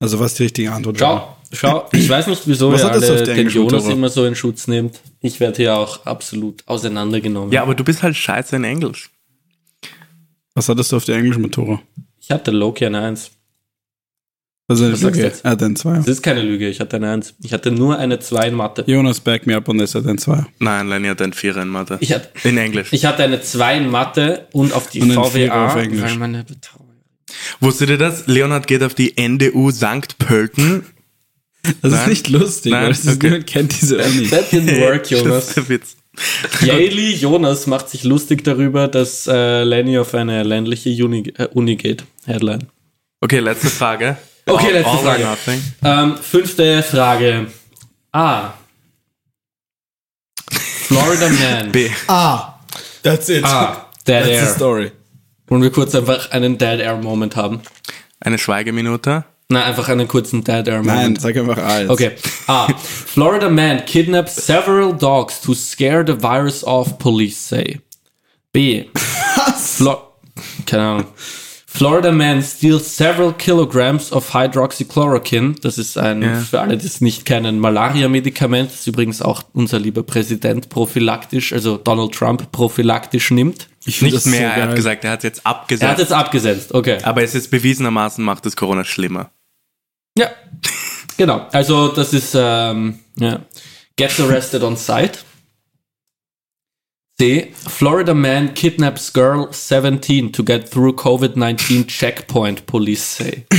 also 0.00 0.18
was 0.18 0.34
die 0.34 0.42
richtige 0.42 0.72
Antwort 0.72 0.98
schau, 0.98 1.14
war. 1.14 1.42
Schau, 1.52 1.88
ich 1.92 2.08
weiß 2.08 2.26
nicht, 2.26 2.42
wieso 2.46 2.72
was 2.72 2.82
alle 2.82 3.22
den 3.22 3.48
Jonas 3.48 3.72
Matura? 3.72 3.92
immer 3.92 4.08
so 4.08 4.24
in 4.24 4.34
Schutz 4.34 4.66
nimmt. 4.66 5.00
Ich 5.20 5.38
werde 5.38 5.56
hier 5.58 5.76
auch 5.76 6.04
absolut 6.04 6.62
auseinandergenommen. 6.66 7.52
Ja, 7.52 7.62
aber 7.62 7.76
du 7.76 7.84
bist 7.84 8.02
halt 8.02 8.16
scheiße 8.16 8.56
in 8.56 8.64
Englisch. 8.64 9.10
Was 10.54 10.68
hattest 10.68 10.90
du 10.90 10.96
auf 10.96 11.04
der 11.04 11.16
Englisch-Matura? 11.16 11.80
Ich 12.18 12.30
hatte 12.30 12.50
Loki 12.50 12.84
an 12.86 12.96
1. 12.96 13.30
Das 14.68 14.80
ist 14.80 15.04
eine 15.04 15.12
Lüge. 15.12 15.32
Er 15.44 15.50
hat 15.50 15.62
ein 15.62 15.76
2. 15.76 15.96
Das 15.98 16.08
ist 16.08 16.22
keine 16.22 16.42
Lüge, 16.42 16.68
ich 16.68 16.80
hatte 16.80 16.96
eine 16.96 17.10
1. 17.12 17.34
Ich 17.42 17.52
hatte 17.52 17.70
nur 17.70 17.98
eine 17.98 18.18
2 18.18 18.48
in 18.48 18.54
Mathe. 18.54 18.82
Jonas, 18.86 19.20
back 19.20 19.46
me 19.46 19.56
up 19.56 19.68
und 19.68 19.80
es 19.80 19.94
hat 19.94 20.06
ein 20.06 20.18
2. 20.18 20.44
Nein, 20.58 20.88
Lenny 20.88 21.06
hat 21.06 21.22
ein 21.22 21.32
4 21.32 21.56
in 21.58 21.68
Mathe. 21.68 21.98
Ich 22.00 22.12
hat, 22.12 22.30
in 22.42 22.58
Englisch. 22.58 22.88
Ich 22.92 23.04
hatte 23.04 23.22
eine 23.22 23.40
2 23.40 23.76
in 23.76 23.90
Mathe 23.90 24.48
und 24.52 24.72
auf 24.72 24.90
die 24.90 25.02
und 25.02 25.12
VWA, 25.12 25.66
auf 25.66 25.76
Englisch. 25.76 26.02
weil 26.02 26.16
meine 26.16 26.44
Wusstet 27.60 27.90
ihr 27.90 27.98
das? 27.98 28.26
Leonhard 28.26 28.66
geht 28.66 28.82
auf 28.82 28.94
die 28.94 29.16
NDU 29.16 29.70
St. 29.70 30.18
Pölten. 30.18 30.84
Das 31.82 31.92
Nein? 31.92 32.00
ist 32.00 32.06
nicht 32.08 32.28
lustig, 32.28 32.72
Nein? 32.72 32.82
weil 32.84 32.90
okay. 32.90 33.10
ist, 33.10 33.22
niemand 33.22 33.46
kennt 33.46 33.80
diese 33.80 33.98
Uni. 34.04 34.28
That 34.28 34.52
didn't 34.52 34.80
work, 34.80 35.10
Jonas. 35.10 35.26
das 35.28 35.48
ist 35.48 35.56
der 35.56 35.68
Witz. 35.68 35.96
Yaeli 36.62 37.14
Jonas 37.14 37.66
macht 37.66 37.88
sich 37.90 38.02
lustig 38.02 38.42
darüber, 38.42 38.88
dass 38.88 39.26
äh, 39.26 39.62
Lenny 39.64 39.98
auf 39.98 40.14
eine 40.14 40.42
ländliche 40.42 40.90
Uni, 41.04 41.32
äh, 41.36 41.46
Uni 41.52 41.76
geht. 41.76 42.04
Headline. 42.24 42.68
Okay, 43.20 43.38
letzte 43.40 43.68
Frage. 43.68 44.16
Okay, 44.48 44.70
letzte 44.72 44.98
Frage. 44.98 45.24
nothing. 45.24 45.62
Ähm, 45.82 46.16
fünfte 46.18 46.82
Frage. 46.82 47.46
A. 48.12 48.52
Florida 50.50 51.28
Man. 51.40 51.72
B. 51.72 51.90
Ah, 52.08 52.58
that's 53.02 53.28
it. 53.28 53.44
A. 53.44 53.82
Dead 54.06 54.22
That's 54.22 54.26
the 54.28 54.32
Air. 54.34 54.46
story. 54.54 54.92
Wollen 55.48 55.62
wir 55.62 55.70
kurz 55.72 55.94
einfach 55.96 56.30
einen 56.30 56.58
Dead 56.58 56.78
Air 56.80 56.96
Moment 56.96 57.34
haben? 57.34 57.60
Eine 58.20 58.38
Schweigeminute. 58.38 59.24
Nein, 59.48 59.62
einfach 59.64 59.88
einen 59.88 60.06
kurzen 60.08 60.44
Dead 60.44 60.66
Air 60.68 60.82
Nein, 60.82 60.96
Moment. 60.96 61.20
sag 61.20 61.36
einfach 61.36 61.58
A 61.58 61.80
jetzt. 61.80 61.90
Okay. 61.90 62.12
A. 62.46 62.68
Florida 62.78 63.48
man 63.48 63.84
kidnaps 63.84 64.36
several 64.46 64.92
dogs 64.96 65.40
to 65.40 65.54
scare 65.54 66.04
the 66.06 66.20
virus 66.20 66.62
off, 66.64 66.98
police 66.98 67.36
say. 67.48 67.80
B. 68.52 68.84
Flo 69.58 70.12
Keine 70.66 70.82
Ahnung. 70.82 71.06
Florida 71.76 72.10
man 72.12 72.42
steals 72.42 72.96
several 72.96 73.32
kilograms 73.34 74.10
of 74.12 74.32
hydroxychloroquine. 74.32 75.54
Das 75.62 75.78
ist 75.78 75.98
ein, 75.98 76.22
Ja. 76.22 76.34
für 76.40 76.60
alle, 76.60 76.76
die 76.76 76.86
es 76.86 77.00
nicht 77.00 77.24
kennen, 77.26 77.58
Malaria-Medikament. 77.60 78.70
Das 78.72 78.86
übrigens 78.86 79.20
auch 79.22 79.42
unser 79.52 79.78
lieber 79.78 80.02
Präsident 80.02 80.68
prophylaktisch, 80.68 81.52
also 81.52 81.76
Donald 81.76 82.12
Trump 82.12 82.50
prophylaktisch 82.52 83.30
nimmt. 83.30 83.68
Ich 83.84 84.02
Nicht 84.02 84.16
das 84.16 84.26
mehr, 84.26 84.52
so 84.54 84.60
er 84.60 84.68
hat 84.68 84.74
gesagt, 84.74 85.04
er 85.04 85.10
hat 85.12 85.20
es 85.20 85.24
jetzt 85.24 85.40
Er 85.44 85.50
hat 85.50 85.56
abgesetzt. 85.60 85.98
jetzt 85.98 86.12
abgesetzt, 86.12 86.74
okay. 86.74 86.98
aber 87.02 87.22
es 87.22 87.34
ist 87.34 87.50
bewiesenermaßen 87.50 88.24
macht 88.24 88.44
das 88.46 88.56
Corona 88.56 88.84
schlimmer. 88.84 89.30
Ja, 90.18 90.28
genau. 91.16 91.46
Also 91.52 91.88
das 91.88 92.12
ist 92.12 92.34
ähm, 92.36 92.98
ja. 93.18 93.40
Gets 93.96 94.18
arrested 94.20 94.62
on 94.62 94.76
site. 94.76 95.18
C. 97.18 97.50
Florida 97.54 98.14
man 98.14 98.52
kidnaps 98.52 99.08
girl 99.10 99.50
17 99.50 100.32
to 100.32 100.42
get 100.42 100.68
through 100.68 100.92
COVID-19 100.96 101.88
checkpoint, 101.88 102.66
police 102.66 103.02
say. 103.02 103.44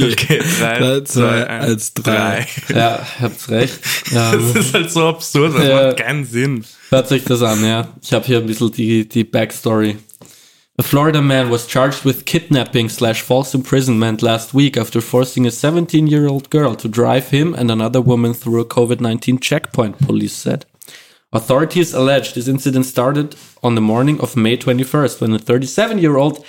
Okay, 0.00 0.38
drei, 0.38 0.78
Drei, 0.78 1.00
zwei, 1.00 1.04
zwei, 1.04 1.46
eins, 1.48 1.94
drei. 1.94 2.46
Ja, 2.74 3.00
habt's 3.20 3.48
recht. 3.50 3.78
Ja, 4.12 4.32
Das 4.36 4.54
ähm, 4.54 4.56
ist 4.60 4.74
halt 4.74 4.90
so 4.90 5.06
absurd, 5.08 5.54
das 5.56 5.66
Ja. 5.66 5.86
macht 5.88 5.96
keinen 5.98 6.24
Sinn. 6.24 6.64
hört 6.90 7.08
sich 7.08 7.24
das 7.24 7.42
an, 7.42 7.64
ja. 7.64 7.88
Ich 8.02 8.12
habe 8.12 8.24
hier 8.24 8.38
ein 8.38 8.46
bisschen 8.46 8.70
die, 8.72 9.08
die 9.08 9.24
Backstory. 9.24 9.96
A 10.78 10.82
Florida 10.82 11.20
man 11.20 11.50
was 11.50 11.68
charged 11.68 12.04
with 12.04 12.24
kidnapping 12.24 12.88
slash 12.88 13.22
false 13.22 13.54
imprisonment 13.56 14.22
last 14.22 14.54
week 14.54 14.76
after 14.76 15.00
forcing 15.02 15.46
a 15.46 15.50
17-year-old 15.50 16.50
girl 16.50 16.74
to 16.76 16.88
drive 16.88 17.30
him 17.30 17.54
and 17.54 17.70
another 17.70 18.00
woman 18.04 18.34
through 18.34 18.60
a 18.60 18.64
COVID-19 18.64 19.40
checkpoint, 19.40 19.98
police 19.98 20.34
said. 20.34 20.64
Authorities 21.34 21.94
allege 21.94 22.34
this 22.34 22.46
incident 22.46 22.84
started 22.84 23.34
on 23.62 23.74
the 23.74 23.80
morning 23.80 24.20
of 24.20 24.36
May 24.36 24.54
21st 24.54 25.20
when 25.22 25.32
a 25.32 25.38
37-year-old 25.38 26.44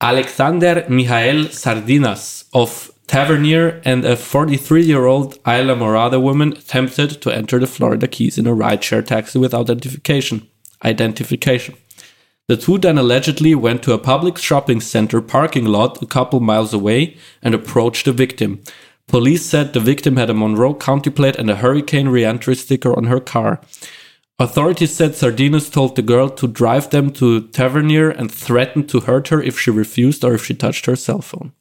Alexander 0.00 0.86
Michael 0.88 1.46
Sardinas 1.46 2.44
of 2.54 2.92
Tavernier 3.08 3.82
and 3.84 4.04
a 4.04 4.14
43-year-old 4.14 5.34
Isla 5.44 5.74
Morada 5.74 6.22
woman 6.22 6.52
attempted 6.52 7.20
to 7.22 7.34
enter 7.34 7.58
the 7.58 7.66
Florida 7.66 8.06
Keys 8.06 8.38
in 8.38 8.46
a 8.46 8.54
rideshare 8.54 9.04
taxi 9.04 9.40
without 9.40 9.68
identification. 9.68 10.46
Identification. 10.84 11.74
The 12.46 12.56
two 12.56 12.78
then 12.78 12.98
allegedly 12.98 13.56
went 13.56 13.82
to 13.82 13.94
a 13.94 13.98
public 13.98 14.38
shopping 14.38 14.80
center 14.80 15.20
parking 15.20 15.64
lot 15.64 16.00
a 16.00 16.06
couple 16.06 16.38
miles 16.38 16.72
away 16.72 17.16
and 17.42 17.52
approached 17.52 18.04
the 18.04 18.12
victim. 18.12 18.62
Police 19.08 19.44
said 19.44 19.72
the 19.72 19.80
victim 19.80 20.16
had 20.16 20.30
a 20.30 20.34
Monroe 20.34 20.74
County 20.74 21.10
plate 21.10 21.36
and 21.36 21.50
a 21.50 21.56
hurricane 21.56 22.08
reentry 22.08 22.54
sticker 22.54 22.96
on 22.96 23.04
her 23.04 23.20
car. 23.20 23.60
Authorities 24.38 24.94
said 24.94 25.14
Sardinas 25.14 25.70
told 25.70 25.94
the 25.94 26.02
girl 26.02 26.28
to 26.30 26.48
drive 26.48 26.90
them 26.90 27.10
to 27.12 27.48
Tavernier 27.48 28.10
and 28.10 28.30
threatened 28.30 28.88
to 28.88 29.00
hurt 29.00 29.28
her 29.28 29.42
if 29.42 29.60
she 29.60 29.70
refused 29.70 30.24
or 30.24 30.34
if 30.34 30.44
she 30.44 30.54
touched 30.54 30.86
her 30.86 30.96
cell 30.96 31.20
phone. 31.20 31.52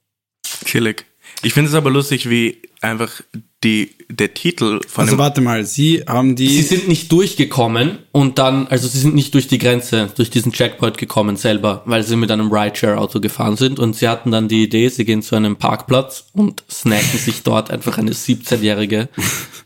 Chillig. 0.44 1.06
Ich 1.44 1.54
finde 1.54 1.70
es 1.70 1.76
aber 1.76 1.92
lustig, 1.92 2.30
wie 2.30 2.62
einfach 2.82 3.22
die, 3.64 3.92
der 4.12 4.34
Titel 4.34 4.80
von 4.88 5.06
Also 5.06 5.18
warte 5.18 5.42
mal, 5.42 5.64
Sie 5.66 6.04
haben 6.08 6.36
die. 6.36 6.48
Sie 6.50 6.62
sind 6.62 6.88
nicht 6.88 7.12
durchgekommen 7.12 8.00
und 8.12 8.38
dann, 8.40 8.68
also 8.68 8.88
sie 8.88 9.00
sind 9.00 9.16
nicht 9.16 9.34
durch 9.34 9.48
die 9.48 9.58
Grenze, 9.58 10.10
durch 10.16 10.30
diesen 10.30 10.52
Checkpoint 10.52 10.98
gekommen 10.98 11.38
selber, 11.38 11.82
weil 11.86 12.04
sie 12.04 12.16
mit 12.16 12.30
einem 12.32 12.52
Rideshare-Auto 12.52 13.20
gefahren 13.20 13.58
sind 13.58 13.80
und 13.80 13.96
sie 13.96 14.08
hatten 14.08 14.32
dann 14.32 14.48
die 14.48 14.64
Idee, 14.64 14.90
sie 14.90 15.06
gehen 15.06 15.22
zu 15.22 15.36
einem 15.36 15.56
Parkplatz 15.56 16.26
und 16.34 16.64
snacken 16.70 17.20
sich 17.20 17.44
dort 17.44 17.72
einfach 17.72 17.98
eine 17.98 18.12
17-Jährige, 18.12 19.10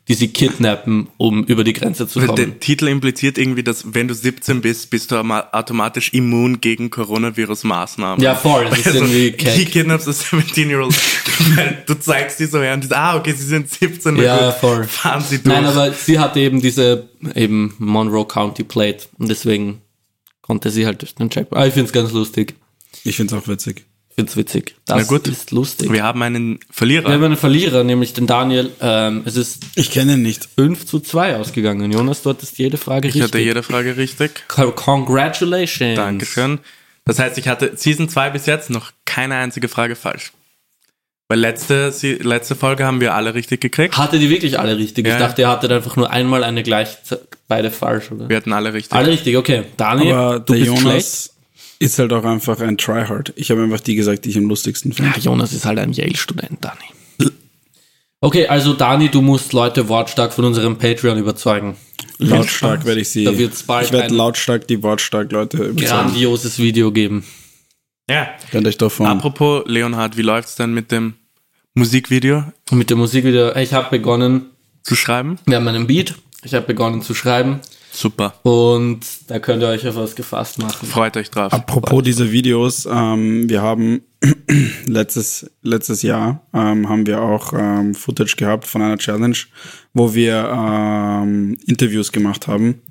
die 0.08 0.14
sie 0.14 0.28
kidnappen, 0.28 1.08
um 1.18 1.44
über 1.46 1.64
die 1.64 1.74
Grenze 1.74 2.08
zu 2.08 2.20
Weil 2.20 2.28
kommen. 2.28 2.38
Der 2.38 2.60
Titel 2.60 2.88
impliziert 2.88 3.38
irgendwie, 3.38 3.64
dass 3.64 3.94
wenn 3.94 4.08
du 4.08 4.14
17 4.14 4.62
bist, 4.62 4.90
bist 4.92 5.12
du 5.12 5.16
automatisch 5.18 6.14
immun 6.14 6.62
gegen 6.62 6.90
Coronavirus-Maßnahmen. 6.92 8.22
Ja, 8.24 8.36
voll, 8.36 8.66
das 8.70 8.80
ist 8.80 8.88
Also, 8.88 9.00
irgendwie 9.00 9.24
He 9.24 9.32
keck. 9.32 9.72
kidnaps 9.72 10.08
a 10.08 10.12
17-year-old. 10.12 10.96
Weil 11.56 11.84
du 11.88 11.96
zeigst 11.96 12.40
die 12.40 12.46
so 12.46 12.62
her 12.62 12.74
und 12.76 12.84
die, 12.84 12.94
ah, 12.94 13.18
okay, 13.18 13.34
sie 13.34 13.46
sind 13.46 13.70
17. 13.70 14.14
na 14.16 14.22
Ja, 14.42 14.52
voll. 14.60 14.84
Fahren 14.86 15.22
sie 15.22 15.40
durch. 15.42 15.56
Nein, 15.56 15.66
aber 15.66 15.92
sie 15.92 16.20
hatte 16.20 16.40
eben 16.40 16.62
diese 16.62 17.08
eben 17.36 17.74
Monroe 17.80 18.26
County 18.28 18.64
Plate 18.64 19.06
und 19.18 19.30
deswegen 19.30 19.82
konnte 20.42 20.70
sie 20.70 20.86
halt 20.86 21.02
durch 21.02 21.16
den 21.16 21.30
Checkpoint. 21.30 21.62
Ah, 21.62 21.68
ich 21.68 21.74
find's 21.74 21.92
ganz 21.92 22.12
lustig. 22.12 22.56
Ich 23.04 23.16
finde 23.18 23.36
es 23.36 23.42
auch 23.44 23.48
witzig. 23.48 23.86
Ich 24.10 24.16
find's 24.16 24.38
witzig. 24.38 24.76
Das 24.86 24.98
Na 24.98 25.04
gut. 25.04 25.28
ist 25.28 25.52
lustig. 25.52 25.92
Wir 25.92 26.04
haben 26.04 26.22
einen 26.22 26.60
Verlierer. 26.72 27.06
Wir 27.08 27.16
haben 27.16 27.24
einen 27.26 27.36
Verlierer, 27.38 27.84
nämlich 27.84 28.14
den 28.14 28.28
Daniel. 28.28 28.72
Ähm, 28.80 29.24
es 29.26 29.36
ist 29.36 29.64
Ich 29.76 29.92
kenne 29.92 30.14
ihn 30.14 30.22
nicht. 30.22 30.48
5 30.56 30.86
zu 30.86 31.00
2 31.02 31.36
ausgegangen. 31.36 31.92
Jonas, 31.92 32.22
du 32.22 32.30
hattest 32.30 32.58
jede 32.58 32.78
Frage 32.78 33.10
ich 33.10 33.16
richtig. 33.16 33.24
hatte 33.34 33.40
jede 33.40 33.62
Frage 33.64 33.98
richtig. 33.98 34.44
Co- 34.48 34.72
Congratulations. 34.72 35.96
Dankeschön. 35.98 36.60
Das 37.04 37.20
heißt, 37.20 37.38
ich 37.38 37.48
hatte 37.48 37.74
Season 37.76 38.08
2 38.10 38.30
bis 38.32 38.46
jetzt 38.46 38.70
noch 38.70 38.92
keine 39.06 39.36
einzige 39.36 39.68
Frage 39.68 39.96
falsch. 39.96 40.32
Weil 41.28 41.40
letzte, 41.40 41.92
Sie- 41.92 42.14
letzte 42.14 42.56
Folge 42.56 42.86
haben 42.86 43.02
wir 43.02 43.16
alle 43.16 43.34
richtig 43.34 43.60
gekriegt. 43.62 43.98
Hatte 43.98 44.20
die 44.20 44.30
wirklich 44.30 44.60
alle 44.60 44.78
richtig? 44.78 45.08
Ja. 45.08 45.14
Ich 45.14 45.20
dachte, 45.20 45.42
ihr 45.42 45.50
hattet 45.50 45.72
einfach 45.72 45.96
nur 45.96 46.10
einmal 46.12 46.44
eine 46.44 46.62
gleich, 46.62 46.90
beide 47.48 47.72
falsch, 47.72 48.12
oder? 48.12 48.30
Wir 48.30 48.38
hatten 48.38 48.54
alle 48.54 48.74
richtig. 48.74 48.94
Alle 48.96 49.12
richtig, 49.12 49.36
okay. 49.36 49.64
Daniel, 49.78 50.14
Aber 50.14 50.40
du 50.40 50.54
der 50.54 50.60
bist 50.60 50.72
schlecht. 50.72 50.84
Jonas 50.86 51.32
ist 51.80 52.00
halt 52.00 52.14
auch 52.14 52.24
einfach 52.24 52.60
ein 52.62 52.78
Tryhard. 52.78 53.34
Ich 53.36 53.50
habe 53.50 53.64
einfach 53.64 53.80
die 53.80 53.96
gesagt, 53.96 54.26
die 54.26 54.30
ich 54.30 54.38
am 54.38 54.46
lustigsten 54.46 54.94
finde. 54.94 55.12
Ja, 55.16 55.18
Jonas 55.20 55.52
ist 55.52 55.66
halt 55.66 55.80
ein 55.80 55.94
Yale-Student, 55.94 56.64
Dani. 56.64 57.32
Okay, 58.22 58.48
also 58.48 58.74
Dani, 58.74 59.10
du 59.10 59.22
musst 59.22 59.54
Leute 59.54 59.88
wortstark 59.90 60.34
von 60.34 60.46
unserem 60.46 60.78
Patreon 60.78 61.18
überzeugen. 61.18 61.76
Lautstark 62.18 62.86
werde 62.86 63.02
ich 63.02 63.10
sie. 63.10 63.24
Da 63.26 63.38
wird's 63.38 63.64
bald 63.64 63.88
ich 63.88 63.92
werde 63.94 64.16
lautstark 64.16 64.68
die 64.68 64.82
wortstark 64.82 65.32
Leute 65.32 65.58
überzeugen. 65.58 65.86
Grandioses 65.86 66.58
Video 66.60 66.92
geben. 66.92 67.24
Ja. 68.10 68.30
Könnt 68.52 68.68
euch 68.68 68.78
davon. 68.78 69.08
Apropos 69.08 69.64
Leonhard, 69.66 70.18
wie 70.18 70.22
läuft's 70.22 70.56
denn 70.56 70.74
mit 70.74 70.92
dem 70.92 71.16
Musikvideo 71.76 72.44
mit 72.72 72.90
der 72.90 72.98
Musik 72.98 73.26
wieder, 73.26 73.56
ich 73.58 73.74
habe 73.74 73.90
begonnen, 73.90 74.52
zu 74.84 74.96
schreiben? 74.96 75.38
wir 75.46 75.58
haben 75.58 75.68
einen 75.68 75.88
Beat, 75.88 76.16
ich 76.44 76.54
habe 76.54 76.66
begonnen 76.66 77.02
zu 77.02 77.14
schreiben 77.14 77.60
Super. 77.92 78.34
und 78.44 79.02
da 79.28 79.40
könnt 79.40 79.62
ihr 79.62 79.68
euch 79.68 79.86
auf 79.86 79.96
was 79.98 80.16
gefasst 80.16 80.58
machen. 80.60 80.88
Freut 80.88 81.18
euch 81.18 81.30
drauf. 81.30 81.52
Apropos 81.52 82.02
diese 82.02 82.32
Videos, 82.32 82.88
ähm, 82.90 83.50
wir 83.50 83.62
haben 83.62 84.04
letztes, 84.86 85.52
letztes 85.64 86.02
Jahr 86.02 86.48
ähm, 86.54 86.88
haben 86.88 87.06
wir 87.06 87.22
auch 87.22 87.52
ähm, 87.52 87.94
Footage 87.94 88.38
gehabt 88.38 88.66
von 88.66 88.82
einer 88.82 88.98
Challenge, 88.98 89.38
wo 89.94 90.14
wir 90.14 90.50
ähm, 90.50 91.58
Interviews 91.68 92.14
gemacht 92.14 92.48
haben. 92.48 92.82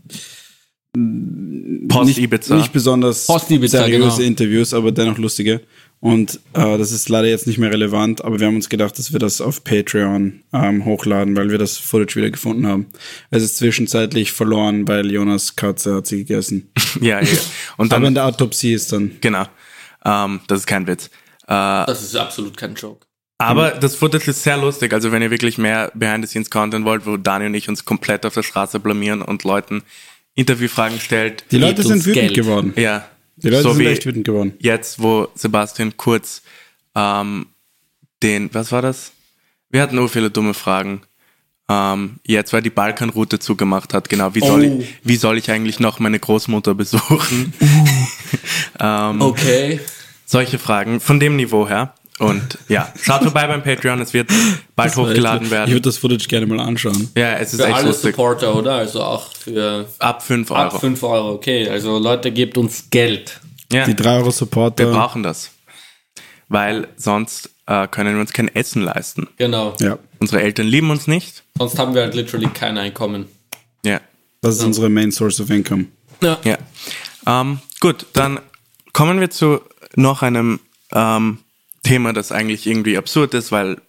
Post 1.88 2.06
nicht, 2.06 2.18
Ibiza. 2.18 2.56
nicht 2.56 2.72
besonders 2.72 3.26
Post 3.26 3.50
Ibiza, 3.50 3.78
seriöse 3.78 4.16
genau. 4.18 4.28
Interviews, 4.28 4.72
aber 4.72 4.92
dennoch 4.92 5.18
lustige. 5.18 5.60
Und 6.00 6.38
äh, 6.52 6.76
das 6.78 6.92
ist 6.92 7.08
leider 7.08 7.28
jetzt 7.28 7.46
nicht 7.46 7.58
mehr 7.58 7.72
relevant, 7.72 8.22
aber 8.24 8.38
wir 8.38 8.46
haben 8.46 8.56
uns 8.56 8.68
gedacht, 8.68 8.98
dass 8.98 9.12
wir 9.12 9.18
das 9.18 9.40
auf 9.40 9.64
Patreon 9.64 10.42
ähm, 10.52 10.84
hochladen, 10.84 11.34
weil 11.34 11.50
wir 11.50 11.58
das 11.58 11.78
Footage 11.78 12.16
wieder 12.16 12.30
gefunden 12.30 12.66
haben. 12.66 12.86
Es 13.30 13.42
ist 13.42 13.56
zwischenzeitlich 13.56 14.30
verloren, 14.32 14.86
weil 14.86 15.10
Jonas 15.10 15.56
Katze 15.56 15.94
hat 15.96 16.06
sie 16.06 16.18
gegessen. 16.18 16.70
ja, 17.00 17.20
ja. 17.20 17.38
Und 17.78 17.92
aber 17.92 17.98
in 18.06 18.14
dann, 18.14 18.14
der 18.14 18.26
Autopsie 18.26 18.74
ist 18.74 18.92
dann. 18.92 19.12
genau. 19.20 19.46
Ähm, 20.04 20.40
das 20.46 20.60
ist 20.60 20.66
kein 20.66 20.86
Witz. 20.86 21.06
Äh, 21.46 21.86
Das 21.86 22.02
ist 22.02 22.14
absolut 22.16 22.56
kein 22.56 22.74
Joke. 22.74 23.06
aber 23.38 23.70
das 23.70 23.96
Footage 23.96 24.28
ist 24.30 24.42
sehr 24.42 24.58
lustig. 24.58 24.92
Also 24.92 25.10
wenn 25.10 25.22
ihr 25.22 25.30
wirklich 25.30 25.56
mehr 25.56 25.90
Behind-the-Scenes-Content 25.94 26.84
wollt, 26.84 27.06
wo 27.06 27.16
Dani 27.16 27.46
und 27.46 27.54
ich 27.54 27.68
uns 27.68 27.86
komplett 27.86 28.26
auf 28.26 28.34
der 28.34 28.42
Straße 28.42 28.78
blamieren 28.78 29.22
und 29.22 29.42
Leuten 29.44 29.82
Interviewfragen 30.34 31.00
stellt. 31.00 31.44
Die 31.50 31.58
Leute 31.58 31.82
sind 31.82 32.04
wütend 32.06 32.14
Geld. 32.28 32.34
geworden. 32.34 32.72
Ja. 32.76 33.08
Die 33.36 33.48
Leute 33.48 33.62
so 33.64 33.72
sind 33.72 33.86
echt 33.86 34.06
wütend 34.06 34.24
geworden. 34.24 34.54
jetzt, 34.60 35.02
wo 35.02 35.28
Sebastian 35.34 35.96
Kurz 35.96 36.42
ähm, 36.94 37.46
den, 38.22 38.52
was 38.54 38.70
war 38.72 38.82
das? 38.82 39.12
Wir 39.70 39.82
hatten 39.82 39.96
nur 39.96 40.08
viele 40.08 40.30
dumme 40.30 40.54
Fragen. 40.54 41.02
Ähm, 41.68 42.20
jetzt, 42.24 42.52
weil 42.52 42.62
die 42.62 42.70
Balkanroute 42.70 43.38
zugemacht 43.38 43.94
hat, 43.94 44.08
genau. 44.08 44.34
Wie 44.34 44.40
soll, 44.40 44.64
Oh. 44.64 44.78
ich, 44.80 44.94
wie 45.02 45.16
soll 45.16 45.38
ich 45.38 45.50
eigentlich 45.50 45.80
noch 45.80 45.98
meine 45.98 46.18
Großmutter 46.18 46.74
besuchen? 46.74 47.54
ähm, 48.80 49.20
Okay. 49.20 49.80
Solche 50.26 50.58
Fragen 50.58 51.00
von 51.00 51.20
dem 51.20 51.36
Niveau 51.36 51.68
her. 51.68 51.94
Und 52.20 52.58
ja, 52.68 52.92
schaut 53.02 53.22
vorbei 53.22 53.46
beim 53.48 53.62
Patreon, 53.64 54.00
es 54.00 54.12
wird 54.14 54.28
bald 54.76 54.90
Das 54.90 54.92
echt 54.92 54.96
hochgeladen 54.98 55.40
lustig. 55.40 55.46
Ich 55.46 55.50
werden. 55.50 55.70
würde 55.72 55.80
das 55.82 55.98
Footage 55.98 56.28
gerne 56.28 56.46
mal 56.46 56.60
anschauen. 56.60 57.10
Ja, 57.16 57.32
es 57.34 57.52
ist 57.54 57.60
Für 57.60 57.66
echt 57.66 57.76
alle 57.76 57.88
lustig. 57.88 58.10
Supporter, 58.12 58.54
oder? 58.54 58.74
Also 58.74 59.02
auch 59.02 59.32
für 59.32 59.88
Ab 59.98 60.22
5 60.22 60.50
ab 60.52 60.72
Euro. 60.72 60.78
5 60.78 61.02
Euro. 61.02 61.32
Okay, 61.32 61.68
also 61.68 61.98
Leute, 61.98 62.30
gebt 62.30 62.56
uns 62.56 62.88
Geld. 62.90 63.40
Ja, 63.72 63.84
Die 63.84 63.96
3 63.96 64.18
Euro 64.18 64.26
wir 64.26 64.32
Supporter. 64.32 64.92
brauchen 64.92 65.24
das. 65.24 65.50
Weil 66.48 66.86
sonst 66.96 67.50
äh, 67.66 67.88
können 67.88 68.14
wir 68.14 68.20
uns 68.20 68.32
kein 68.32 68.54
Essen 68.54 68.82
leisten. 68.82 69.26
Genau. 69.36 69.74
Ja, 69.80 69.98
Unsere 70.20 70.40
Eltern 70.42 70.66
lieben 70.68 70.90
uns 70.90 71.06
nicht. 71.08 71.42
Sonst 71.58 71.78
haben 71.78 71.94
wir 71.94 72.02
halt 72.02 72.14
literally 72.14 72.46
kein 72.48 72.78
Einkommen. 72.78 73.26
Ja. 73.84 74.00
das 74.40 74.56
ist 74.56 74.62
unsere 74.62 74.88
Main 74.88 75.10
Source 75.10 75.40
of 75.40 75.50
Income. 75.50 75.86
Ja. 76.22 76.38
Ja. 76.44 76.58
Ähm, 77.26 77.58
gut, 77.80 78.06
dann 78.12 78.38
kommen 78.92 79.18
wir 79.20 79.30
zu 79.30 79.60
noch 79.96 80.22
einem 80.22 80.60
ähm, 80.92 81.38
Thema, 81.84 82.12
das 82.12 82.32
eigentlich 82.32 82.66
irgendwie 82.66 82.98
absurd 82.98 83.34
ist, 83.34 83.52
weil 83.52 83.80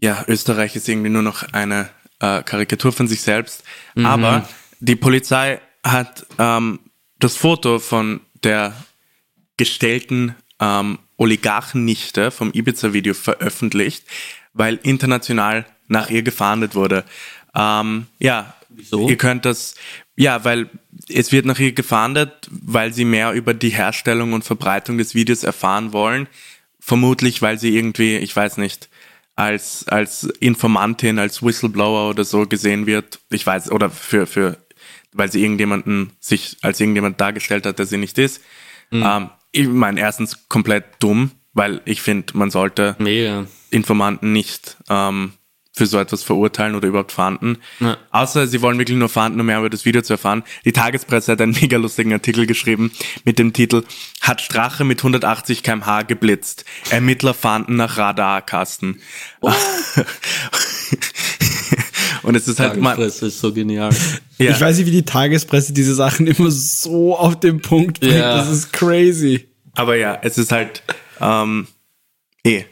ja, 0.00 0.24
Österreich 0.28 0.76
ist 0.76 0.88
irgendwie 0.88 1.10
nur 1.10 1.22
noch 1.22 1.42
eine 1.52 1.88
äh, 2.20 2.42
Karikatur 2.44 2.92
von 2.92 3.08
sich 3.08 3.22
selbst. 3.22 3.64
Aber 3.96 4.48
die 4.78 4.94
Polizei 4.94 5.60
hat 5.82 6.26
ähm, 6.38 6.78
das 7.18 7.36
Foto 7.36 7.80
von 7.80 8.20
der 8.44 8.74
gestellten 9.56 10.36
ähm, 10.60 10.98
Oligarchennichte 11.16 12.30
vom 12.30 12.52
Ibiza-Video 12.52 13.14
veröffentlicht, 13.14 14.04
weil 14.52 14.78
international 14.82 15.66
nach 15.88 16.10
ihr 16.10 16.22
gefahndet 16.22 16.74
wurde. 16.74 17.04
Ähm, 17.54 18.06
ja, 18.18 18.54
Wieso? 18.68 19.08
ihr 19.08 19.16
könnt 19.16 19.44
das, 19.44 19.74
ja, 20.14 20.44
weil 20.44 20.70
es 21.08 21.32
wird 21.32 21.46
nach 21.46 21.58
ihr 21.58 21.72
gefahndet, 21.72 22.48
weil 22.50 22.92
sie 22.92 23.04
mehr 23.04 23.32
über 23.32 23.54
die 23.54 23.70
Herstellung 23.70 24.32
und 24.32 24.44
Verbreitung 24.44 24.98
des 24.98 25.14
Videos 25.14 25.42
erfahren 25.42 25.92
wollen. 25.92 26.28
Vermutlich, 26.88 27.42
weil 27.42 27.58
sie 27.58 27.76
irgendwie, 27.76 28.16
ich 28.16 28.34
weiß 28.34 28.56
nicht, 28.56 28.88
als, 29.36 29.86
als 29.88 30.24
Informantin, 30.24 31.18
als 31.18 31.42
Whistleblower 31.42 32.08
oder 32.08 32.24
so 32.24 32.46
gesehen 32.46 32.86
wird. 32.86 33.20
Ich 33.28 33.46
weiß, 33.46 33.70
oder 33.70 33.90
für, 33.90 34.26
für, 34.26 34.56
weil 35.12 35.30
sie 35.30 35.42
irgendjemanden 35.42 36.12
sich 36.18 36.56
als 36.62 36.80
irgendjemand 36.80 37.20
dargestellt 37.20 37.66
hat, 37.66 37.78
der 37.78 37.84
sie 37.84 37.98
nicht 37.98 38.16
ist. 38.16 38.40
Ähm, 38.90 39.28
ich 39.52 39.68
meine, 39.68 40.00
erstens 40.00 40.48
komplett 40.48 40.84
dumm, 40.98 41.32
weil 41.52 41.82
ich 41.84 42.00
finde, 42.00 42.38
man 42.38 42.50
sollte 42.50 42.96
Mega. 42.98 43.44
Informanten 43.68 44.32
nicht 44.32 44.78
ähm, 44.88 45.34
für 45.78 45.86
so 45.86 45.98
etwas 45.98 46.22
verurteilen 46.22 46.74
oder 46.74 46.88
überhaupt 46.88 47.12
fahnden. 47.12 47.58
Ja. 47.80 47.96
Außer 48.10 48.46
sie 48.46 48.60
wollen 48.60 48.78
wirklich 48.78 48.98
nur 48.98 49.08
fahnden, 49.08 49.40
um 49.40 49.46
mehr 49.46 49.60
über 49.60 49.70
das 49.70 49.84
Video 49.84 50.02
zu 50.02 50.12
erfahren. 50.14 50.42
Die 50.64 50.72
Tagespresse 50.72 51.32
hat 51.32 51.40
einen 51.40 51.52
mega 51.60 51.78
lustigen 51.78 52.12
Artikel 52.12 52.46
geschrieben 52.46 52.90
mit 53.24 53.38
dem 53.38 53.54
Titel 53.54 53.84
Hat 54.20 54.42
Strache 54.42 54.84
mit 54.84 54.98
180 55.00 55.62
kmh 55.62 56.02
geblitzt. 56.02 56.64
Ermittler 56.90 57.32
fahnden 57.32 57.76
nach 57.76 57.96
Radarkasten. 57.96 59.00
Und 62.24 62.34
es 62.34 62.48
ist 62.48 62.58
halt 62.60 62.76
mal, 62.76 62.96
Tagespresse 62.96 63.26
ist 63.28 63.40
so 63.40 63.54
genial. 63.54 63.94
ja. 64.38 64.50
Ich 64.50 64.60
weiß 64.60 64.78
nicht, 64.78 64.86
wie 64.86 64.90
die 64.90 65.04
Tagespresse 65.04 65.72
diese 65.72 65.94
Sachen 65.94 66.26
immer 66.26 66.50
so 66.50 67.16
auf 67.16 67.38
den 67.38 67.62
Punkt 67.62 68.00
bringt. 68.00 68.14
Ja. 68.14 68.36
Das 68.36 68.50
ist 68.50 68.72
crazy. 68.72 69.48
aber 69.74 69.96
ja, 69.96 70.18
es 70.22 70.36
ist 70.36 70.50
halt, 70.50 70.82
ähm, 71.20 71.68
eh. 72.44 72.64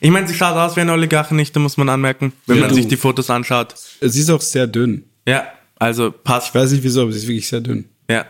Ich 0.00 0.10
meine, 0.10 0.26
sie 0.26 0.34
schaut 0.34 0.56
aus 0.56 0.76
wie 0.76 0.80
eine 0.80 0.92
Oligarchennichte, 0.92 1.58
muss 1.58 1.76
man 1.76 1.88
anmerken, 1.88 2.32
wenn 2.46 2.56
Ja, 2.56 2.62
man 2.62 2.70
du. 2.70 2.74
sich 2.76 2.88
die 2.88 2.96
Fotos 2.96 3.30
anschaut. 3.30 3.74
Sie 4.00 4.20
ist 4.20 4.30
auch 4.30 4.40
sehr 4.40 4.66
dünn. 4.66 5.04
Ja, 5.26 5.46
also 5.78 6.10
passt. 6.10 6.48
Ich 6.48 6.54
weiß 6.54 6.72
nicht 6.72 6.82
wieso, 6.82 7.02
aber 7.02 7.12
sie 7.12 7.18
ist 7.18 7.28
wirklich 7.28 7.48
sehr 7.48 7.60
dünn. 7.60 7.84
Ja, 8.08 8.26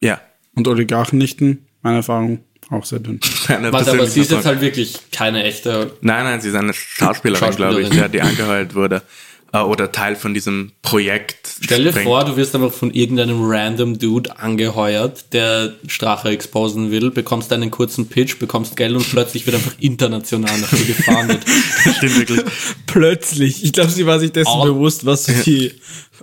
ja. 0.00 0.20
Und 0.54 0.68
Oligarchennichten, 0.68 1.66
meine 1.82 1.96
Erfahrung, 1.98 2.40
auch 2.70 2.84
sehr 2.84 3.00
dünn. 3.00 3.20
Warte, 3.48 3.90
aber 3.90 4.06
sie 4.06 4.20
ist 4.22 4.30
jetzt 4.30 4.46
halt 4.46 4.60
wirklich 4.60 4.98
keine 5.12 5.44
echte. 5.44 5.92
Nein, 6.00 6.24
nein, 6.24 6.40
sie 6.40 6.48
ist 6.48 6.54
eine 6.54 6.72
Schauspielerin, 6.72 7.54
glaube 7.56 7.80
ich, 7.82 7.88
Schauspielerin. 7.88 7.98
ja, 7.98 8.08
die 8.08 8.20
angeheuert 8.22 8.74
wurde. 8.74 9.02
Äh, 9.54 9.58
Oder 9.58 9.92
Teil 9.92 10.16
von 10.16 10.34
diesem 10.34 10.72
Projekt. 10.82 11.48
Stell 11.62 11.84
dir 11.84 11.92
vor, 11.92 12.24
du 12.24 12.36
wirst 12.36 12.56
einfach 12.56 12.72
von 12.72 12.90
irgendeinem 12.92 13.38
random 13.40 14.00
Dude 14.00 14.36
angeheuert, 14.36 15.32
der 15.32 15.74
Strache 15.86 16.30
exposen 16.30 16.90
will, 16.90 17.12
bekommst 17.12 17.52
einen 17.52 17.70
kurzen 17.70 18.08
Pitch, 18.08 18.40
bekommst 18.40 18.74
Geld 18.74 18.96
und 18.96 19.08
plötzlich 19.08 19.46
wird 19.46 19.54
einfach 19.54 19.74
international 19.78 20.58
nach 20.58 20.70
dir 20.70 20.86
gefahndet. 20.86 21.42
Stimmt 21.96 22.18
wirklich. 22.18 22.40
Plötzlich. 22.86 23.62
Ich 23.62 23.72
glaube, 23.72 23.90
sie 23.90 24.06
war 24.06 24.18
sich 24.18 24.32
dessen 24.32 24.48
Au. 24.48 24.64
bewusst, 24.64 25.06
was 25.06 25.26
die 25.44 25.72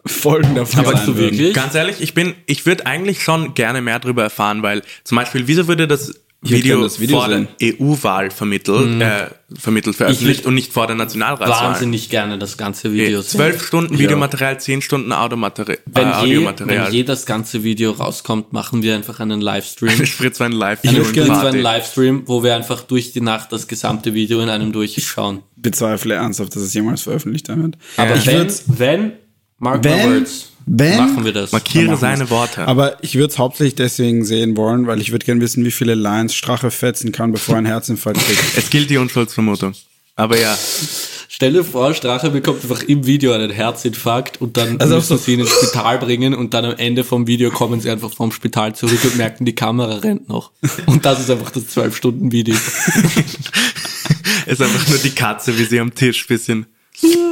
Folgen 0.06 0.56
davon 0.56 0.82
Aber 0.82 0.98
sein 0.98 1.06
du 1.06 1.18
wirklich? 1.18 1.54
Ganz 1.54 1.74
ehrlich, 1.74 2.02
ich 2.02 2.14
bin, 2.14 2.36
ich 2.48 2.66
würde 2.66 2.86
eigentlich 2.86 3.24
schon 3.24 3.54
gerne 3.54 3.82
mehr 3.82 4.00
darüber 4.00 4.24
erfahren, 4.24 4.62
weil 4.62 4.82
zum 5.06 5.16
Beispiel, 5.16 5.48
wieso 5.48 5.70
würde 5.70 5.88
das 5.88 6.14
Video, 6.44 6.90
Video 7.00 7.20
vor 7.20 7.28
der 7.28 7.48
EU-Wahl 7.62 8.32
vermittelt, 8.32 9.00
äh, 9.00 9.28
vermittelt 9.60 9.96
veröffentlicht 9.96 10.48
und 10.48 10.56
nicht 10.56 10.74
vor 10.74 10.88
der 10.88 10.96
Nationalratswahl? 10.96 11.70
Wahnsinnig 11.74 12.10
gerne 12.10 12.40
das 12.40 12.58
ganze 12.58 12.92
Video. 12.92 13.22
sehen. 13.22 13.38
Zwölf 13.38 13.64
Stunden 13.64 14.00
Videomaterial, 14.00 14.60
zehn 14.60 14.82
Stunden 14.82 15.12
Audiomaterial. 15.12 15.78
Wenn, 15.86 16.08
äh, 16.08 16.10
je, 16.10 16.14
Audiomaterial. 16.16 16.86
wenn 16.88 16.94
je 16.94 17.04
das 17.04 17.28
ganze 17.28 17.64
Video 17.64 17.92
rauskommt, 17.92 18.54
machen 18.54 18.82
wir 18.82 18.96
einfach 18.96 19.20
einen 19.20 19.40
Livestream. 19.40 20.02
Ich 20.02 20.10
spritze 20.14 20.44
einen 20.46 20.56
live 20.56 20.80
Einen 20.84 21.62
Livestream, 21.62 22.24
wo 22.26 22.44
wir 22.44 22.56
einfach 22.56 22.82
durch 22.82 23.12
die 23.14 23.22
Nacht 23.22 23.52
das 23.52 23.68
gesamte 23.68 24.16
Video 24.16 24.42
in 24.42 24.50
einem 24.50 24.72
durchschauen. 24.72 25.44
Bezweifle 25.58 26.16
ernsthaft, 26.16 26.56
dass 26.56 26.64
es 26.64 26.74
jemals 26.74 27.04
veröffentlicht 27.04 27.50
wird. 27.50 27.78
Aber 27.98 28.16
ich 28.16 28.26
wenn, 28.26 28.38
würd's- 28.38 28.64
wenn, 28.66 29.12
mark 29.60 29.84
my 29.84 29.92
Wenn- 29.92 30.14
words, 30.22 30.51
wenn- 30.66 30.98
machen 30.98 31.26
wir 31.26 31.34
das. 31.34 31.52
Markiere 31.52 31.98
seine. 31.98 32.30
Worte. 32.30 32.68
Aber 32.68 33.04
ich 33.04 33.16
würde 33.16 33.28
es 33.32 33.38
hauptsächlich 33.40 33.76
deswegen 33.76 34.24
sehen 34.26 34.56
wollen, 34.58 34.88
weil 34.88 35.02
ich 35.02 35.12
würde 35.12 35.26
gerne 35.26 35.42
wissen, 35.42 35.66
wie 35.66 35.72
viele 35.72 35.96
Lines 35.96 36.34
Strache 36.36 36.72
fetzen 36.72 37.12
kann, 37.12 37.32
bevor 37.32 37.56
er 37.56 37.60
einen 37.60 37.68
Herzinfarkt 37.68 38.20
kriegt. 38.26 38.58
es 38.58 38.70
gilt 38.70 38.90
die 38.90 38.98
Unschuldsvermutung. 38.98 39.74
Aber 40.16 40.38
ja, 40.40 40.58
Stell 41.34 41.54
dir 41.54 41.64
vor, 41.64 41.94
Strache 41.96 42.30
bekommt 42.30 42.62
einfach 42.64 42.84
im 42.84 43.08
Video 43.08 43.32
einen 43.32 43.50
Herzinfarkt 43.50 44.40
und 44.42 44.58
dann 44.58 44.80
Also 44.80 44.96
müssen 44.96 45.08
so- 45.08 45.18
sie 45.18 45.34
ihn 45.34 45.40
ins 45.40 45.50
Spital 45.50 45.98
bringen 45.98 46.36
und 46.36 46.54
dann 46.54 46.66
am 46.66 46.76
Ende 46.78 47.04
vom 47.04 47.26
Video 47.26 47.50
kommen 47.50 47.80
sie 47.82 47.90
einfach 47.90 48.12
vom 48.14 48.32
Spital 48.32 48.76
zurück 48.76 49.00
und 49.06 49.16
merken, 49.18 49.46
die 49.46 49.56
Kamera 49.56 49.96
rennt 49.96 50.30
noch. 50.30 50.52
Und 50.86 51.04
das 51.06 51.20
ist 51.22 51.32
einfach 51.32 51.50
das 51.50 51.64
12-Stunden-Video. 51.76 52.54
es 54.46 54.54
ist 54.54 54.62
einfach 54.62 54.88
nur 54.90 54.98
die 55.00 55.10
Katze, 55.12 55.58
wie 55.58 55.64
sie 55.64 55.80
am 55.80 55.96
Tisch 55.96 56.28
bisschen 56.28 56.66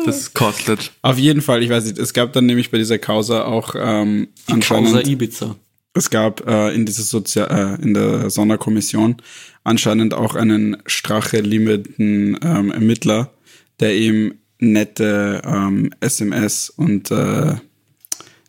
das 0.06 0.34
kostet. 0.34 0.92
Auf 1.02 1.18
jeden 1.18 1.42
Fall, 1.42 1.62
ich 1.64 1.70
weiß 1.70 1.86
nicht, 1.86 1.98
es 1.98 2.14
gab 2.14 2.34
dann 2.34 2.46
nämlich 2.46 2.72
bei 2.72 2.78
dieser 2.78 2.98
Causa 2.98 3.44
auch 3.46 3.76
ähm, 3.78 4.28
Causa 4.48 4.54
anscheinend, 4.54 5.08
Ibiza. 5.08 5.56
es 5.94 6.10
gab 6.10 6.48
äh, 6.48 6.74
in 6.74 6.86
dieser 6.86 7.04
Sozia 7.04 7.46
äh, 7.76 7.82
in 7.82 7.94
der 7.94 8.30
Sonderkommission 8.30 9.18
anscheinend 9.64 10.14
auch 10.14 10.36
einen 10.36 10.78
Strache-liebenden 10.86 12.40
ähm, 12.42 12.72
Ermittler, 12.72 13.32
der 13.80 13.96
ihm 13.96 14.36
nette 14.60 15.42
ähm, 15.46 15.92
SMS 16.00 16.70
und 16.70 17.12
äh, 17.12 17.56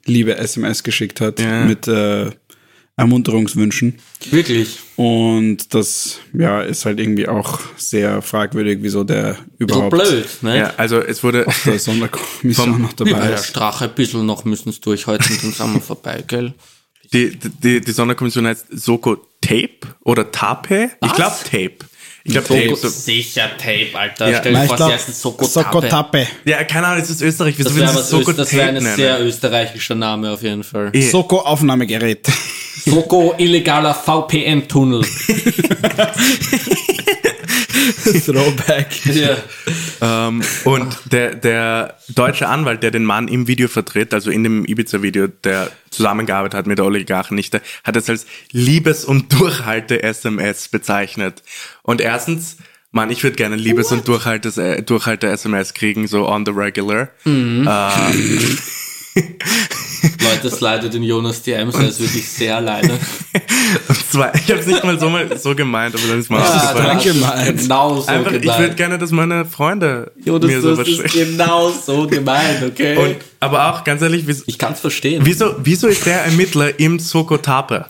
liebe 0.07 0.37
SMS 0.37 0.83
geschickt 0.83 1.21
hat 1.21 1.41
Ja. 1.41 1.65
mit 1.67 1.87
äh, 1.89 2.31
Ermunterungswünschen. 2.97 3.99
Wirklich. 4.31 4.79
Und 5.03 5.73
das 5.73 6.19
ja 6.37 6.61
ist 6.61 6.85
halt 6.85 7.01
irgendwie 7.01 7.27
auch 7.27 7.59
sehr 7.79 8.21
fragwürdig, 8.21 8.81
wieso 8.83 9.03
der 9.03 9.35
So 9.35 9.41
überhaupt 9.59 9.91
blöd, 9.93 10.29
ne? 10.43 10.59
Ja, 10.59 10.75
also 10.77 10.99
es 11.01 11.25
wurde, 11.25 11.47
der 11.65 11.79
Sonderkommission 11.79 12.73
Vom- 12.73 12.83
noch 12.83 12.93
dabei 12.93 13.13
Ja, 13.13 13.25
ist. 13.31 13.47
Strache 13.47 13.87
ein 13.87 13.95
bisschen 13.95 14.27
noch 14.27 14.45
müssen 14.45 14.69
es 14.69 14.79
durchhalten, 14.81 15.39
dann 15.41 15.53
sind 15.53 15.73
wir 15.75 15.81
vorbei, 15.81 16.23
gell? 16.27 16.53
die, 17.15 17.35
die, 17.39 17.81
die 17.81 17.93
Sonderkommission 17.93 18.47
heißt 18.47 18.67
Soko 18.73 19.17
Tape 19.41 19.79
oder 20.05 20.31
Tape? 20.31 20.91
Ich 21.03 21.09
Was? 21.09 21.17
glaube 21.17 21.37
Tape. 21.45 21.77
Ich 22.23 22.33
glaube 22.33 22.49
Tape. 22.49 22.77
So, 22.77 22.89
sicher 22.91 23.49
Tape, 23.57 23.89
Alter. 23.95 24.29
Ja. 24.29 24.39
Stell 24.41 24.53
dir 24.53 24.61
ich 24.61 24.67
vor, 24.69 24.77
glaub, 24.77 24.89
sie 24.91 24.95
heißen 24.97 25.15
Soko 25.15 25.47
Tape. 25.47 25.65
Sokotape. 25.65 26.27
ja, 26.45 26.63
keine 26.65 26.89
Ahnung, 26.89 27.01
das 27.01 27.09
ist 27.09 27.23
Österreich. 27.23 27.55
Wieso 27.57 27.71
Das 27.71 27.79
wäre 28.53 28.75
wär 28.75 28.81
ein 28.83 28.97
sehr 28.97 29.25
österreichischer 29.25 29.95
Name 29.95 30.31
auf 30.31 30.43
jeden 30.43 30.63
Fall. 30.63 30.91
Eh. 30.93 31.01
Soko-Aufnahmegerät. 31.09 32.29
Soko 32.85 33.35
illegaler 33.39 33.95
VPN-Tunnel. 33.95 35.03
Throwback. 38.25 39.05
ja. 39.15 39.37
Ähm, 40.03 40.43
und 40.65 40.99
der, 41.13 41.35
der 41.35 41.97
deutsche 42.09 42.49
Anwalt, 42.49 42.83
der 42.83 42.91
den 42.91 43.05
Mann 43.05 43.29
im 43.29 43.47
Video 43.47 43.69
vertritt, 43.69 44.15
also 44.15 44.31
in 44.31 44.43
dem 44.45 44.65
Ibiza-Video, 44.65 45.27
der 45.29 45.71
zusammengearbeitet 45.91 46.57
hat 46.59 46.67
mit 46.67 46.79
der 46.79 46.87
Oligarchennichte, 46.87 47.61
hat 47.85 47.97
es 47.97 48.09
als 48.09 48.27
Liebes- 48.53 49.05
und 49.05 49.33
Durchhalte-SMS 49.33 50.69
bezeichnet. 50.69 51.43
Und 51.83 52.01
erstens, 52.01 52.57
Mann, 52.93 53.11
ich 53.11 53.23
würde 53.23 53.37
gerne 53.37 53.57
Liebes- 53.57 53.93
und 53.93 54.07
Durchhaltes- 54.09 54.59
äh, 54.61 54.83
Durchhalte-SMS 54.83 55.75
kriegen, 55.75 56.07
so 56.09 56.29
on 56.29 56.45
the 56.47 56.53
regular. 56.53 57.09
Leute, 60.23 60.51
slidet 60.51 60.95
in 60.95 61.03
Jonas 61.03 61.43
DMs, 61.43 61.75
er 61.75 61.89
ist 61.89 62.01
wirklich 62.01 62.27
sehr 62.29 62.57
alleine. 62.57 62.93
Und 63.89 64.11
zwar, 64.11 64.35
ich 64.35 64.51
habe 64.51 64.61
es 64.61 64.67
nicht 64.67 64.83
mal 64.85 64.99
so, 64.99 65.09
mal 65.11 65.39
so 65.39 65.55
gemeint, 65.55 65.95
aber 65.95 66.09
dann 66.09 66.21
ist 66.21 66.31
mir 66.31 66.39
Ah, 66.39 66.43
aufgefallen. 66.43 66.87
danke, 66.87 67.13
gemeint. 67.13 67.59
Genau 67.61 68.01
so 68.01 68.07
Einfach, 68.07 68.33
ich 68.33 68.41
gemeint. 68.43 68.61
würde 68.61 68.75
gerne, 68.77 68.99
dass 68.99 69.11
meine 69.11 69.45
Freunde 69.45 70.13
Jonas, 70.25 70.47
mir 70.49 70.57
du 70.57 70.63
sowas 70.63 70.79
hast 70.81 70.89
es 70.89 71.13
schicken. 71.13 71.37
genau 71.39 71.71
so 71.71 72.07
gemeint, 72.07 72.63
okay? 72.63 72.97
Und, 72.97 73.17
aber 73.41 73.71
auch, 73.73 73.85
ganz 73.85 74.03
ehrlich, 74.03 74.27
wieso, 74.27 74.45
ich 74.47 74.59
kann's 74.59 74.81
verstehen. 74.81 75.23
wieso, 75.25 75.55
wieso 75.63 75.87
ist 75.89 76.07
der 76.07 76.25
Ermittler 76.25 76.79
im 76.81 76.99
Soko 76.99 77.37
Tape? 77.37 77.87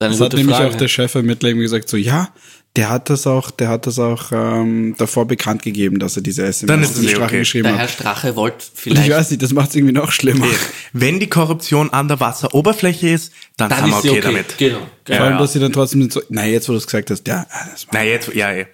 Eine 0.00 0.10
Das 0.10 0.20
hat 0.20 0.32
nämlich 0.34 0.56
Frage. 0.56 0.70
auch 0.70 0.74
der 0.76 0.88
Chefermittler 0.88 1.50
eben 1.50 1.60
gesagt, 1.60 1.88
so, 1.88 1.96
ja, 1.96 2.28
der 2.76 2.90
hat 2.90 3.08
das 3.08 3.26
auch, 3.28 3.52
der 3.52 3.68
hat 3.68 3.86
das 3.86 4.00
auch 4.00 4.32
ähm, 4.32 4.96
davor 4.98 5.26
bekannt 5.26 5.62
gegeben, 5.62 6.00
dass 6.00 6.16
er 6.16 6.22
diese 6.22 6.42
SMS 6.44 6.66
Dann 6.66 6.82
ist 6.82 6.90
es 6.96 6.98
in 6.98 7.04
eh 7.04 7.08
Strache 7.10 7.24
okay. 7.26 7.38
geschrieben 7.38 7.64
der 7.64 7.76
Herr 7.76 7.82
hat. 7.84 7.90
Strache 7.90 8.34
wollte 8.34 8.56
Und 8.56 8.62
ich 8.74 8.80
vielleicht. 8.80 9.10
weiß 9.10 9.30
nicht, 9.30 9.42
das 9.42 9.52
macht 9.52 9.70
es 9.70 9.76
irgendwie 9.76 9.92
noch 9.94 10.10
schlimmer. 10.10 10.46
Wenn 10.92 11.20
die 11.20 11.28
Korruption 11.28 11.90
an 11.90 12.08
der 12.08 12.18
Wasseroberfläche 12.18 13.10
ist, 13.10 13.32
dann, 13.56 13.70
Dann 13.70 13.84
sind 13.84 13.90
wir 13.90 13.96
okay, 13.98 14.10
okay. 14.10 14.20
damit. 14.20 14.58
Genau. 14.58 14.78
Vor 14.78 14.86
genau. 15.04 15.20
allem, 15.22 15.32
Ja. 15.34 15.38
dass 15.38 15.52
sie 15.52 15.60
dann 15.60 15.72
trotzdem 15.72 16.10
so, 16.10 16.20
na 16.30 16.46
jetzt, 16.46 16.68
wo 16.68 16.72
du 16.72 16.78
es 16.78 16.86
gesagt 16.86 17.10
hast, 17.12 17.28
ja, 17.28 17.46
das 17.70 17.86
war. 17.86 17.94
Na 17.94 18.02
jetzt, 18.04 18.34
ja, 18.34 18.52
eh. 18.52 18.66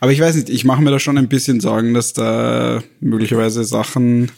Aber 0.00 0.10
ich 0.10 0.20
weiß 0.20 0.34
nicht, 0.34 0.50
ich 0.50 0.64
mache 0.64 0.82
mir 0.82 0.90
da 0.90 0.98
schon 0.98 1.16
ein 1.16 1.28
bisschen 1.28 1.60
Sorgen, 1.60 1.94
dass 1.94 2.12
da 2.12 2.82
möglicherweise 2.98 3.62
Sachen 3.62 4.32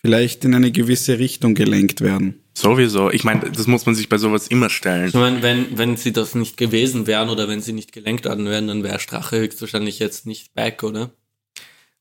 vielleicht 0.00 0.46
in 0.46 0.54
eine 0.54 0.72
gewisse 0.72 1.18
Richtung 1.18 1.54
gelenkt 1.54 2.00
werden. 2.00 2.39
Sowieso. 2.54 3.10
Ich 3.10 3.24
meine, 3.24 3.50
das 3.50 3.66
muss 3.66 3.86
man 3.86 3.94
sich 3.94 4.08
bei 4.08 4.18
sowas 4.18 4.48
immer 4.48 4.70
stellen. 4.70 5.08
Ich 5.08 5.14
meine, 5.14 5.42
wenn, 5.42 5.78
wenn 5.78 5.96
sie 5.96 6.12
das 6.12 6.34
nicht 6.34 6.56
gewesen 6.56 7.06
wären 7.06 7.28
oder 7.28 7.48
wenn 7.48 7.60
sie 7.60 7.72
nicht 7.72 7.92
gelenkt 7.92 8.24
worden 8.26 8.46
wären, 8.46 8.66
dann 8.68 8.82
wäre 8.82 8.98
Strache 8.98 9.38
höchstwahrscheinlich 9.38 9.98
jetzt 9.98 10.26
nicht 10.26 10.54
back, 10.54 10.82
oder? 10.82 11.10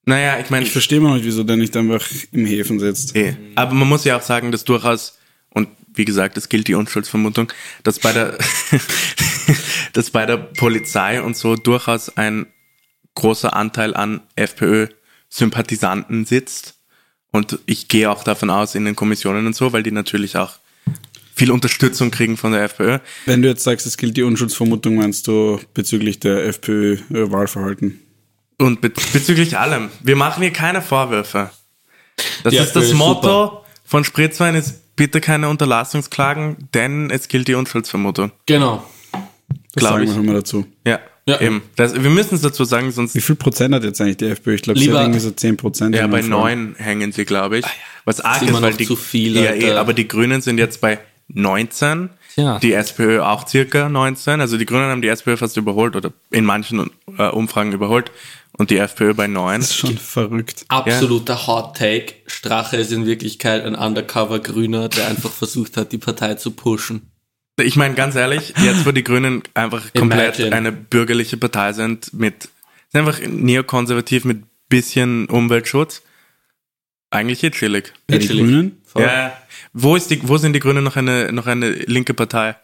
Naja, 0.06 0.40
ich 0.40 0.50
meine, 0.50 0.66
Ich 0.66 0.72
verstehe 0.72 1.00
mal 1.00 1.16
nicht, 1.16 1.26
wieso 1.26 1.44
der 1.44 1.56
nicht 1.56 1.78
einfach 1.78 2.04
im 2.32 2.46
Häfen 2.46 2.80
sitzt. 2.80 3.16
eh. 3.16 3.36
aber 3.56 3.74
man 3.74 3.88
muss 3.88 4.06
ja 4.06 4.18
auch 4.18 4.22
sagen, 4.24 4.52
dass 4.52 4.64
durchaus, 4.64 5.20
und 5.52 5.70
wie 5.94 6.06
gesagt, 6.06 6.36
es 6.38 6.50
gilt 6.50 6.68
die 6.68 6.74
Unschuldsvermutung, 6.74 7.52
dass 7.84 8.00
bei 8.00 8.12
der, 8.12 8.38
dass 9.94 10.10
bei 10.10 10.26
der 10.26 10.38
Polizei 10.38 11.22
und 11.22 11.38
so 11.38 11.56
durchaus 11.56 12.10
ein 12.18 12.48
großer 13.16 13.56
Anteil 13.56 13.96
an 13.96 14.22
FPÖ-Sympathisanten 14.36 16.26
sitzt. 16.26 16.79
Und 17.32 17.60
ich 17.66 17.88
gehe 17.88 18.10
auch 18.10 18.24
davon 18.24 18.50
aus 18.50 18.76
in 18.76 18.86
den 18.86 18.96
Kommissionen 18.96 19.46
und 19.46 19.56
so, 19.56 19.72
weil 19.74 19.84
die 19.84 19.92
natürlich 19.92 20.36
auch 20.38 20.54
viel 21.36 21.52
Unterstützung 21.52 22.12
kriegen 22.12 22.36
von 22.38 22.52
der 22.52 22.64
FPÖ. 22.64 23.00
Wenn 23.26 23.42
du 23.42 23.48
jetzt 23.48 23.64
sagst, 23.64 23.86
es 23.86 23.98
gilt 23.98 24.18
die 24.18 24.24
Unschuldsvermutung, 24.24 24.96
meinst 24.96 25.28
du 25.28 25.60
bezüglich 25.74 26.20
der 26.20 26.46
FPÖ-Wahlverhalten? 26.48 28.00
Und 28.58 28.82
be 28.82 28.90
bezüglich 29.14 29.58
allem, 29.58 29.90
wir 30.04 30.16
machen 30.18 30.42
hier 30.42 30.52
keine 30.52 30.82
Vorwürfe. 30.82 31.50
Das 32.44 32.54
Ja, 32.54 32.64
ist 32.64 32.76
das 32.76 32.86
ist 32.86 32.94
Motto 32.94 33.22
super. 33.22 33.66
von 33.86 34.04
Spritzwein 34.04 34.56
ist 34.56 34.96
bitte 34.98 35.22
keine 35.22 35.48
Unterlassungsklagen, 35.48 36.58
denn 36.74 37.10
es 37.10 37.30
gilt 37.30 37.48
die 37.48 37.54
Unschuldsvermutung. 37.54 38.32
Genau. 38.46 38.84
Das 39.12 39.22
Glaub 39.76 39.92
sagen 39.94 40.04
ich. 40.04 40.10
wir 40.14 40.20
immer 40.20 40.34
dazu. 40.34 40.66
Ja, 40.86 41.00
Ja. 41.30 41.42
eben. 41.42 41.62
Das, 41.76 41.94
wir 41.94 42.10
müssen 42.10 42.36
es 42.36 42.42
dazu 42.42 42.64
sagen, 42.66 42.92
sonst 42.92 43.16
Wie 43.16 43.22
viel 43.22 43.36
Prozent 43.36 43.74
hat 43.74 43.84
jetzt 43.84 44.00
eigentlich 44.02 44.18
die 44.18 44.26
FPÖ? 44.28 44.56
Ich 44.56 44.62
glaube, 44.62 44.80
sie 44.80 44.86
Lieber- 44.86 44.98
hat 45.00 45.06
irgendwie 45.06 45.20
so 45.20 45.32
10 45.32 45.58
Prozent. 45.58 45.96
ja, 45.96 46.08
bei 46.08 46.22
neun 46.22 46.76
hängen 46.78 47.12
sie, 47.12 47.26
glaube 47.26 47.60
ich. 47.60 47.66
Was 48.06 48.22
arg 48.22 48.42
ist 48.42 48.62
weil 48.62 48.74
die, 48.74 48.86
zu 48.86 48.96
viel, 48.96 49.36
ja, 49.38 49.54
eh, 49.54 49.72
aber 49.74 49.94
die 49.94 50.08
Grünen 50.08 50.42
sind 50.42 50.58
jetzt 50.58 50.82
bei 50.82 51.00
19, 51.28 52.10
Ja. 52.36 52.58
die 52.60 52.74
SPÖ 52.74 53.22
auch 53.22 53.48
circa 53.48 53.88
19. 53.90 54.42
Also 54.42 54.58
die 54.58 54.66
Grünen 54.66 54.90
haben 54.90 55.02
die 55.02 55.08
SPÖ 55.10 55.38
fast 55.38 55.58
überholt 55.58 55.96
oder 55.96 56.12
in 56.32 56.46
manchen 56.46 56.90
äh, 57.18 57.28
Umfragen 57.30 57.72
überholt 57.72 58.12
und 58.58 58.72
die 58.72 58.78
FPÖ 58.78 59.14
bei 59.14 59.28
9. 59.28 59.60
Das 59.62 59.70
ist 59.70 59.76
schon 59.78 59.98
verrückt. 59.98 60.66
Absoluter 60.70 61.46
Hot 61.48 61.78
Take. 61.78 62.14
Strache 62.26 62.78
ist 62.78 62.92
in 62.92 63.06
Wirklichkeit 63.06 63.64
ein 63.64 63.76
Undercover-Grüner, 63.76 64.90
der 64.90 65.08
einfach 65.08 65.32
versucht 65.32 65.78
hat, 65.78 65.92
die 65.92 65.98
Partei 66.00 66.36
zu 66.36 66.52
pushen. 66.52 67.09
Ich 67.66 67.76
meine, 67.76 67.96
ganz 67.96 68.16
ehrlich, 68.16 68.54
jetzt 68.64 68.86
wo 68.86 68.92
die 68.92 69.04
Grünen 69.04 69.44
einfach 69.54 69.94
komplett 69.94 70.40
Imagine. 70.40 70.56
eine 70.56 70.72
bürgerliche 70.72 71.38
Partei 71.38 71.74
sind, 71.74 72.14
mit 72.14 72.50
sind 72.92 73.02
einfach 73.08 73.20
neokonservativ 73.28 74.26
mit 74.26 74.44
bisschen 74.70 75.26
Umweltschutz, 75.28 76.02
eigentlich 77.12 77.44
eh 77.44 77.50
chillig. 77.52 77.94
Ja, 78.10 78.18
die 78.20 78.28
Chillig. 78.28 78.44
Grünen? 78.46 78.82
Voll. 78.86 79.04
Ja, 79.04 79.36
wo 79.74 79.96
ist 79.96 80.10
die, 80.12 80.20
wo 80.28 80.38
sind 80.38 80.54
die 80.54 80.60
Grünen 80.60 80.84
noch 80.84 80.96
eine, 80.96 81.32
noch 81.32 81.48
eine 81.48 81.70
linke 81.70 82.14
Partei? 82.14 82.56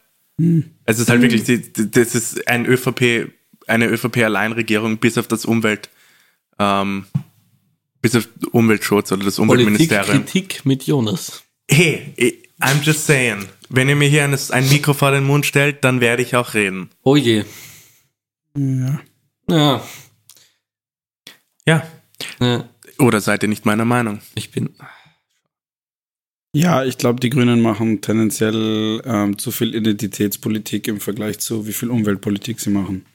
Es 0.86 1.00
ist 1.00 1.10
halt 1.10 1.22
wirklich, 1.22 1.43
die, 1.43 1.62
die- 1.74 1.89
das 1.91 2.14
ist 2.14 2.48
ein 2.48 2.66
ÖVP, 2.66 3.32
eine 3.68 3.88
ÖVP-Alleinregierung 3.88 4.98
bis 4.98 5.18
auf 5.18 5.28
das 5.28 5.46
Umwelt, 5.46 5.89
ähm, 6.60 7.06
bis 8.02 8.16
auf 8.16 8.28
Umweltschutz 8.52 9.12
oder 9.12 9.24
das 9.24 9.39
Umweltministerium. 9.39 10.06
Politikkritik 10.24 10.66
mit 10.66 10.84
Jonas. 10.84 11.43
Hey, 11.70 12.14
I'm 12.62 12.82
just 12.84 13.06
saying, 13.06 13.49
wenn 13.70 13.89
ihr 13.89 13.95
mir 13.95 14.08
hier 14.08 14.24
ein, 14.24 14.38
ein 14.49 14.70
Mikro 14.70 14.93
vor 14.93 15.12
den 15.12 15.26
Mund 15.26 15.45
stellt, 15.45 15.84
dann 15.84 16.01
werde 16.01 16.24
ich 16.24 16.36
auch 16.36 16.53
reden. 16.53 16.89
Oh 17.03 17.16
je. 17.16 17.43
Ja. 18.56 19.01
Ja. 19.49 19.82
Ja. 21.68 21.84
ja. 22.39 22.70
Oder 22.99 23.22
seid 23.22 23.43
ihr 23.43 23.49
nicht 23.49 23.66
meiner 23.66 23.86
Meinung? 23.86 24.22
Ich 24.36 24.51
bin. 24.51 24.70
Ja, 26.53 26.86
ich 26.86 26.97
glaube, 26.97 27.20
die 27.20 27.30
Grünen 27.30 27.62
machen 27.62 27.99
tendenziell 27.99 29.01
ähm, 29.03 29.38
zu 29.38 29.51
viel 29.51 29.76
Identitätspolitik 29.76 30.88
im 30.88 31.01
Vergleich 31.01 31.39
zu 31.39 31.68
wie 31.68 31.74
viel 31.74 31.89
Umweltpolitik 31.89 32.62
sie 32.62 32.70
machen. 32.70 33.06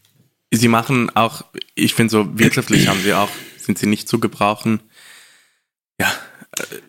Sie 0.50 0.68
machen 0.68 1.08
auch, 1.16 1.44
ich 1.74 1.94
finde 1.94 2.10
so 2.10 2.38
wirtschaftlich 2.38 2.88
haben 2.88 3.00
sie 3.00 3.14
auch, 3.14 3.30
sind 3.56 3.78
sie 3.78 3.86
nicht 3.86 4.08
zu 4.08 4.20
gebrauchen. 4.20 4.80
Ja. 5.98 6.12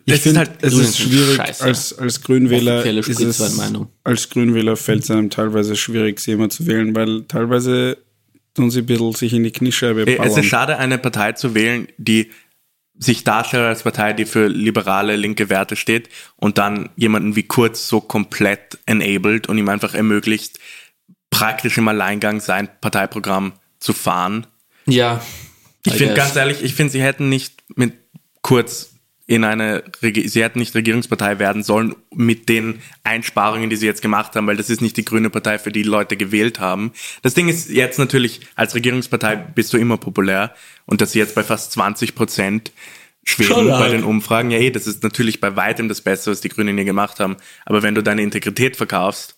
Ich 0.04 0.14
es 0.14 0.18
ist 0.18 0.22
finde, 0.24 0.38
halt, 0.40 0.50
es 0.60 0.74
ist 0.74 0.98
schwierig, 0.98 1.36
scheiße. 1.36 1.64
als, 1.64 1.98
als 1.98 2.20
Grünwähler 2.20 2.84
ist 2.84 3.08
es, 3.20 3.40
als 4.04 4.28
Grünwähler 4.28 4.76
fällt 4.76 5.04
es 5.04 5.10
einem 5.10 5.30
teilweise 5.30 5.76
schwierig, 5.76 6.20
sie 6.20 6.32
immer 6.32 6.50
zu 6.50 6.66
wählen, 6.66 6.94
weil 6.94 7.24
teilweise 7.24 7.96
tun 8.54 8.70
sie 8.70 8.80
ein 8.80 8.86
bisschen 8.86 9.12
sich 9.12 9.32
in 9.32 9.44
die 9.44 9.52
Kniescheibe 9.52 10.02
Äh, 10.02 10.12
Es 10.12 10.18
ballern. 10.18 10.38
ist 10.40 10.46
schade, 10.46 10.78
eine 10.78 10.98
Partei 10.98 11.32
zu 11.32 11.54
wählen, 11.54 11.86
die 11.96 12.30
sich 12.98 13.24
darstellt 13.24 13.64
als 13.64 13.84
Partei, 13.84 14.12
die 14.12 14.26
für 14.26 14.48
liberale, 14.48 15.16
linke 15.16 15.48
Werte 15.48 15.76
steht 15.76 16.08
und 16.36 16.58
dann 16.58 16.90
jemanden 16.96 17.36
wie 17.36 17.44
Kurz 17.44 17.88
so 17.88 18.00
komplett 18.00 18.78
enabled 18.86 19.48
und 19.48 19.56
ihm 19.58 19.68
einfach 19.68 19.94
ermöglicht, 19.94 20.58
praktisch 21.30 21.78
im 21.78 21.88
Alleingang 21.88 22.40
sein 22.40 22.68
Parteiprogramm 22.80 23.54
zu 23.78 23.92
fahren. 23.92 24.46
Ja. 24.86 25.24
Ich 25.86 25.94
finde 25.94 26.14
ganz 26.14 26.36
ehrlich, 26.36 26.62
ich 26.62 26.74
finde, 26.74 26.92
sie 26.92 27.02
hätten 27.02 27.28
nicht 27.28 27.62
mit 27.74 27.94
Kurz 28.42 28.91
in 29.26 29.44
eine, 29.44 29.84
sie 30.00 30.42
hätten 30.42 30.58
nicht 30.58 30.74
Regierungspartei 30.74 31.38
werden 31.38 31.62
sollen 31.62 31.94
mit 32.12 32.48
den 32.48 32.80
Einsparungen, 33.04 33.70
die 33.70 33.76
sie 33.76 33.86
jetzt 33.86 34.02
gemacht 34.02 34.34
haben, 34.34 34.46
weil 34.46 34.56
das 34.56 34.68
ist 34.68 34.82
nicht 34.82 34.96
die 34.96 35.04
grüne 35.04 35.30
Partei, 35.30 35.58
für 35.58 35.70
die 35.70 35.84
Leute 35.84 36.16
gewählt 36.16 36.58
haben. 36.58 36.92
Das 37.22 37.34
Ding 37.34 37.48
ist 37.48 37.70
jetzt 37.70 37.98
natürlich, 37.98 38.40
als 38.56 38.74
Regierungspartei 38.74 39.36
bist 39.36 39.72
du 39.72 39.78
immer 39.78 39.96
populär 39.96 40.54
und 40.86 41.00
dass 41.00 41.12
sie 41.12 41.20
jetzt 41.20 41.34
bei 41.34 41.44
fast 41.44 41.72
20 41.72 42.14
Prozent 42.14 42.72
schweben 43.24 43.68
bei 43.68 43.88
den 43.88 44.02
Umfragen, 44.02 44.50
ja 44.50 44.58
eh, 44.58 44.70
das 44.70 44.86
ist 44.86 45.02
natürlich 45.04 45.40
bei 45.40 45.54
weitem 45.54 45.88
das 45.88 46.00
Beste, 46.00 46.30
was 46.30 46.40
die 46.40 46.48
Grünen 46.48 46.76
hier 46.76 46.84
gemacht 46.84 47.20
haben. 47.20 47.36
Aber 47.64 47.82
wenn 47.82 47.94
du 47.94 48.02
deine 48.02 48.22
Integrität 48.22 48.76
verkaufst, 48.76 49.36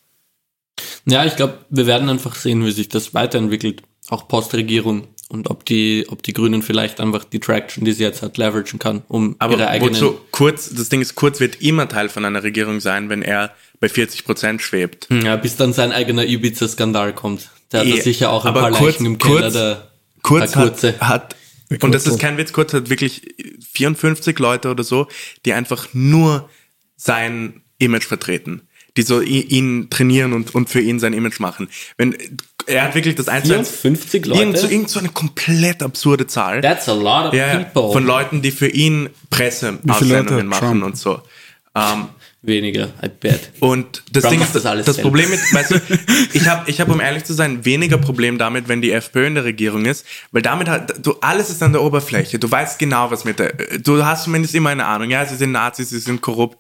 Ja, 1.05 1.25
ich 1.25 1.37
glaube, 1.37 1.59
wir 1.69 1.87
werden 1.87 2.09
einfach 2.09 2.35
sehen, 2.35 2.65
wie 2.65 2.71
sich 2.71 2.89
das 2.89 3.13
weiterentwickelt. 3.13 3.83
Auch 4.09 4.29
Postregierung. 4.29 5.09
Und 5.35 5.51
ob 5.51 5.65
die, 5.65 6.07
ob 6.09 6.23
die 6.23 6.33
Grünen 6.33 6.63
vielleicht 6.63 7.01
einfach 7.01 7.25
die 7.25 7.41
Traction, 7.41 7.85
die 7.85 7.91
sie 7.93 8.05
jetzt 8.05 8.23
hat, 8.23 8.39
leveragen 8.39 8.79
kann, 8.79 9.03
um 9.09 9.35
Aber 9.41 9.55
ihre 9.55 9.67
eigenen. 9.67 9.93
wozu 9.93 10.21
Kurz, 10.31 10.71
das 10.73 10.89
Ding 10.91 11.01
ist, 11.01 11.17
Kurz 11.17 11.41
wird 11.41 11.61
immer 11.61 11.89
Teil 11.89 12.09
von 12.09 12.25
einer 12.25 12.45
Regierung 12.45 12.79
sein, 12.79 13.09
wenn 13.09 13.21
er 13.21 13.53
bei 13.81 13.89
40 13.89 14.25
Prozent 14.25 14.63
schwebt. 14.63 15.09
Ja, 15.11 15.35
bis 15.35 15.57
dann 15.57 15.73
sein 15.73 15.91
eigener 15.91 16.25
Ibiza-Skandal 16.25 17.15
kommt. 17.17 17.51
Der 17.73 17.81
hat 17.81 17.89
da 17.93 17.97
sicher 18.01 18.31
auch 18.31 18.45
ein 18.45 18.55
paar 18.55 18.71
Kurz- 18.71 18.93
Leichen 18.93 19.07
im 19.07 19.19
Keller. 19.19 19.41
Kurz- 19.41 19.53
Der, 19.55 19.89
Kurz 20.23 20.53
der 20.53 20.63
Kurze. 20.63 21.01
hat, 21.01 21.35
hat 21.71 21.83
und 21.83 21.93
das 21.93 22.07
ist 22.07 22.21
kein 22.21 22.39
Witz, 22.39 22.53
Kurz 22.53 22.73
hat 22.73 22.89
wirklich 22.89 23.23
54 23.73 24.39
Leute 24.39 24.71
oder 24.71 24.85
so, 24.85 25.09
die 25.45 25.53
einfach 25.53 25.89
nur 25.93 26.49
sein 26.97 27.63
Image 27.79 28.05
vertreten. 28.05 28.64
Die 28.97 29.03
so 29.03 29.21
i- 29.21 29.41
ihn 29.41 29.89
trainieren 29.91 30.33
und, 30.33 30.55
und 30.55 30.69
für 30.71 30.81
ihn 30.81 31.01
sein 31.01 31.13
Image 31.15 31.41
machen. 31.41 31.69
Wenn, 31.97 32.17
er 32.67 32.85
hat 32.85 32.95
wirklich 32.95 33.15
das 33.17 33.29
1 33.29 33.49
zu 33.49 33.55
1 33.59 33.69
54 33.69 34.27
Leute? 34.27 34.41
Irgend 34.41 34.59
so, 34.59 34.69
irgend 34.69 34.89
so 34.91 34.99
eine 35.01 35.09
komplett 35.09 35.83
absurde 35.83 36.27
Zahl. 36.27 36.61
That's 36.61 36.89
a 36.89 36.95
lot 36.95 37.27
of 37.29 37.35
ja, 37.35 37.59
people. 37.65 37.93
von 37.93 38.05
Leuten, 38.07 38.41
die 38.41 38.51
für 38.53 38.69
ihn 38.69 39.11
Presseaussendungen 39.31 40.47
machen 40.47 40.69
Trump? 40.69 40.85
und 40.85 40.97
so. 40.99 41.21
Ähm, 41.75 42.07
Weniger, 42.47 42.93
I 43.03 43.09
bet. 43.09 43.53
und 43.61 44.03
das 44.13 44.23
Trump 44.25 44.35
Ding 44.35 44.43
ist, 44.43 44.55
das 44.55 44.63
das, 44.65 44.71
alles 44.71 44.85
das. 44.87 44.99
Problem 45.01 45.31
mit, 45.31 45.41
weißt 45.53 45.71
du, 45.71 45.81
ich 46.35 46.47
habe, 46.47 46.71
ich 46.71 46.79
hab, 46.79 46.91
um 46.91 47.01
ehrlich 47.01 47.25
zu 47.25 47.33
sein, 47.33 47.65
weniger 47.65 47.97
Problem 47.97 48.37
damit, 48.37 48.69
wenn 48.69 48.83
die 48.83 48.93
FPÖ 48.93 49.27
in 49.29 49.35
der 49.35 49.45
Regierung 49.45 49.87
ist, 49.87 50.05
weil 50.31 50.43
damit 50.43 50.69
hat, 50.69 50.95
du, 51.07 51.15
alles 51.23 51.49
ist 51.49 51.63
an 51.63 51.73
der 51.73 51.83
Oberfläche. 51.83 52.39
Du 52.39 52.51
weißt 52.51 52.79
genau, 52.79 53.11
was 53.11 53.25
mit 53.25 53.39
der, 53.39 53.55
du 53.83 54.05
hast 54.05 54.25
zumindest 54.25 54.55
immer 54.55 54.69
eine 54.71 54.85
Ahnung. 54.85 55.09
Ja, 55.11 55.25
sie 55.25 55.37
sind 55.37 55.53
Nazis, 55.53 55.89
sie 55.89 55.99
sind 55.99 56.21
korrupt. 56.21 56.59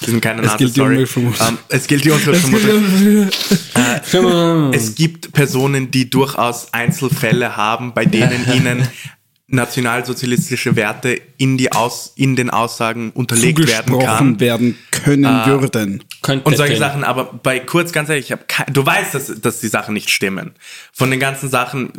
Sie 0.00 0.10
sind 0.12 0.20
keine 0.20 0.42
Es 0.42 0.48
Nazis, 0.52 0.74
gilt 0.74 0.76
die 0.76 0.80
sorry. 1.14 1.32
Ähm, 1.48 1.58
es 1.68 1.86
gilt 1.86 2.04
die 2.04 2.10
Umweltvermutung. 2.10 4.72
Es 4.72 4.94
gibt 4.94 5.32
Personen, 5.32 5.90
die 5.90 6.08
durchaus 6.08 6.72
Einzelfälle 6.72 7.56
haben, 7.56 7.92
bei 7.94 8.04
denen 8.04 8.46
ihnen 8.54 8.88
nationalsozialistische 9.50 10.76
Werte 10.76 11.18
in 11.38 11.56
die 11.56 11.72
Aus, 11.72 12.12
in 12.16 12.36
den 12.36 12.50
Aussagen 12.50 13.10
unterlegt 13.12 13.66
werden 13.66 13.98
kann. 13.98 14.40
werden 14.40 14.78
können 14.90 15.24
würden. 15.46 16.04
Könnte 16.22 16.44
Und 16.46 16.56
solche. 16.56 16.76
Sachen, 16.76 17.02
aber 17.02 17.24
bei 17.32 17.58
Kurz, 17.58 17.92
ganz 17.92 18.10
ehrlich, 18.10 18.26
ich 18.26 18.32
hab 18.32 18.46
kei- 18.46 18.66
du 18.70 18.84
weißt, 18.84 19.14
dass, 19.14 19.40
dass 19.40 19.60
die 19.60 19.68
Sachen 19.68 19.94
nicht 19.94 20.10
stimmen. 20.10 20.52
Von 20.92 21.10
den 21.10 21.18
ganzen 21.18 21.48
Sachen, 21.48 21.90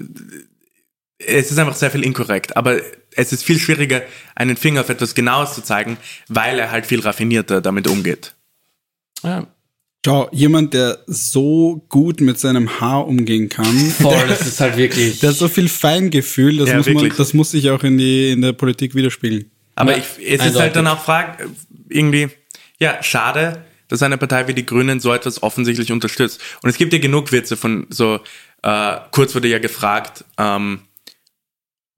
es 1.19 1.51
ist 1.51 1.59
einfach 1.59 1.75
sehr 1.75 1.91
viel 1.91 2.03
inkorrekt, 2.03 2.55
aber 2.55 2.79
es 3.15 3.33
ist 3.33 3.43
viel 3.43 3.59
schwieriger, 3.59 4.01
einen 4.35 4.57
Finger 4.57 4.81
auf 4.81 4.89
etwas 4.89 5.15
Genaues 5.15 5.53
zu 5.53 5.61
zeigen, 5.61 5.97
weil 6.27 6.57
er 6.59 6.71
halt 6.71 6.85
viel 6.85 7.01
raffinierter 7.01 7.61
damit 7.61 7.87
umgeht. 7.87 8.35
Ja. 9.23 9.47
Schau, 10.05 10.29
jemand, 10.31 10.73
der 10.73 10.99
so 11.07 11.85
gut 11.89 12.21
mit 12.21 12.39
seinem 12.39 12.79
Haar 12.79 13.05
umgehen 13.05 13.49
kann, 13.49 13.75
Voll, 14.01 14.27
das 14.29 14.47
ist 14.47 14.61
halt 14.61 14.77
wirklich. 14.77 15.19
der 15.19 15.31
hat 15.31 15.35
so 15.35 15.49
viel 15.49 15.67
Feingefühl, 15.67 16.57
das, 16.57 16.69
Ja, 16.69 16.77
muss, 16.77 16.87
man, 16.87 17.13
das 17.17 17.33
muss 17.33 17.51
sich 17.51 17.69
auch 17.69 17.83
in, 17.83 17.97
die, 17.97 18.31
in 18.31 18.41
der 18.41 18.53
Politik 18.53 18.95
widerspiegeln. 18.95 19.51
Aber 19.75 19.91
Ja, 19.91 19.97
ich, 19.97 20.05
es 20.05 20.33
ist 20.35 20.39
eindeutig. 20.41 20.61
halt 20.61 20.75
dann 20.77 20.87
auch 20.87 21.03
Frage, 21.03 21.49
irgendwie, 21.89 22.29
ja, 22.79 23.03
schade, 23.03 23.65
dass 23.89 24.01
eine 24.01 24.17
Partei 24.17 24.47
wie 24.47 24.53
die 24.53 24.65
Grünen 24.65 25.01
so 25.01 25.11
etwas 25.13 25.43
offensichtlich 25.43 25.91
unterstützt. 25.91 26.39
Und 26.61 26.69
es 26.69 26.77
gibt 26.77 26.93
ja 26.93 26.99
genug 26.99 27.33
Witze 27.33 27.57
von 27.57 27.85
so, 27.89 28.19
äh, 28.61 28.95
kurz 29.11 29.35
wurde 29.35 29.49
ja 29.49 29.59
gefragt, 29.59 30.23
ähm, 30.37 30.79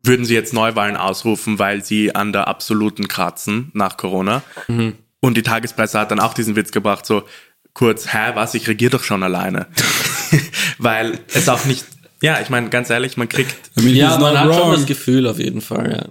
würden 0.03 0.25
sie 0.25 0.33
jetzt 0.33 0.53
Neuwahlen 0.53 0.97
ausrufen, 0.97 1.59
weil 1.59 1.83
sie 1.83 2.15
an 2.15 2.33
der 2.33 2.47
absoluten 2.47 3.07
kratzen 3.07 3.71
nach 3.73 3.97
Corona. 3.97 4.43
Und 5.19 5.37
die 5.37 5.43
Tagespresse 5.43 5.99
hat 5.99 6.11
dann 6.11 6.19
auch 6.19 6.33
diesen 6.33 6.55
Witz 6.55 6.71
gebracht, 6.71 7.05
so 7.05 7.23
kurz, 7.73 8.13
hä, 8.13 8.31
was, 8.33 8.53
ich 8.55 8.67
regiere 8.67 8.91
doch 8.91 9.03
schon 9.03 9.23
alleine. 9.23 9.67
weil 10.77 11.19
es 11.33 11.47
auch 11.47 11.65
nicht, 11.65 11.85
ja, 12.21 12.41
ich 12.41 12.49
meine, 12.49 12.69
ganz 12.69 12.89
ehrlich, 12.89 13.17
man 13.17 13.29
kriegt 13.29 13.55
I 13.77 13.83
mean, 13.83 13.95
ja, 13.95 14.17
man 14.17 14.37
hat 14.39 14.53
schon 14.55 14.71
das 14.71 14.85
Gefühl 14.85 15.27
auf 15.27 15.39
jeden 15.39 15.61
Fall, 15.61 15.91
ja. 15.91 16.05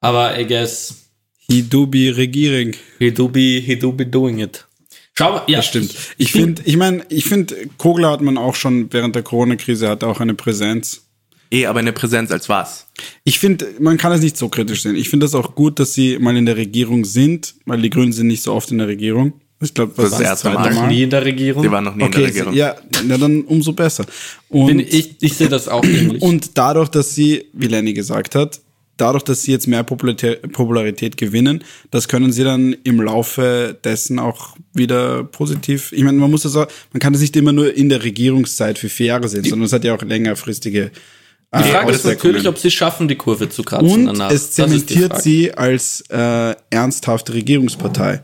Aber 0.00 0.38
I 0.38 0.46
guess, 0.46 1.08
He 1.50 1.62
do 1.62 1.86
be 1.86 2.14
Regierung. 2.14 2.74
he 2.98 3.10
do 3.10 3.28
be, 3.28 3.60
he 3.60 3.76
do 3.76 3.90
be 3.90 4.04
doing 4.04 4.38
it. 4.38 4.66
Schau 5.14 5.32
mal, 5.32 5.42
ja, 5.46 5.58
Das 5.58 5.66
stimmt. 5.66 5.94
Ich 6.18 6.30
finde, 6.30 6.62
ich 6.64 6.76
meine, 6.76 7.04
ich 7.08 7.24
finde, 7.24 7.56
Kogler 7.78 8.10
hat 8.10 8.20
man 8.20 8.36
auch 8.38 8.54
schon 8.54 8.92
während 8.92 9.16
der 9.16 9.22
Corona-Krise 9.22 9.88
hat 9.88 10.04
auch 10.04 10.20
eine 10.20 10.34
Präsenz. 10.34 11.07
Eh 11.50 11.66
aber 11.66 11.80
eine 11.80 11.92
Präsenz 11.92 12.30
als 12.30 12.48
was. 12.48 12.86
Ich 13.24 13.38
finde, 13.38 13.66
man 13.80 13.96
kann 13.96 14.12
es 14.12 14.20
nicht 14.20 14.36
so 14.36 14.48
kritisch 14.48 14.82
sehen. 14.82 14.96
Ich 14.96 15.08
finde 15.08 15.26
es 15.26 15.34
auch 15.34 15.54
gut, 15.54 15.78
dass 15.78 15.94
sie 15.94 16.18
mal 16.18 16.36
in 16.36 16.46
der 16.46 16.56
Regierung 16.56 17.04
sind, 17.04 17.54
weil 17.66 17.80
die 17.82 17.90
Grünen 17.90 18.12
sind 18.12 18.26
nicht 18.26 18.42
so 18.42 18.52
oft 18.52 18.70
in 18.70 18.78
der 18.78 18.88
Regierung. 18.88 19.32
Ich 19.60 19.74
glaube, 19.74 19.92
Das 19.96 20.06
ist 20.06 20.12
das 20.12 20.20
erste 20.20 20.50
Mal. 20.50 20.72
Noch 20.72 20.86
nie 20.86 21.02
in 21.02 21.10
der 21.10 21.24
Regierung. 21.24 21.62
Die 21.62 21.70
waren 21.70 21.84
noch 21.84 21.94
nie 21.96 22.04
in 22.04 22.10
der 22.12 22.20
Okay, 22.20 22.28
Regierung. 22.30 22.54
ja, 22.54 22.76
na 23.04 23.18
dann 23.18 23.42
umso 23.42 23.72
besser. 23.72 24.06
Und, 24.48 24.68
Bin, 24.68 24.78
ich, 24.80 25.16
ich 25.20 25.34
sehe 25.34 25.48
das 25.48 25.66
auch 25.66 25.82
ähnlich. 25.84 26.22
und 26.22 26.56
dadurch, 26.56 26.88
dass 26.88 27.14
sie, 27.14 27.46
wie 27.52 27.66
Lenny 27.66 27.92
gesagt 27.92 28.36
hat, 28.36 28.60
dadurch, 28.98 29.24
dass 29.24 29.42
sie 29.42 29.52
jetzt 29.52 29.66
mehr 29.66 29.82
Popularität, 29.82 30.52
Popularität 30.52 31.16
gewinnen, 31.16 31.64
das 31.90 32.06
können 32.06 32.30
sie 32.32 32.44
dann 32.44 32.76
im 32.84 33.00
Laufe 33.00 33.76
dessen 33.82 34.18
auch 34.20 34.56
wieder 34.74 35.24
positiv. 35.24 35.92
Ich 35.92 36.04
meine, 36.04 36.18
man 36.18 36.30
muss 36.30 36.42
das 36.42 36.54
auch, 36.54 36.68
man 36.92 37.00
kann 37.00 37.12
das 37.12 37.22
nicht 37.22 37.36
immer 37.36 37.52
nur 37.52 37.74
in 37.74 37.88
der 37.88 38.04
Regierungszeit 38.04 38.78
für 38.78 38.88
vier 38.88 39.06
Jahre 39.06 39.28
sehen, 39.28 39.44
sondern 39.44 39.66
es 39.66 39.72
hat 39.72 39.82
ja 39.84 39.94
auch 39.94 40.02
längerfristige. 40.02 40.90
Die 41.54 41.70
Frage 41.70 41.92
äh, 41.92 41.94
ist 41.94 42.04
natürlich, 42.04 42.46
ob 42.46 42.58
sie 42.58 42.70
schaffen, 42.70 43.08
die 43.08 43.16
Kurve 43.16 43.48
zu 43.48 43.62
kratzen 43.62 43.90
und 43.90 44.06
danach. 44.06 44.30
es 44.30 44.50
die 44.50 44.54
zementiert 44.56 45.22
sie 45.22 45.54
als 45.54 46.02
äh, 46.10 46.54
ernsthafte 46.70 47.34
Regierungspartei. 47.34 48.22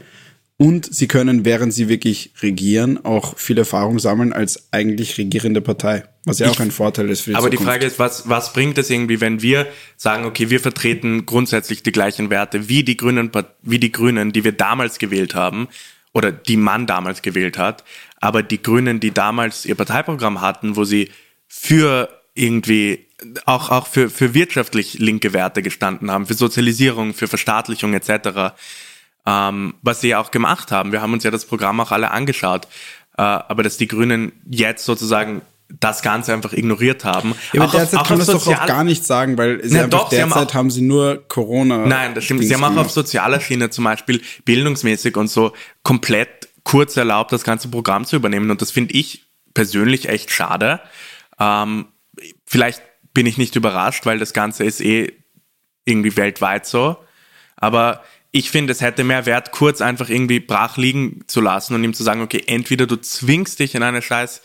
Und 0.56 0.94
sie 0.94 1.08
können, 1.08 1.44
während 1.44 1.74
sie 1.74 1.88
wirklich 1.88 2.32
regieren, 2.40 3.04
auch 3.04 3.36
viel 3.36 3.58
Erfahrung 3.58 3.98
sammeln 3.98 4.32
als 4.32 4.68
eigentlich 4.70 5.18
regierende 5.18 5.60
Partei. 5.60 6.04
Was 6.24 6.38
ja 6.38 6.48
auch 6.48 6.60
ein 6.60 6.70
Vorteil 6.70 7.10
ist 7.10 7.22
für 7.22 7.30
die 7.30 7.36
Aber 7.36 7.50
die 7.50 7.56
Zukunft. 7.56 7.72
Frage 7.72 7.86
ist, 7.86 7.98
was, 7.98 8.28
was 8.28 8.52
bringt 8.52 8.78
es 8.78 8.88
irgendwie, 8.88 9.20
wenn 9.20 9.42
wir 9.42 9.66
sagen, 9.96 10.24
okay, 10.24 10.50
wir 10.50 10.60
vertreten 10.60 11.26
grundsätzlich 11.26 11.82
die 11.82 11.90
gleichen 11.90 12.30
Werte 12.30 12.68
wie 12.68 12.84
die 12.84 12.96
Grünen, 12.96 13.32
wie 13.62 13.80
die 13.80 13.90
Grünen, 13.90 14.32
die 14.32 14.44
wir 14.44 14.52
damals 14.52 14.98
gewählt 14.98 15.34
haben 15.34 15.68
oder 16.12 16.30
die 16.30 16.56
man 16.56 16.86
damals 16.86 17.20
gewählt 17.22 17.58
hat, 17.58 17.82
aber 18.20 18.44
die 18.44 18.62
Grünen, 18.62 19.00
die 19.00 19.10
damals 19.10 19.66
ihr 19.66 19.74
Parteiprogramm 19.74 20.40
hatten, 20.40 20.76
wo 20.76 20.84
sie 20.84 21.10
für 21.48 22.08
irgendwie 22.34 23.06
auch, 23.46 23.70
auch 23.70 23.86
für, 23.86 24.10
für 24.10 24.34
wirtschaftlich 24.34 24.94
linke 24.98 25.32
Werte 25.32 25.62
gestanden 25.62 26.10
haben, 26.10 26.26
für 26.26 26.34
Sozialisierung, 26.34 27.14
für 27.14 27.28
Verstaatlichung 27.28 27.94
etc., 27.94 28.54
ähm, 29.26 29.74
was 29.82 30.00
sie 30.00 30.08
ja 30.08 30.18
auch 30.20 30.30
gemacht 30.30 30.70
haben. 30.70 30.92
Wir 30.92 31.00
haben 31.00 31.12
uns 31.12 31.24
ja 31.24 31.30
das 31.30 31.46
Programm 31.46 31.80
auch 31.80 31.92
alle 31.92 32.10
angeschaut. 32.10 32.68
Äh, 33.16 33.22
aber 33.22 33.62
dass 33.62 33.76
die 33.76 33.86
Grünen 33.88 34.32
jetzt 34.50 34.84
sozusagen 34.84 35.40
das 35.80 36.02
Ganze 36.02 36.32
einfach 36.34 36.52
ignoriert 36.52 37.04
haben. 37.04 37.34
Ja, 37.52 37.60
aber 37.62 37.70
Auch 37.70 37.74
auf- 37.74 37.80
derzeit 37.80 38.00
auch 38.00 38.06
kann 38.08 38.18
man 38.18 38.28
auf 38.28 38.34
das 38.34 38.44
doch 38.44 38.60
auch 38.62 38.66
gar 38.66 38.84
nicht 38.84 39.04
sagen, 39.04 39.38
weil 39.38 39.62
sie 39.64 39.76
Na 39.76 39.86
doch, 39.86 40.10
sie 40.10 40.20
haben 40.20 40.28
derzeit 40.30 40.50
auch- 40.50 40.54
haben, 40.54 40.70
sie 40.70 40.82
nur 40.82 41.26
Corona. 41.28 41.86
Nein, 41.86 42.14
das 42.14 42.24
stimmt. 42.24 42.44
Sie 42.44 42.52
haben 42.54 42.64
auch 42.64 42.76
auf 42.76 42.90
sozialer 42.90 43.40
Schiene 43.40 43.70
zum 43.70 43.84
Beispiel 43.84 44.20
bildungsmäßig 44.44 45.16
und 45.16 45.28
so 45.28 45.52
komplett 45.82 46.48
kurz 46.64 46.96
erlaubt, 46.96 47.32
das 47.32 47.44
ganze 47.44 47.68
Programm 47.68 48.04
zu 48.04 48.16
übernehmen. 48.16 48.50
Und 48.50 48.60
das 48.60 48.70
finde 48.72 48.94
ich 48.94 49.24
persönlich 49.54 50.08
echt 50.08 50.30
schade. 50.30 50.80
Ähm, 51.40 51.86
vielleicht 52.46 52.82
bin 53.14 53.26
ich 53.26 53.38
nicht 53.38 53.56
überrascht, 53.56 54.04
weil 54.06 54.18
das 54.18 54.32
Ganze 54.32 54.64
ist 54.64 54.80
eh 54.80 55.12
irgendwie 55.84 56.16
weltweit 56.16 56.66
so. 56.66 56.96
Aber 57.56 58.02
ich 58.32 58.50
finde, 58.50 58.72
es 58.72 58.80
hätte 58.80 59.04
mehr 59.04 59.26
Wert, 59.26 59.52
kurz 59.52 59.80
einfach 59.80 60.08
irgendwie 60.08 60.40
brach 60.40 60.76
liegen 60.76 61.20
zu 61.28 61.40
lassen 61.40 61.74
und 61.74 61.84
ihm 61.84 61.94
zu 61.94 62.02
sagen, 62.02 62.20
okay, 62.20 62.42
entweder 62.46 62.86
du 62.86 62.96
zwingst 62.96 63.60
dich 63.60 63.74
in 63.76 63.82
eine 63.84 64.02
scheiß 64.02 64.42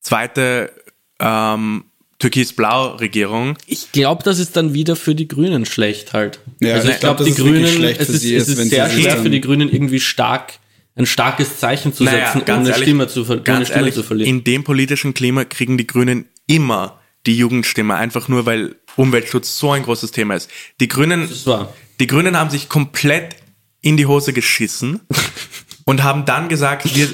zweite 0.00 0.72
ähm, 1.20 1.84
Türkis-Blau-Regierung 2.18 3.56
Ich 3.66 3.92
glaube, 3.92 4.22
das 4.24 4.38
ist 4.38 4.56
dann 4.56 4.74
wieder 4.74 4.96
für 4.96 5.14
die 5.14 5.28
Grünen 5.28 5.64
schlecht 5.66 6.12
halt. 6.12 6.40
Ja, 6.60 6.74
also 6.74 6.88
ich 6.88 6.94
ich 6.94 7.00
glaube, 7.00 7.24
glaub, 7.24 7.26
die 7.26 7.32
es 7.32 7.36
Grünen, 7.38 7.66
schlecht 7.68 8.00
es 8.00 8.06
für 8.08 8.12
ist, 8.14 8.20
sie 8.22 8.34
es 8.34 8.42
ist, 8.44 8.48
ist 8.50 8.58
wenn 8.58 8.68
sehr 8.68 8.90
schwer 8.90 9.14
dann- 9.14 9.22
für 9.22 9.30
die 9.30 9.40
Grünen 9.40 9.72
irgendwie 9.72 10.00
stark, 10.00 10.54
ein 10.96 11.06
starkes 11.06 11.58
Zeichen 11.58 11.92
zu 11.94 12.04
Naja, 12.04 12.32
setzen, 12.32 12.42
ohne 12.52 12.68
ehrlich, 12.68 12.76
Stimme 12.82 13.08
zu, 13.08 13.20
ohne 13.28 13.40
Stimme 13.42 13.66
ehrlich, 13.70 13.94
zu 13.94 14.02
verlieren. 14.02 14.28
In 14.28 14.44
dem 14.44 14.64
politischen 14.64 15.14
Klima 15.14 15.44
kriegen 15.44 15.78
die 15.78 15.86
Grünen 15.86 16.26
immer 16.46 16.98
die 17.26 17.36
Jugendstimme, 17.36 17.94
einfach 17.94 18.28
nur 18.28 18.46
weil 18.46 18.76
Umweltschutz 18.96 19.58
so 19.58 19.72
ein 19.72 19.82
großes 19.82 20.10
Thema 20.10 20.34
ist. 20.34 20.50
Die 20.80 20.88
Grünen, 20.88 21.28
Das 21.28 21.46
war. 21.46 21.72
die 22.00 22.06
Grünen 22.06 22.36
haben 22.38 22.50
sich 22.50 22.68
komplett 22.68 23.36
in 23.80 23.96
die 23.96 24.06
Hose 24.06 24.32
geschissen 24.32 25.00
und 25.84 26.02
haben 26.02 26.24
dann 26.24 26.48
gesagt, 26.48 26.84
wir 26.94 27.08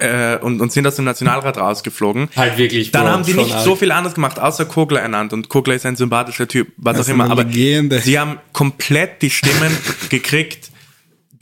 äh, 0.00 0.38
und, 0.38 0.60
und 0.60 0.72
sind 0.72 0.86
aus 0.86 0.96
dem 0.96 1.04
Nationalrat 1.04 1.58
rausgeflogen. 1.58 2.28
Halt 2.36 2.58
wirklich, 2.58 2.90
Dann 2.92 3.06
haben 3.06 3.24
sie 3.24 3.34
nicht 3.34 3.58
so 3.60 3.74
viel 3.76 3.92
anderes 3.92 4.14
gemacht, 4.14 4.38
außer 4.38 4.64
Kogler 4.66 5.00
ernannt. 5.00 5.32
Und 5.32 5.48
Kogler 5.48 5.74
ist 5.74 5.86
ein 5.86 5.96
sympathischer 5.96 6.46
Typ, 6.48 6.68
was 6.76 6.96
Das 6.96 7.06
auch 7.06 7.08
ist 7.08 7.14
immer. 7.14 7.30
Aber 7.30 7.44
Legende. 7.44 8.00
sie 8.00 8.18
haben 8.18 8.38
komplett 8.52 9.22
die 9.22 9.30
Stimmen 9.30 9.76
gekriegt, 10.10 10.70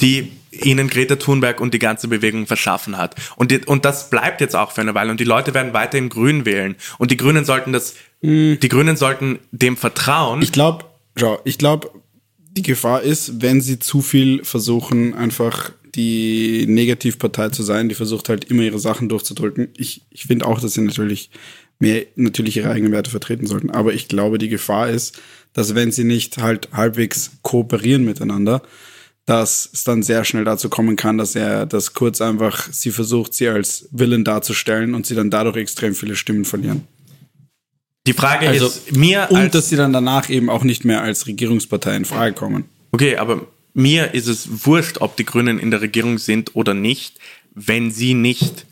die 0.00 0.32
ihnen 0.52 0.88
Greta 0.88 1.16
Thunberg 1.16 1.60
und 1.60 1.74
die 1.74 1.78
ganze 1.78 2.08
Bewegung 2.08 2.46
verschaffen 2.46 2.96
hat. 2.96 3.14
Und, 3.36 3.50
die, 3.50 3.58
und 3.66 3.84
das 3.84 4.10
bleibt 4.10 4.40
jetzt 4.40 4.56
auch 4.56 4.72
für 4.72 4.80
eine 4.80 4.94
Weile. 4.94 5.10
Und 5.10 5.20
die 5.20 5.24
Leute 5.24 5.52
werden 5.54 5.72
weiterhin 5.74 6.08
Grün 6.08 6.44
wählen. 6.46 6.76
Und 6.98 7.10
die 7.10 7.16
Grünen 7.16 7.44
sollten 7.44 7.72
das, 7.72 7.94
die 8.22 8.68
Grünen 8.68 8.96
sollten 8.96 9.38
dem 9.50 9.76
vertrauen. 9.76 10.42
Ich 10.42 10.52
glaube, 10.52 10.84
ich 11.44 11.58
glaube, 11.58 11.90
die 12.52 12.62
Gefahr 12.62 13.02
ist, 13.02 13.42
wenn 13.42 13.60
sie 13.60 13.78
zu 13.78 14.02
viel 14.02 14.44
versuchen, 14.44 15.14
einfach 15.14 15.72
die 15.94 16.66
Negativpartei 16.68 17.48
zu 17.48 17.62
sein, 17.62 17.88
die 17.88 17.94
versucht 17.94 18.28
halt 18.28 18.44
immer 18.44 18.62
ihre 18.62 18.78
Sachen 18.78 19.08
durchzudrücken. 19.08 19.68
Ich, 19.76 20.02
ich 20.10 20.24
finde 20.24 20.46
auch, 20.46 20.60
dass 20.60 20.74
sie 20.74 20.82
natürlich 20.82 21.30
mehr 21.78 22.04
natürlich 22.14 22.56
ihre 22.56 22.70
eigenen 22.70 22.92
Werte 22.92 23.10
vertreten 23.10 23.46
sollten. 23.46 23.70
Aber 23.70 23.92
ich 23.92 24.06
glaube, 24.06 24.38
die 24.38 24.48
Gefahr 24.48 24.90
ist, 24.90 25.20
dass 25.52 25.74
wenn 25.74 25.90
sie 25.90 26.04
nicht 26.04 26.38
halt 26.38 26.68
halbwegs 26.72 27.32
kooperieren 27.42 28.04
miteinander, 28.04 28.62
dass 29.26 29.70
es 29.72 29.84
dann 29.84 30.02
sehr 30.02 30.24
schnell 30.24 30.44
dazu 30.44 30.68
kommen 30.68 30.96
kann, 30.96 31.18
dass 31.18 31.34
er 31.34 31.66
das 31.66 31.94
kurz 31.94 32.20
einfach, 32.20 32.68
sie 32.72 32.90
versucht, 32.90 33.34
sie 33.34 33.48
als 33.48 33.88
Willen 33.90 34.24
darzustellen 34.24 34.94
und 34.94 35.06
sie 35.06 35.14
dann 35.14 35.30
dadurch 35.30 35.56
extrem 35.56 35.94
viele 35.94 36.16
Stimmen 36.16 36.44
verlieren. 36.44 36.86
Die 38.06 38.12
Frage 38.12 38.48
Also- 38.48 38.66
ist, 38.66 38.96
mir 38.96 39.26
Und 39.30 39.36
als, 39.36 39.52
dass 39.52 39.68
sie 39.68 39.76
dann 39.76 39.92
danach 39.92 40.30
eben 40.30 40.48
auch 40.48 40.64
nicht 40.64 40.84
mehr 40.84 41.02
als 41.02 41.26
Regierungspartei 41.26 41.96
in 41.96 42.04
Frage 42.04 42.34
kommen. 42.34 42.64
Okay, 42.92 43.16
aber 43.16 43.46
mir 43.74 44.14
ist 44.14 44.26
es 44.26 44.66
wurscht, 44.66 44.98
ob 45.00 45.16
die 45.16 45.24
Grünen 45.24 45.58
in 45.58 45.70
der 45.70 45.80
Regierung 45.80 46.18
sind 46.18 46.56
oder 46.56 46.74
nicht, 46.74 47.18
wenn 47.54 47.90
sie 47.90 48.14
nicht, 48.14 48.66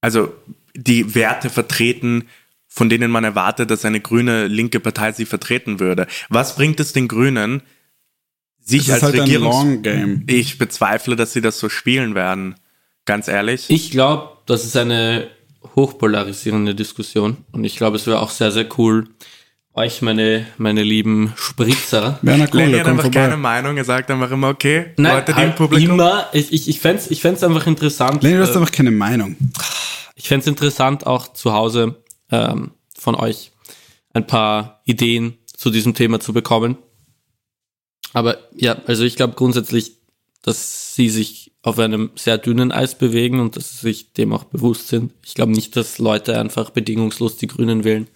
also 0.00 0.32
die 0.74 1.14
Werte 1.14 1.50
vertreten, 1.50 2.28
von 2.68 2.88
denen 2.88 3.10
man 3.10 3.24
erwartet, 3.24 3.70
dass 3.70 3.84
eine 3.84 4.00
grüne 4.00 4.48
linke 4.48 4.80
Partei 4.80 5.12
sie 5.12 5.26
vertreten 5.26 5.78
würde. 5.78 6.06
Was 6.28 6.56
bringt 6.56 6.80
es 6.80 6.92
den 6.92 7.08
Grünen, 7.08 7.62
sich 8.60 8.88
ist 8.88 8.90
als 8.94 9.02
halt 9.04 9.14
ein 9.14 9.20
Regierungs... 9.20 9.54
Long 9.54 9.82
Game. 9.82 10.24
ich 10.26 10.58
bezweifle, 10.58 11.16
dass 11.16 11.32
sie 11.32 11.40
das 11.40 11.58
so 11.58 11.68
spielen 11.68 12.14
werden. 12.14 12.56
Ganz 13.04 13.28
ehrlich. 13.28 13.66
Ich 13.68 13.90
glaube, 13.90 14.38
das 14.46 14.64
ist 14.64 14.76
eine 14.76 15.28
hochpolarisierende 15.74 16.74
Diskussion 16.74 17.38
und 17.52 17.64
ich 17.64 17.76
glaube, 17.76 17.96
es 17.96 18.06
wäre 18.06 18.20
auch 18.20 18.30
sehr, 18.30 18.52
sehr 18.52 18.66
cool, 18.78 19.08
euch, 19.74 20.02
meine, 20.02 20.46
meine 20.56 20.82
lieben 20.82 21.32
Spritzer, 21.36 22.18
Werner 22.22 22.46
Lenny 22.52 22.66
Kohle, 22.66 22.78
hat 22.78 22.86
komm 22.86 22.98
einfach 22.98 23.10
keine 23.10 23.32
vorbei. 23.32 23.36
Meinung, 23.36 23.76
er 23.76 23.84
sagt 23.84 24.10
einfach 24.10 24.30
immer, 24.30 24.48
okay, 24.50 24.92
Nein, 24.96 25.16
Leute, 25.16 25.34
halt 25.34 25.50
im 25.50 25.54
Publikum... 25.56 25.94
immer, 25.94 26.28
ich, 26.32 26.52
ich, 26.52 26.68
ich 26.68 26.80
fände 26.80 27.02
es 27.02 27.10
ich 27.10 27.20
fänd's 27.20 27.42
einfach 27.42 27.66
interessant. 27.66 28.22
Lenny, 28.22 28.36
du 28.36 28.42
hast 28.42 28.54
äh, 28.54 28.58
einfach 28.58 28.72
keine 28.72 28.92
Meinung. 28.92 29.36
Ich 30.14 30.28
fände 30.28 30.42
es 30.42 30.46
interessant, 30.46 31.06
auch 31.06 31.32
zu 31.32 31.52
Hause 31.52 32.02
ähm, 32.30 32.70
von 32.96 33.16
euch 33.16 33.50
ein 34.12 34.26
paar 34.26 34.80
Ideen 34.84 35.38
zu 35.56 35.70
diesem 35.70 35.94
Thema 35.94 36.20
zu 36.20 36.32
bekommen. 36.32 36.78
Aber 38.12 38.38
ja, 38.54 38.76
also 38.86 39.02
ich 39.02 39.16
glaube 39.16 39.34
grundsätzlich, 39.34 39.98
dass 40.42 40.94
sie 40.94 41.10
sich 41.10 41.53
auf 41.64 41.78
einem 41.78 42.10
sehr 42.14 42.36
dünnen 42.36 42.72
Eis 42.72 42.94
bewegen 42.94 43.40
und 43.40 43.56
dass 43.56 43.72
sie 43.72 43.86
sich 43.86 44.12
dem 44.12 44.34
auch 44.34 44.44
bewusst 44.44 44.88
sind. 44.88 45.12
Ich 45.24 45.32
glaube 45.32 45.52
nicht, 45.52 45.74
dass 45.76 45.98
Leute 45.98 46.38
einfach 46.38 46.68
bedingungslos 46.68 47.38
die 47.38 47.46
Grünen 47.46 47.84
wählen. 47.84 48.06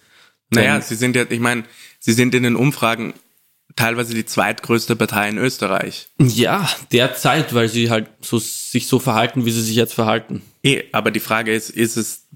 Naja, 0.51 0.79
sie 0.81 0.93
sind 0.93 1.15
ja, 1.15 1.25
ich 1.27 1.39
meine, 1.39 1.63
sie 1.99 2.13
sind 2.13 2.35
in 2.35 2.43
den 2.43 2.55
Umfragen 2.55 3.15
teilweise 3.75 4.13
die 4.13 4.25
zweitgrößte 4.25 4.95
Partei 4.95 5.29
in 5.29 5.39
Österreich. 5.39 6.09
Ja, 6.19 6.69
derzeit, 6.91 7.55
weil 7.55 7.69
sie 7.69 7.89
halt 7.89 8.07
so, 8.21 8.37
sich 8.37 8.85
so 8.85 8.99
verhalten, 8.99 9.45
wie 9.45 9.51
sie 9.51 9.63
sich 9.63 9.75
jetzt 9.75 9.95
verhalten. 9.95 10.43
Eh, 10.61 10.83
aber 10.91 11.09
die 11.09 11.19
Frage 11.19 11.51
ist, 11.51 11.71
ist 11.71 11.97
es, 11.97 12.27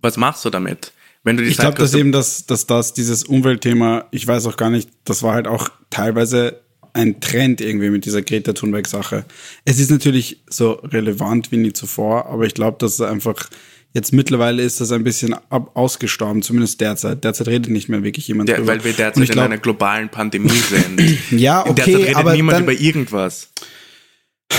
was 0.00 0.16
machst 0.16 0.46
du 0.46 0.50
damit? 0.50 0.92
Wenn 1.24 1.36
du 1.36 1.42
die 1.42 1.50
Ich 1.50 1.58
glaube, 1.58 1.76
dass 1.76 1.92
eben 1.92 2.12
das, 2.12 2.46
dass 2.46 2.66
das, 2.66 2.94
dieses 2.94 3.24
Umweltthema, 3.24 4.06
ich 4.12 4.26
weiß 4.26 4.46
auch 4.46 4.56
gar 4.56 4.70
nicht, 4.70 4.88
das 5.04 5.22
war 5.22 5.34
halt 5.34 5.46
auch 5.46 5.68
teilweise 5.90 6.63
ein 6.94 7.20
Trend 7.20 7.60
irgendwie 7.60 7.90
mit 7.90 8.04
dieser 8.06 8.22
Greta 8.22 8.52
Thunberg-Sache. 8.54 9.24
Es 9.64 9.78
ist 9.78 9.90
natürlich 9.90 10.40
so 10.48 10.72
relevant 10.72 11.52
wie 11.52 11.58
nie 11.58 11.72
zuvor, 11.72 12.26
aber 12.26 12.44
ich 12.46 12.54
glaube, 12.54 12.76
dass 12.80 12.94
es 12.94 13.00
einfach 13.02 13.50
jetzt 13.92 14.12
mittlerweile 14.12 14.62
ist 14.62 14.80
das 14.80 14.90
ein 14.92 15.04
bisschen 15.04 15.34
ab, 15.50 15.72
ausgestorben, 15.74 16.42
zumindest 16.42 16.80
derzeit. 16.80 17.22
Derzeit 17.22 17.46
redet 17.48 17.70
nicht 17.70 17.88
mehr 17.88 18.02
wirklich 18.02 18.26
jemand 18.28 18.48
der, 18.48 18.56
drüber. 18.56 18.72
weil 18.72 18.84
wir 18.84 18.92
derzeit 18.92 19.22
ich 19.24 19.28
in 19.30 19.34
glaub- 19.34 19.44
einer 19.44 19.58
globalen 19.58 20.08
Pandemie 20.08 20.50
sind. 20.50 21.00
Ja, 21.38 21.62
derzeit 21.64 21.80
okay, 21.86 21.96
redet 21.96 22.16
aber 22.16 22.32
niemand 22.34 22.56
dann, 22.56 22.62
über 22.64 22.72
irgendwas. 22.72 23.48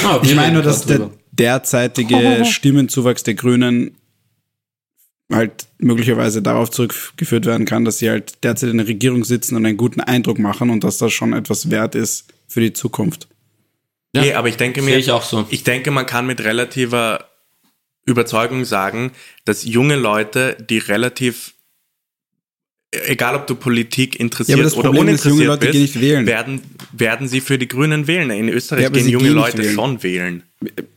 Ah, 0.03 0.19
Ich 0.23 0.35
meine 0.35 0.53
nur, 0.53 0.61
dass 0.63 0.85
der 0.85 1.09
derzeitige 1.31 2.43
Stimmenzuwachs 2.49 3.23
der 3.23 3.33
Grünen 3.35 3.95
halt 5.31 5.67
möglicherweise 5.79 6.41
darauf 6.41 6.69
zurückgeführt 6.69 7.45
werden 7.45 7.65
kann, 7.65 7.85
dass 7.85 7.97
sie 7.97 8.09
halt 8.09 8.43
derzeit 8.43 8.69
in 8.69 8.77
der 8.77 8.87
Regierung 8.87 9.23
sitzen 9.23 9.55
und 9.55 9.65
einen 9.65 9.77
guten 9.77 10.01
Eindruck 10.01 10.39
machen 10.39 10.69
und 10.69 10.83
dass 10.83 10.97
das 10.97 11.13
schon 11.13 11.33
etwas 11.33 11.71
wert 11.71 11.95
ist 11.95 12.27
für 12.47 12.61
die 12.61 12.73
Zukunft. 12.73 13.27
Ja, 14.15 14.23
eh, 14.23 14.33
aber 14.33 14.47
ich 14.47 14.57
denke 14.57 14.81
mir, 14.81 14.97
ich 14.97 15.11
auch 15.11 15.23
so. 15.23 15.45
ich 15.49 15.63
denke, 15.63 15.91
man 15.91 16.05
kann 16.05 16.27
mit 16.27 16.41
relativer 16.41 17.25
Überzeugung 18.05 18.65
sagen, 18.65 19.11
dass 19.45 19.65
junge 19.65 19.95
Leute, 19.95 20.55
die 20.69 20.77
relativ 20.77 21.54
egal 23.07 23.35
ob 23.35 23.47
du 23.47 23.55
Politik 23.55 24.15
Ja, 24.15 24.21
interessiert 24.21 24.55
aber 24.57 24.63
das 24.63 24.73
oder 24.75 24.89
Problem 24.89 25.07
ist, 25.09 25.25
uninteressiert 25.25 25.33
junge 25.35 25.45
Leute 25.45 25.59
bist, 25.59 25.71
gehen 25.73 25.81
nicht 25.81 26.01
wählen. 26.01 26.25
werden 26.25 26.61
werden 26.91 27.27
sie 27.27 27.41
für 27.41 27.57
die 27.57 27.67
Grünen 27.67 28.07
wählen. 28.07 28.29
In 28.31 28.49
Österreich 28.49 28.83
Ja, 28.83 28.89
gehen 28.89 29.07
junge 29.09 29.25
gehen 29.25 29.33
Leute 29.35 29.57
wählen. 29.59 29.73
schon 29.75 30.03
wählen. 30.03 30.43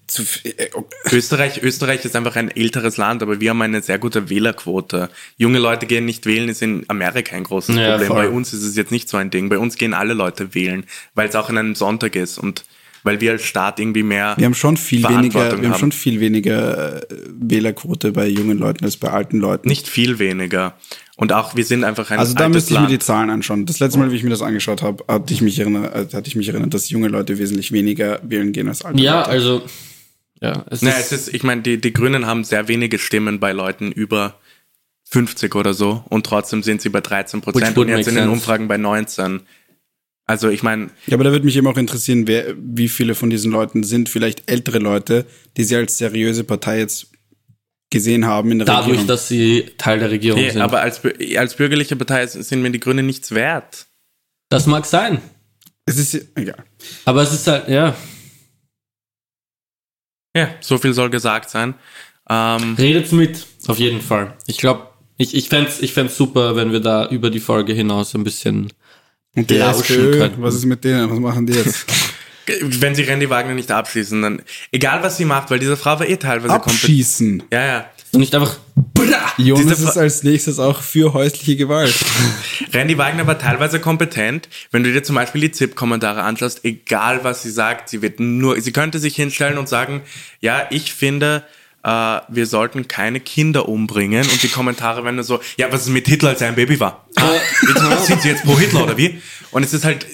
Zu, 0.06 0.22
äh, 0.44 0.68
oh, 0.74 0.84
Österreich, 1.12 1.62
Österreich 1.62 2.04
ist 2.04 2.16
einfach 2.16 2.36
ein 2.36 2.50
älteres 2.50 2.96
Land, 2.96 3.22
aber 3.22 3.40
wir 3.40 3.50
haben 3.50 3.60
eine 3.60 3.82
sehr 3.82 3.98
gute 3.98 4.30
Wählerquote. 4.30 5.10
Junge 5.36 5.58
Leute 5.58 5.86
gehen 5.86 6.06
nicht 6.06 6.24
wählen, 6.24 6.48
ist 6.48 6.62
in 6.62 6.84
Amerika 6.88 7.36
ein 7.36 7.44
großes 7.44 7.76
Ja, 7.76 7.90
Problem. 7.92 8.06
voll. 8.08 8.24
Bei 8.24 8.28
uns 8.30 8.52
ist 8.54 8.62
es 8.62 8.76
jetzt 8.76 8.92
nicht 8.92 9.08
so 9.08 9.16
ein 9.18 9.30
Ding. 9.30 9.48
Bei 9.50 9.58
uns 9.58 9.76
gehen 9.76 9.92
alle 9.92 10.14
Leute 10.14 10.54
wählen, 10.54 10.84
weil 11.14 11.28
es 11.28 11.34
auch 11.36 11.50
an 11.50 11.58
einem 11.58 11.74
Sonntag 11.74 12.16
ist 12.16 12.38
und 12.38 12.64
weil 13.08 13.20
wir 13.20 13.32
als 13.32 13.42
Staat 13.44 13.80
irgendwie 13.80 14.02
mehr 14.02 14.34
wir 14.36 14.44
haben 14.46 14.54
schon 14.54 14.76
viel 14.76 15.02
weniger, 15.08 15.50
wir 15.50 15.56
haben 15.56 15.72
haben. 15.72 15.78
schon 15.80 15.92
viel 15.92 16.20
weniger 16.20 17.02
äh, 17.02 17.06
Wählerquote 17.40 18.12
bei 18.12 18.26
jungen 18.28 18.58
Leuten 18.58 18.84
als 18.84 18.96
bei 18.96 19.10
alten 19.10 19.38
Leuten. 19.38 19.68
nicht 19.68 19.88
viel 19.88 20.18
weniger. 20.18 20.74
Und 21.16 21.32
auch 21.32 21.56
wir 21.56 21.64
sind 21.64 21.82
einfach 21.84 22.10
ein 22.12 22.18
Also 22.18 22.34
da 22.34 22.48
müsste 22.48 22.74
ich 22.74 22.80
mir 22.80 22.86
die 22.86 22.98
Zahlen 23.00 23.30
anschauen. 23.30 23.66
Das 23.66 23.80
letzte 23.80 23.98
Mal, 23.98 24.12
wie 24.12 24.16
ich 24.16 24.22
mir 24.22 24.30
das 24.30 24.42
angeschaut 24.42 24.82
habe, 24.82 25.02
hatte 25.08 25.34
ich 25.34 25.40
mich 25.40 25.58
erinnert, 25.58 26.12
äh, 26.12 26.16
hatte 26.16 26.28
ich 26.28 26.36
mich 26.36 26.48
erinnert, 26.48 26.72
dass 26.74 26.88
junge 26.90 27.08
Leute 27.08 27.38
wesentlich 27.38 27.72
weniger 27.72 28.20
wählen 28.22 28.52
gehen 28.52 28.68
als 28.68 28.84
alte 28.84 29.02
Ja, 29.02 29.20
Leute. 29.20 29.30
also, 29.30 29.62
ja, 30.40 30.64
es 30.70 30.82
Naja, 30.82 30.96
ist, 30.98 31.10
es 31.12 31.26
ist, 31.28 31.34
ich 31.34 31.42
meine, 31.42 31.62
die, 31.62 31.80
die 31.80 31.92
Grünen 31.92 32.26
haben 32.26 32.44
sehr 32.44 32.68
wenige 32.68 32.98
Stimmen 32.98 33.40
bei 33.40 33.50
Leuten 33.52 33.90
über 33.90 34.34
50 35.10 35.54
oder 35.56 35.72
so 35.74 36.04
und 36.08 36.24
trotzdem 36.26 36.62
sind 36.62 36.82
sie 36.82 36.90
bei 36.90 37.00
13 37.00 37.40
Which 37.40 37.52
Prozent 37.52 37.78
und 37.78 37.88
jetzt 37.88 38.06
in 38.08 38.14
den. 38.14 38.28
Umfragen 38.28 38.68
bei 38.68 38.76
19. 38.76 39.40
Also 40.28 40.50
ich 40.50 40.62
meine, 40.62 40.90
Ja, 41.06 41.14
aber 41.14 41.24
da 41.24 41.32
würde 41.32 41.46
mich 41.46 41.56
eben 41.56 41.66
auch 41.66 41.76
interessieren, 41.78 42.26
wer, 42.28 42.54
wie 42.56 42.88
viele 42.88 43.14
von 43.14 43.30
diesen 43.30 43.50
Leuten 43.50 43.82
sind 43.82 44.08
vielleicht 44.08 44.48
ältere 44.50 44.78
Leute, 44.78 45.24
die 45.56 45.64
sie 45.64 45.74
als 45.74 45.96
seriöse 45.98 46.44
Partei 46.44 46.78
jetzt 46.78 47.10
gesehen 47.90 48.26
haben 48.26 48.52
in 48.52 48.58
der 48.58 48.66
dadurch, 48.66 48.88
Regierung. 48.88 49.06
dass 49.06 49.26
sie 49.28 49.70
Teil 49.78 49.98
der 49.98 50.10
Regierung 50.10 50.40
nee, 50.40 50.50
sind. 50.50 50.60
aber 50.60 50.82
als, 50.82 51.00
als 51.36 51.54
bürgerliche 51.56 51.96
Partei 51.96 52.26
sind 52.26 52.60
mir 52.60 52.70
die 52.70 52.78
Grünen 52.80 53.06
nichts 53.06 53.32
wert. 53.32 53.86
das 54.50 54.66
mag 54.66 54.84
sein. 54.84 55.22
es 55.86 55.96
ist 55.96 56.28
egal. 56.36 56.62
Aber 57.06 57.22
es 57.22 57.32
ist 57.32 57.46
halt, 57.46 57.66
ja, 57.68 57.96
Ja, 60.36 60.50
so 60.60 60.76
viel 60.78 60.92
soll 60.92 61.10
gesagt 61.10 61.48
sein. 61.50 61.74
Ähm, 62.28 62.74
redet's 62.78 63.12
mit, 63.12 63.46
auf 63.66 63.78
jeden 63.78 64.02
Fall. 64.02 64.36
Ich 64.46 64.58
glaube, 64.58 64.88
ich, 65.16 65.34
ich 65.34 65.48
fände 65.48 65.70
ich 65.80 65.94
fänd's 65.94 66.16
super, 66.16 66.54
wenn 66.54 66.70
wir 66.70 66.80
da 66.80 67.08
über 67.08 67.30
die 67.30 67.40
Folge 67.40 67.72
hinaus 67.72 68.14
ein 68.14 68.24
bisschen 68.24 68.70
Und 69.34 69.50
die 69.50 69.54
Lauschen 69.54 69.82
SPÖ, 69.82 70.18
könnten. 70.18 70.42
was 70.42 70.54
ist 70.54 70.64
mit 70.64 70.82
denen? 70.84 71.10
Was 71.10 71.18
machen 71.18 71.46
die 71.46 71.54
jetzt? 71.54 71.86
wenn 72.62 72.94
sie 72.94 73.02
Randy 73.02 73.28
Wagner 73.28 73.54
nicht 73.54 73.70
abschließen, 73.70 74.22
dann 74.22 74.42
egal 74.72 75.02
was 75.02 75.16
sie 75.16 75.24
macht, 75.24 75.50
weil 75.50 75.58
diese 75.58 75.76
Frau 75.76 75.98
war 75.98 76.08
eh 76.08 76.16
teilweise 76.16 76.54
kompetent. 76.54 76.82
Abschießen. 76.82 77.42
Ja, 77.52 77.66
ja. 77.66 77.90
und 78.12 78.20
nicht 78.20 78.34
einfach 78.34 78.58
Jonas 79.36 79.80
ist 79.80 79.96
als 79.96 80.24
nächstes 80.24 80.58
auch 80.58 80.82
für 80.82 81.12
häusliche 81.12 81.56
Gewalt. 81.56 81.94
Randy 82.72 82.98
Wagner 82.98 83.26
war 83.26 83.38
teilweise 83.38 83.78
kompetent. 83.80 84.48
Wenn 84.72 84.82
du 84.82 84.92
dir 84.92 85.02
zum 85.02 85.14
Beispiel 85.14 85.42
die 85.42 85.52
ZIP-Kommentare 85.52 86.22
anschaust, 86.22 86.64
egal 86.64 87.22
was 87.22 87.42
sie 87.42 87.50
sagt, 87.50 87.88
sie 87.88 88.02
wird 88.02 88.18
nur, 88.18 88.60
sie 88.60 88.72
könnte 88.72 88.98
sich 88.98 89.14
hinstellen 89.14 89.58
und 89.58 89.68
sagen, 89.68 90.02
ja, 90.40 90.66
ich 90.70 90.92
finde, 90.92 91.44
äh, 91.84 92.20
wir 92.28 92.46
sollten 92.46 92.88
keine 92.88 93.20
Kinder 93.20 93.68
umbringen. 93.68 94.22
Und 94.22 94.42
die 94.42 94.48
Kommentare 94.48 95.04
werden 95.04 95.16
nur 95.16 95.24
so, 95.24 95.40
ja, 95.56 95.70
was 95.72 95.82
ist 95.82 95.88
mit 95.90 96.06
Hitler, 96.08 96.30
als 96.30 96.40
er 96.40 96.48
ein 96.48 96.54
Baby 96.54 96.78
war? 96.80 97.06
Ah, 97.16 97.30
jetzt, 97.66 98.06
sind 98.06 98.22
sie 98.22 98.28
jetzt 98.28 98.44
pro 98.44 98.58
Hitler 98.58 98.84
oder 98.84 98.96
wie? 98.96 99.20
Und 99.50 99.62
es 99.64 99.72
ist 99.72 99.84
halt, 99.84 100.06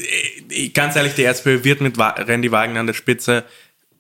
äh, 0.51 0.69
ganz 0.69 0.95
ehrlich, 0.97 1.15
die 1.15 1.25
SPÖ 1.25 1.65
wird 1.65 1.81
mit 1.81 1.99
Randy 1.99 2.51
Wagner 2.53 2.81
an 2.81 2.87
der 2.87 2.95
Spitze 2.95 3.45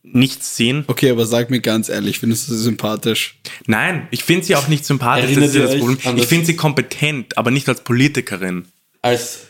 nichts 0.03 0.55
ziehen. 0.55 0.85
Okay, 0.87 1.11
aber 1.11 1.25
sag 1.25 1.49
mir 1.51 1.61
ganz 1.61 1.89
ehrlich, 1.89 2.19
findest 2.21 2.49
du 2.49 2.55
sie 2.55 2.63
sympathisch? 2.63 3.41
Nein, 3.67 4.07
ich 4.11 4.23
finde 4.23 4.45
sie 4.45 4.55
auch 4.55 4.69
nicht 4.69 4.85
sympathisch. 4.85 5.25
Erinnert 5.31 5.45
das 5.49 5.55
ist 5.55 5.63
das 5.65 5.71
euch 5.75 5.81
Problem. 5.81 6.17
Ich 6.19 6.27
finde 6.27 6.45
sie 6.47 6.57
kompetent, 6.57 7.39
aber 7.39 7.51
nicht 7.51 7.69
als 7.69 7.81
Politikerin. 7.81 8.67
als 9.01 9.47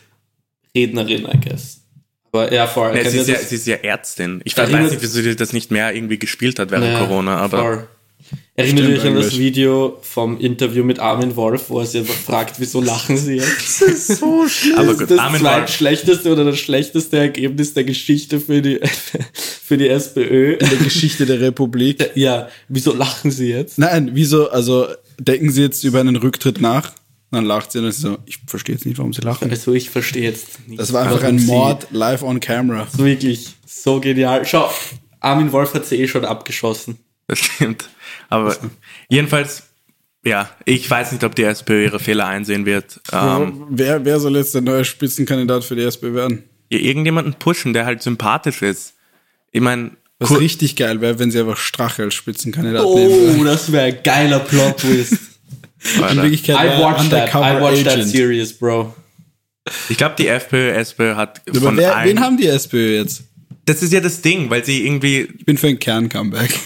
Rednerin, 0.76 1.26
I 1.26 1.40
guess. 1.40 1.80
Aber 2.32 2.52
ja, 2.52 2.66
voll. 2.66 2.88
Ja, 2.96 3.02
Kennt 3.02 3.10
sie, 3.12 3.18
ist 3.18 3.28
ja, 3.28 3.38
sie 3.38 3.54
ist 3.56 3.66
ja 3.66 3.76
Ärztin. 3.76 4.40
Ich 4.44 4.56
Erinnert- 4.56 4.84
weiß 4.84 4.90
nicht, 4.92 5.02
wieso 5.02 5.22
sie 5.22 5.36
das 5.36 5.52
nicht 5.52 5.70
mehr 5.70 5.94
irgendwie 5.94 6.18
gespielt 6.18 6.58
hat 6.58 6.70
während 6.72 6.86
Ja, 6.92 6.98
Corona, 6.98 7.36
aber 7.36 7.58
voll. 7.58 7.88
Erinnert 8.56 8.84
Stimmt 8.84 8.98
euch 9.00 9.06
an 9.06 9.14
das. 9.16 9.38
Video 9.38 9.98
vom 10.02 10.38
Interview 10.38 10.84
mit 10.84 11.00
Armin 11.00 11.34
Wolf, 11.34 11.70
wo 11.70 11.80
er 11.80 11.86
sie 11.86 11.98
einfach 11.98 12.14
fragt, 12.14 12.60
wieso 12.60 12.80
lachen 12.80 13.16
sie 13.16 13.34
jetzt? 13.36 13.80
Das 13.82 13.82
ist 13.82 14.18
so 14.20 14.46
schlimm. 14.48 14.78
Aber 14.78 14.86
das 14.88 14.98
gut, 14.98 15.02
ist 15.02 15.10
das 15.10 15.18
Armin 15.18 15.40
zweitschlechteste 15.40 16.32
oder 16.32 16.44
das 16.44 16.58
schlechteste 16.58 17.18
Ergebnis 17.18 17.74
der 17.74 17.82
Geschichte 17.84 18.38
für 18.40 18.62
die, 18.62 18.78
für 19.64 19.76
die 19.76 19.88
SPÖ. 19.88 20.52
In 20.54 20.68
der 20.68 20.78
Geschichte 20.78 21.26
der 21.26 21.40
Republik. 21.40 22.10
Ja, 22.14 22.48
wieso 22.68 22.94
lachen 22.94 23.30
sie 23.32 23.48
jetzt? 23.48 23.76
Nein, 23.78 24.10
wieso, 24.14 24.48
also 24.50 24.86
denken 25.18 25.50
sie 25.50 25.62
jetzt 25.62 25.82
über 25.84 26.00
einen 26.00 26.16
Rücktritt 26.16 26.60
nach? 26.60 26.92
Dann 27.32 27.44
lacht 27.46 27.72
sie 27.72 27.80
und 27.80 27.86
ist 27.86 28.00
so, 28.00 28.18
ich 28.26 28.38
verstehe 28.46 28.76
jetzt 28.76 28.86
nicht, 28.86 28.98
warum 28.98 29.12
sie 29.12 29.22
lachen. 29.22 29.50
Also 29.50 29.72
ich 29.72 29.90
verstehe 29.90 30.22
jetzt 30.22 30.68
nicht. 30.68 30.78
Das 30.80 30.92
war 30.92 31.02
einfach 31.02 31.24
ein 31.24 31.40
sie- 31.40 31.46
Mord 31.46 31.88
live 31.90 32.22
on 32.22 32.38
camera. 32.38 32.86
Wirklich 32.96 33.48
so 33.66 33.98
genial. 34.00 34.46
Schau, 34.46 34.70
Armin 35.18 35.50
Wolf 35.50 35.74
hat 35.74 35.86
sie 35.86 35.96
eh 35.96 36.06
schon 36.06 36.24
abgeschossen. 36.24 36.98
das 37.26 37.40
stimmt. 37.40 37.88
Aber 38.34 38.56
jedenfalls, 39.08 39.64
ja, 40.24 40.48
ich 40.64 40.88
weiß 40.88 41.12
nicht, 41.12 41.24
ob 41.24 41.34
die 41.34 41.44
SPÖ 41.44 41.84
ihre 41.84 42.00
Fehler 42.00 42.26
einsehen 42.26 42.64
wird. 42.66 43.00
Ähm, 43.12 43.66
wer, 43.70 44.04
wer 44.04 44.18
soll 44.20 44.36
jetzt 44.36 44.54
der 44.54 44.62
neue 44.62 44.84
Spitzenkandidat 44.84 45.64
für 45.64 45.76
die 45.76 45.82
SPÖ 45.82 46.14
werden? 46.14 46.44
irgendjemanden 46.70 47.34
pushen, 47.34 47.72
der 47.72 47.84
halt 47.86 48.02
sympathisch 48.02 48.60
ist. 48.62 48.94
Ich 49.52 49.60
meine, 49.60 49.92
Was 50.18 50.36
richtig 50.40 50.74
geil 50.74 51.00
wäre, 51.00 51.18
wenn 51.20 51.30
sie 51.30 51.38
einfach 51.38 51.56
Strache 51.58 52.02
als 52.02 52.14
Spitzenkandidat 52.14 52.82
Oh, 52.84 52.96
nehmen 52.98 53.10
würden. 53.36 53.44
das 53.44 53.70
wäre 53.70 53.84
ein 53.84 53.98
geiler 54.02 54.40
Plot-Twist. 54.40 55.12
In 56.10 56.16
Wirklichkeit 56.16 56.56
I 56.56 56.80
watched 56.80 57.10
that. 57.10 57.28
I 57.34 57.60
watched 57.60 57.84
that 57.84 58.04
series, 58.04 58.52
bro. 58.58 58.92
ich 59.88 59.96
glaube, 59.98 60.16
die 60.18 60.26
FPÖ, 60.26 60.70
SPÖ 60.72 61.14
hat 61.14 61.42
Aber 61.48 61.60
von 61.60 61.76
wer, 61.76 61.94
allen, 61.94 62.08
wen 62.08 62.20
haben 62.20 62.36
die 62.38 62.46
SPÖ 62.48 62.96
jetzt? 62.96 63.22
das 63.66 63.82
ist 63.82 63.92
ja 63.92 64.00
das 64.00 64.20
Ding, 64.22 64.50
weil 64.50 64.64
sie 64.64 64.84
irgendwie, 64.86 65.28
Ich 65.38 65.44
bin 65.44 65.56
für 65.58 65.68
ein 65.68 65.78
Kern-Comeback. 65.78 66.58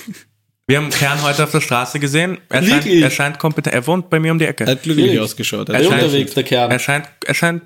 Wir 0.68 0.76
haben 0.76 0.90
Kern 0.90 1.20
heute 1.22 1.42
auf 1.44 1.50
der 1.50 1.60
Straße 1.60 1.98
gesehen, 1.98 2.38
er 2.48 2.62
scheint, 2.62 2.84
Wirklich? 2.84 3.02
er 3.02 3.10
scheint 3.10 3.38
kompetent, 3.40 3.74
er 3.74 3.86
wohnt 3.86 4.08
bei 4.10 4.20
mir 4.20 4.30
um 4.30 4.38
die 4.38 4.44
Ecke. 4.44 4.64
Er 4.64 4.72
hat 4.72 4.82
glücklich 4.84 5.06
Wirklich? 5.06 5.20
ausgeschaut. 5.22 5.68
Er 5.70 5.74
Er 5.76 5.80
Sehr 5.80 5.90
scheint- 5.90 6.02
unterwegs, 6.04 6.34
der 6.34 6.42
Kern. 6.44 6.70
Er 6.70 6.78
scheint, 6.78 7.08
er 7.26 7.34
scheint, 7.34 7.62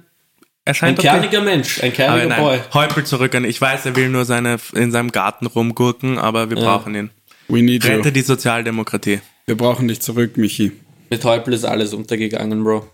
er 0.65 0.71
Ein 0.71 0.75
scheint 0.75 0.99
okay. 0.99 1.09
kerniger 1.09 1.41
Mensch, 1.43 1.83
ein 1.83 1.89
Aber 1.89 1.97
kerniger 1.97 2.27
nein, 2.29 2.41
Boy. 2.41 2.61
Häupl 2.73 3.05
zurück 3.05 3.35
an. 3.35 3.45
Ich 3.45 3.61
weiß, 3.61 3.85
er 3.87 3.97
will 3.97 4.09
nur 4.09 4.25
seine 4.25 4.57
in 4.75 4.91
seinem 4.93 5.11
Garten 5.13 5.47
rumgurken, 5.47 6.19
aber 6.19 6.49
wir 6.49 6.57
brauchen 6.57 6.95
ihn. 6.95 7.11
We 7.49 7.61
need 7.63 7.85
Rette 7.85 8.09
you. 8.09 8.13
die 8.15 8.23
Sozialdemokratie. 8.23 9.21
Wir 9.47 9.57
brauchen 9.57 9.89
dich 9.89 10.01
zurück, 10.01 10.37
Michi. 10.37 10.73
Mit 11.11 11.25
Häupl 11.25 11.53
ist 11.53 11.65
alles 11.65 11.93
untergegangen, 11.93 12.63
Bro. 12.63 12.89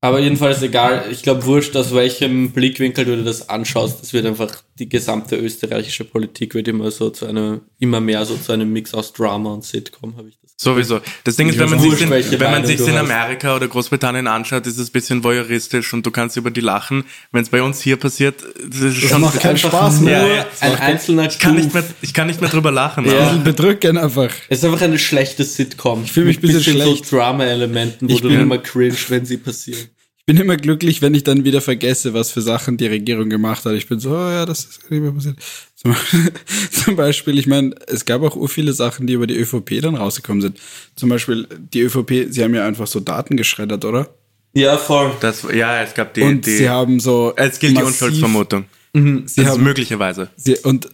Aber 0.00 0.20
jedenfalls 0.20 0.62
egal, 0.62 1.06
ich 1.10 1.22
glaube 1.24 1.44
wurscht, 1.46 1.74
aus 1.74 1.92
welchem 1.92 2.52
Blickwinkel 2.52 3.04
du 3.04 3.16
dir 3.16 3.24
das 3.24 3.48
anschaust, 3.48 4.02
es 4.04 4.12
wird 4.12 4.26
einfach, 4.26 4.62
die 4.78 4.88
gesamte 4.88 5.36
österreichische 5.36 6.04
Politik 6.04 6.54
wird 6.54 6.68
immer 6.68 6.90
so 6.90 7.10
zu 7.10 7.26
einer, 7.26 7.60
immer 7.78 8.00
mehr 8.00 8.24
so 8.24 8.36
zu 8.36 8.52
einem 8.52 8.72
Mix 8.72 8.94
aus 8.94 9.12
Drama 9.12 9.52
und 9.54 9.64
Sitcom, 9.64 10.16
habe 10.16 10.28
ich 10.28 10.38
das. 10.40 10.52
Sowieso. 10.60 11.00
Das 11.22 11.36
Ding 11.36 11.48
ist, 11.48 11.54
Ich 11.54 11.60
wenn 11.60 11.70
man 11.70 11.78
sich 11.78 12.00
in, 12.00 12.10
wenn 12.10 12.50
man 12.50 12.62
du 12.64 12.72
in. 12.72 12.96
Amerika 12.96 13.54
oder 13.54 13.68
Großbritannien 13.68 14.26
anschaut, 14.26 14.66
ist 14.66 14.76
es 14.78 14.88
ein 14.88 14.92
bisschen 14.92 15.22
voyeuristisch 15.22 15.92
und 15.94 16.04
du 16.04 16.10
kannst 16.10 16.36
über 16.36 16.50
die 16.50 16.60
lachen. 16.60 17.04
Wenn 17.30 17.42
es 17.44 17.48
bei 17.48 17.62
uns 17.62 17.80
hier 17.80 17.96
passiert, 17.96 18.42
das 18.68 18.80
ist 18.80 18.96
schon, 18.96 19.20
macht 19.20 19.38
keinen 19.38 19.56
Spaß 19.56 20.00
nur 20.00 20.10
mehr. 20.10 20.26
Ja, 20.26 20.34
ja. 20.36 20.46
ein 20.60 20.74
einzelner 20.76 21.26
ich 21.28 21.38
kann 21.38 21.54
nicht 21.54 21.72
mehr, 21.72 21.84
ich 22.02 22.12
kann 22.12 22.26
nicht 22.26 22.40
mehr 22.40 22.50
drüber 22.50 22.72
lachen. 22.72 23.04
Ja. 23.04 23.12
Ein 23.12 23.18
bisschen 23.28 23.44
bedrückend 23.44 23.98
einfach. 23.98 24.30
Es 24.48 24.58
ist 24.58 24.64
einfach 24.64 24.82
eine 24.82 24.98
schlechte 24.98 25.44
Sitcom. 25.44 26.02
Ich 26.04 26.10
fühl 26.12 26.24
mich 26.24 26.38
ein 26.38 26.40
bisschen 26.40 26.62
schlecht. 26.74 27.06
so 27.06 27.16
Drama-Elementen, 27.16 28.08
wo 28.08 28.14
Ich 28.14 28.20
du 28.20 28.28
bin- 28.28 28.40
immer 28.40 28.58
cringest, 28.58 29.10
wenn 29.10 29.24
sie 29.26 29.36
passieren. 29.36 29.88
Ich 30.28 30.34
bin 30.34 30.42
immer 30.44 30.58
glücklich, 30.58 31.00
wenn 31.00 31.14
ich 31.14 31.24
dann 31.24 31.44
wieder 31.44 31.62
vergesse, 31.62 32.12
was 32.12 32.30
für 32.30 32.42
Sachen 32.42 32.76
die 32.76 32.86
Regierung 32.86 33.30
gemacht 33.30 33.64
hat. 33.64 33.72
Ich 33.72 33.88
bin 33.88 33.98
so, 33.98 34.10
oh 34.10 34.28
ja, 34.30 34.44
das 34.44 34.66
ist 34.66 34.90
nicht 34.90 35.00
mehr 35.00 35.10
passiert. 35.10 35.36
Zum, 35.74 35.96
zum 36.70 36.96
Beispiel, 36.96 37.38
ich 37.38 37.46
meine, 37.46 37.74
es 37.86 38.04
gab 38.04 38.20
auch 38.20 38.36
ur 38.36 38.46
viele 38.50 38.74
Sachen, 38.74 39.06
die 39.06 39.14
über 39.14 39.26
die 39.26 39.38
ÖVP 39.38 39.80
dann 39.80 39.94
rausgekommen 39.94 40.42
sind. 40.42 40.60
Zum 40.96 41.08
Beispiel 41.08 41.48
die 41.72 41.80
ÖVP, 41.80 42.26
sie 42.28 42.44
haben 42.44 42.54
ja 42.54 42.66
einfach 42.66 42.86
so 42.86 43.00
Daten 43.00 43.38
geschreddert, 43.38 43.86
oder? 43.86 44.10
Ja, 44.52 44.76
voll. 44.76 45.12
Das, 45.20 45.46
ja, 45.50 45.80
es 45.80 45.94
gab 45.94 46.12
die, 46.12 46.20
Und 46.20 46.44
die 46.44 46.56
sie 46.58 46.68
haben 46.68 47.00
so 47.00 47.32
es 47.34 47.58
gilt 47.58 47.72
die 47.72 47.80
massiv- 47.80 47.86
Unschuldsvermutung. 47.86 48.64
Sie 48.92 49.22
Das 49.24 49.32
ist 49.38 49.46
haben, 49.46 49.64
möglicherweise. 49.64 50.28
sie, 50.36 50.56
und 50.58 50.90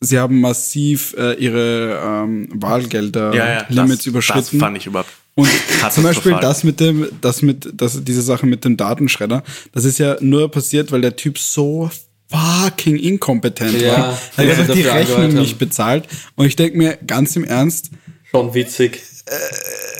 sie 0.00 0.18
haben 0.18 0.40
massiv 0.40 1.14
äh, 1.16 1.34
ihre 1.34 2.00
ähm, 2.04 2.48
Wahlgelder 2.52 3.32
Ja, 3.32 3.48
ja, 3.48 3.66
Limits 3.68 3.98
das, 3.98 4.06
überschritten. 4.06 4.40
Das 4.50 4.58
fand 4.58 4.76
ich 4.76 4.86
überhaupt. 4.86 5.10
Und 5.34 5.48
zum 5.90 6.04
Beispiel 6.04 6.36
das 6.40 6.64
mit 6.64 6.80
dem, 6.80 7.08
das 7.20 7.42
mit, 7.42 7.68
das, 7.74 8.04
diese 8.04 8.22
Sache 8.22 8.46
mit 8.46 8.64
dem 8.64 8.76
Datenschredder, 8.76 9.42
das 9.72 9.84
ist 9.84 9.98
ja 9.98 10.16
nur 10.20 10.50
passiert, 10.50 10.92
weil 10.92 11.00
der 11.00 11.16
Typ 11.16 11.38
so 11.38 11.90
fucking 12.28 12.96
inkompetent 12.96 13.80
Ja, 13.80 13.92
war. 13.92 14.18
Er 14.36 14.48
hat 14.48 14.58
einfach 14.58 14.74
die 14.74 14.82
Rechnung 14.82 15.34
nicht 15.34 15.58
bezahlt. 15.58 16.06
Und 16.34 16.46
ich 16.46 16.56
denke 16.56 16.76
mir 16.78 16.98
ganz 17.06 17.36
im 17.36 17.44
Ernst, 17.44 17.90
Schon 18.30 18.54
witzig. 18.54 19.02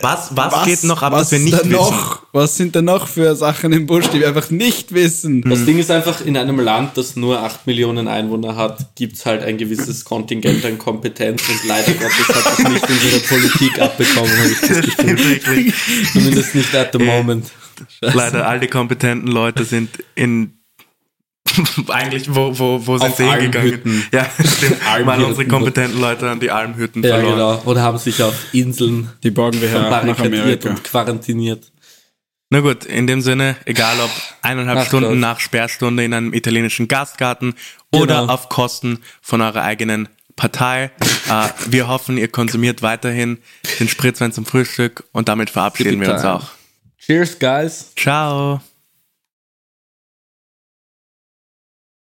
Was, 0.01 0.37
was, 0.37 0.65
geht 0.65 0.83
noch 0.85 1.03
ab, 1.03 1.13
was 1.13 1.31
dass 1.31 1.33
wir 1.33 1.39
nicht 1.39 1.57
wissen? 1.57 1.71
noch, 1.71 2.23
Was 2.33 2.57
sind 2.57 2.75
denn 2.75 2.87
noch 2.87 3.07
für 3.07 3.37
Sachen 3.37 3.73
im 3.73 3.87
Busch, 3.87 4.09
die 4.09 4.19
wir 4.19 4.29
einfach 4.29 4.51
nicht 4.51 4.93
wissen? 4.93 5.43
Das 5.43 5.65
Ding 5.65 5.79
ist 5.79 5.93
einfach, 5.93 6.21
in 6.25 6.37
einem 6.37 6.59
Land, 6.59 6.97
das 6.97 7.15
nur 7.15 7.39
8 7.41 7.67
Millionen 7.67 8.09
Einwohner 8.09 8.57
hat, 8.57 8.97
gibt's 8.97 9.25
halt 9.25 9.43
ein 9.43 9.59
gewisses 9.59 10.05
Kontingent 10.05 10.65
an 10.65 10.77
Kompetenz 10.77 11.49
und 11.49 11.65
leider 11.69 11.93
Gottes 11.93 12.29
hat 12.29 12.59
es 12.59 12.69
nicht 12.69 12.89
unsere 12.91 13.21
Politik 13.21 13.81
abbekommen, 13.81 14.31
habe 14.37 14.49
ich 14.51 14.61
das 14.61 14.81
Gefühl. 14.97 15.19
Wirklich. 15.19 15.75
Zumindest 16.13 16.55
nicht 16.57 16.75
at 16.75 16.91
the 16.93 16.99
moment. 16.99 17.47
Leider 18.01 18.47
all 18.49 18.59
die 18.61 18.69
kompetenten 18.69 19.29
Leute 19.31 19.65
sind 19.65 19.91
in 20.17 20.59
eigentlich, 21.89 22.35
wo, 22.35 22.57
wo, 22.59 22.87
wo 22.87 22.99
sind 22.99 23.17
sie 23.17 23.29
hingegangen? 23.31 24.05
Ja, 24.13 24.27
stimmt. 24.57 24.79
Waren 25.07 25.25
unsere 25.25 25.47
kompetenten 25.47 26.01
Leute 26.01 26.31
an 26.31 26.41
die 26.41 26.51
Almhütten 26.51 27.03
Ja, 27.03 27.17
verloren. 27.17 27.35
genau. 27.35 27.63
Oder 27.67 27.83
haben 27.83 27.99
sich 27.99 28.23
auf 28.23 28.35
Inseln 28.55 29.11
Die 29.23 29.31
borgen 29.31 29.61
wir 29.61 29.69
her 29.69 29.81
nach 29.83 29.91
barrikadiert 29.91 30.43
Amerika. 30.43 30.69
und 30.71 30.85
quarantiniert. 30.85 31.73
Na 32.51 32.61
gut, 32.61 32.85
in 32.85 33.07
dem 33.07 33.23
Sinne, 33.23 33.57
egal 33.65 33.99
ob 34.01 34.11
eineinhalb 34.43 34.81
Ach 34.81 34.87
Stunden 34.87 35.09
Gott. 35.11 35.19
nach 35.19 35.41
Sperrstunde 35.41 36.05
in 36.05 36.13
einem 36.15 36.33
italienischen 36.35 36.87
Gastgarten 36.89 37.55
oder 37.93 38.21
Genau. 38.21 38.33
auf 38.33 38.49
Kosten 38.49 38.99
von 39.23 39.41
eurer 39.41 39.63
eigenen 39.63 40.09
Partei. 40.37 40.91
äh, 41.31 41.49
wir 41.69 41.89
hoffen, 41.89 42.19
ihr 42.19 42.29
konsumiert 42.29 42.83
weiterhin 42.83 43.39
den 43.81 43.89
Spritzwein 43.89 44.33
zum 44.33 44.47
Frühstück 44.47 45.05
und 45.13 45.29
damit 45.29 45.51
verabschieden 45.51 46.01
wir 46.01 46.13
uns 46.13 46.25
auch. 46.25 46.51
Cheers, 46.99 47.39
guys. 47.39 47.93
Ciao. 47.97 48.61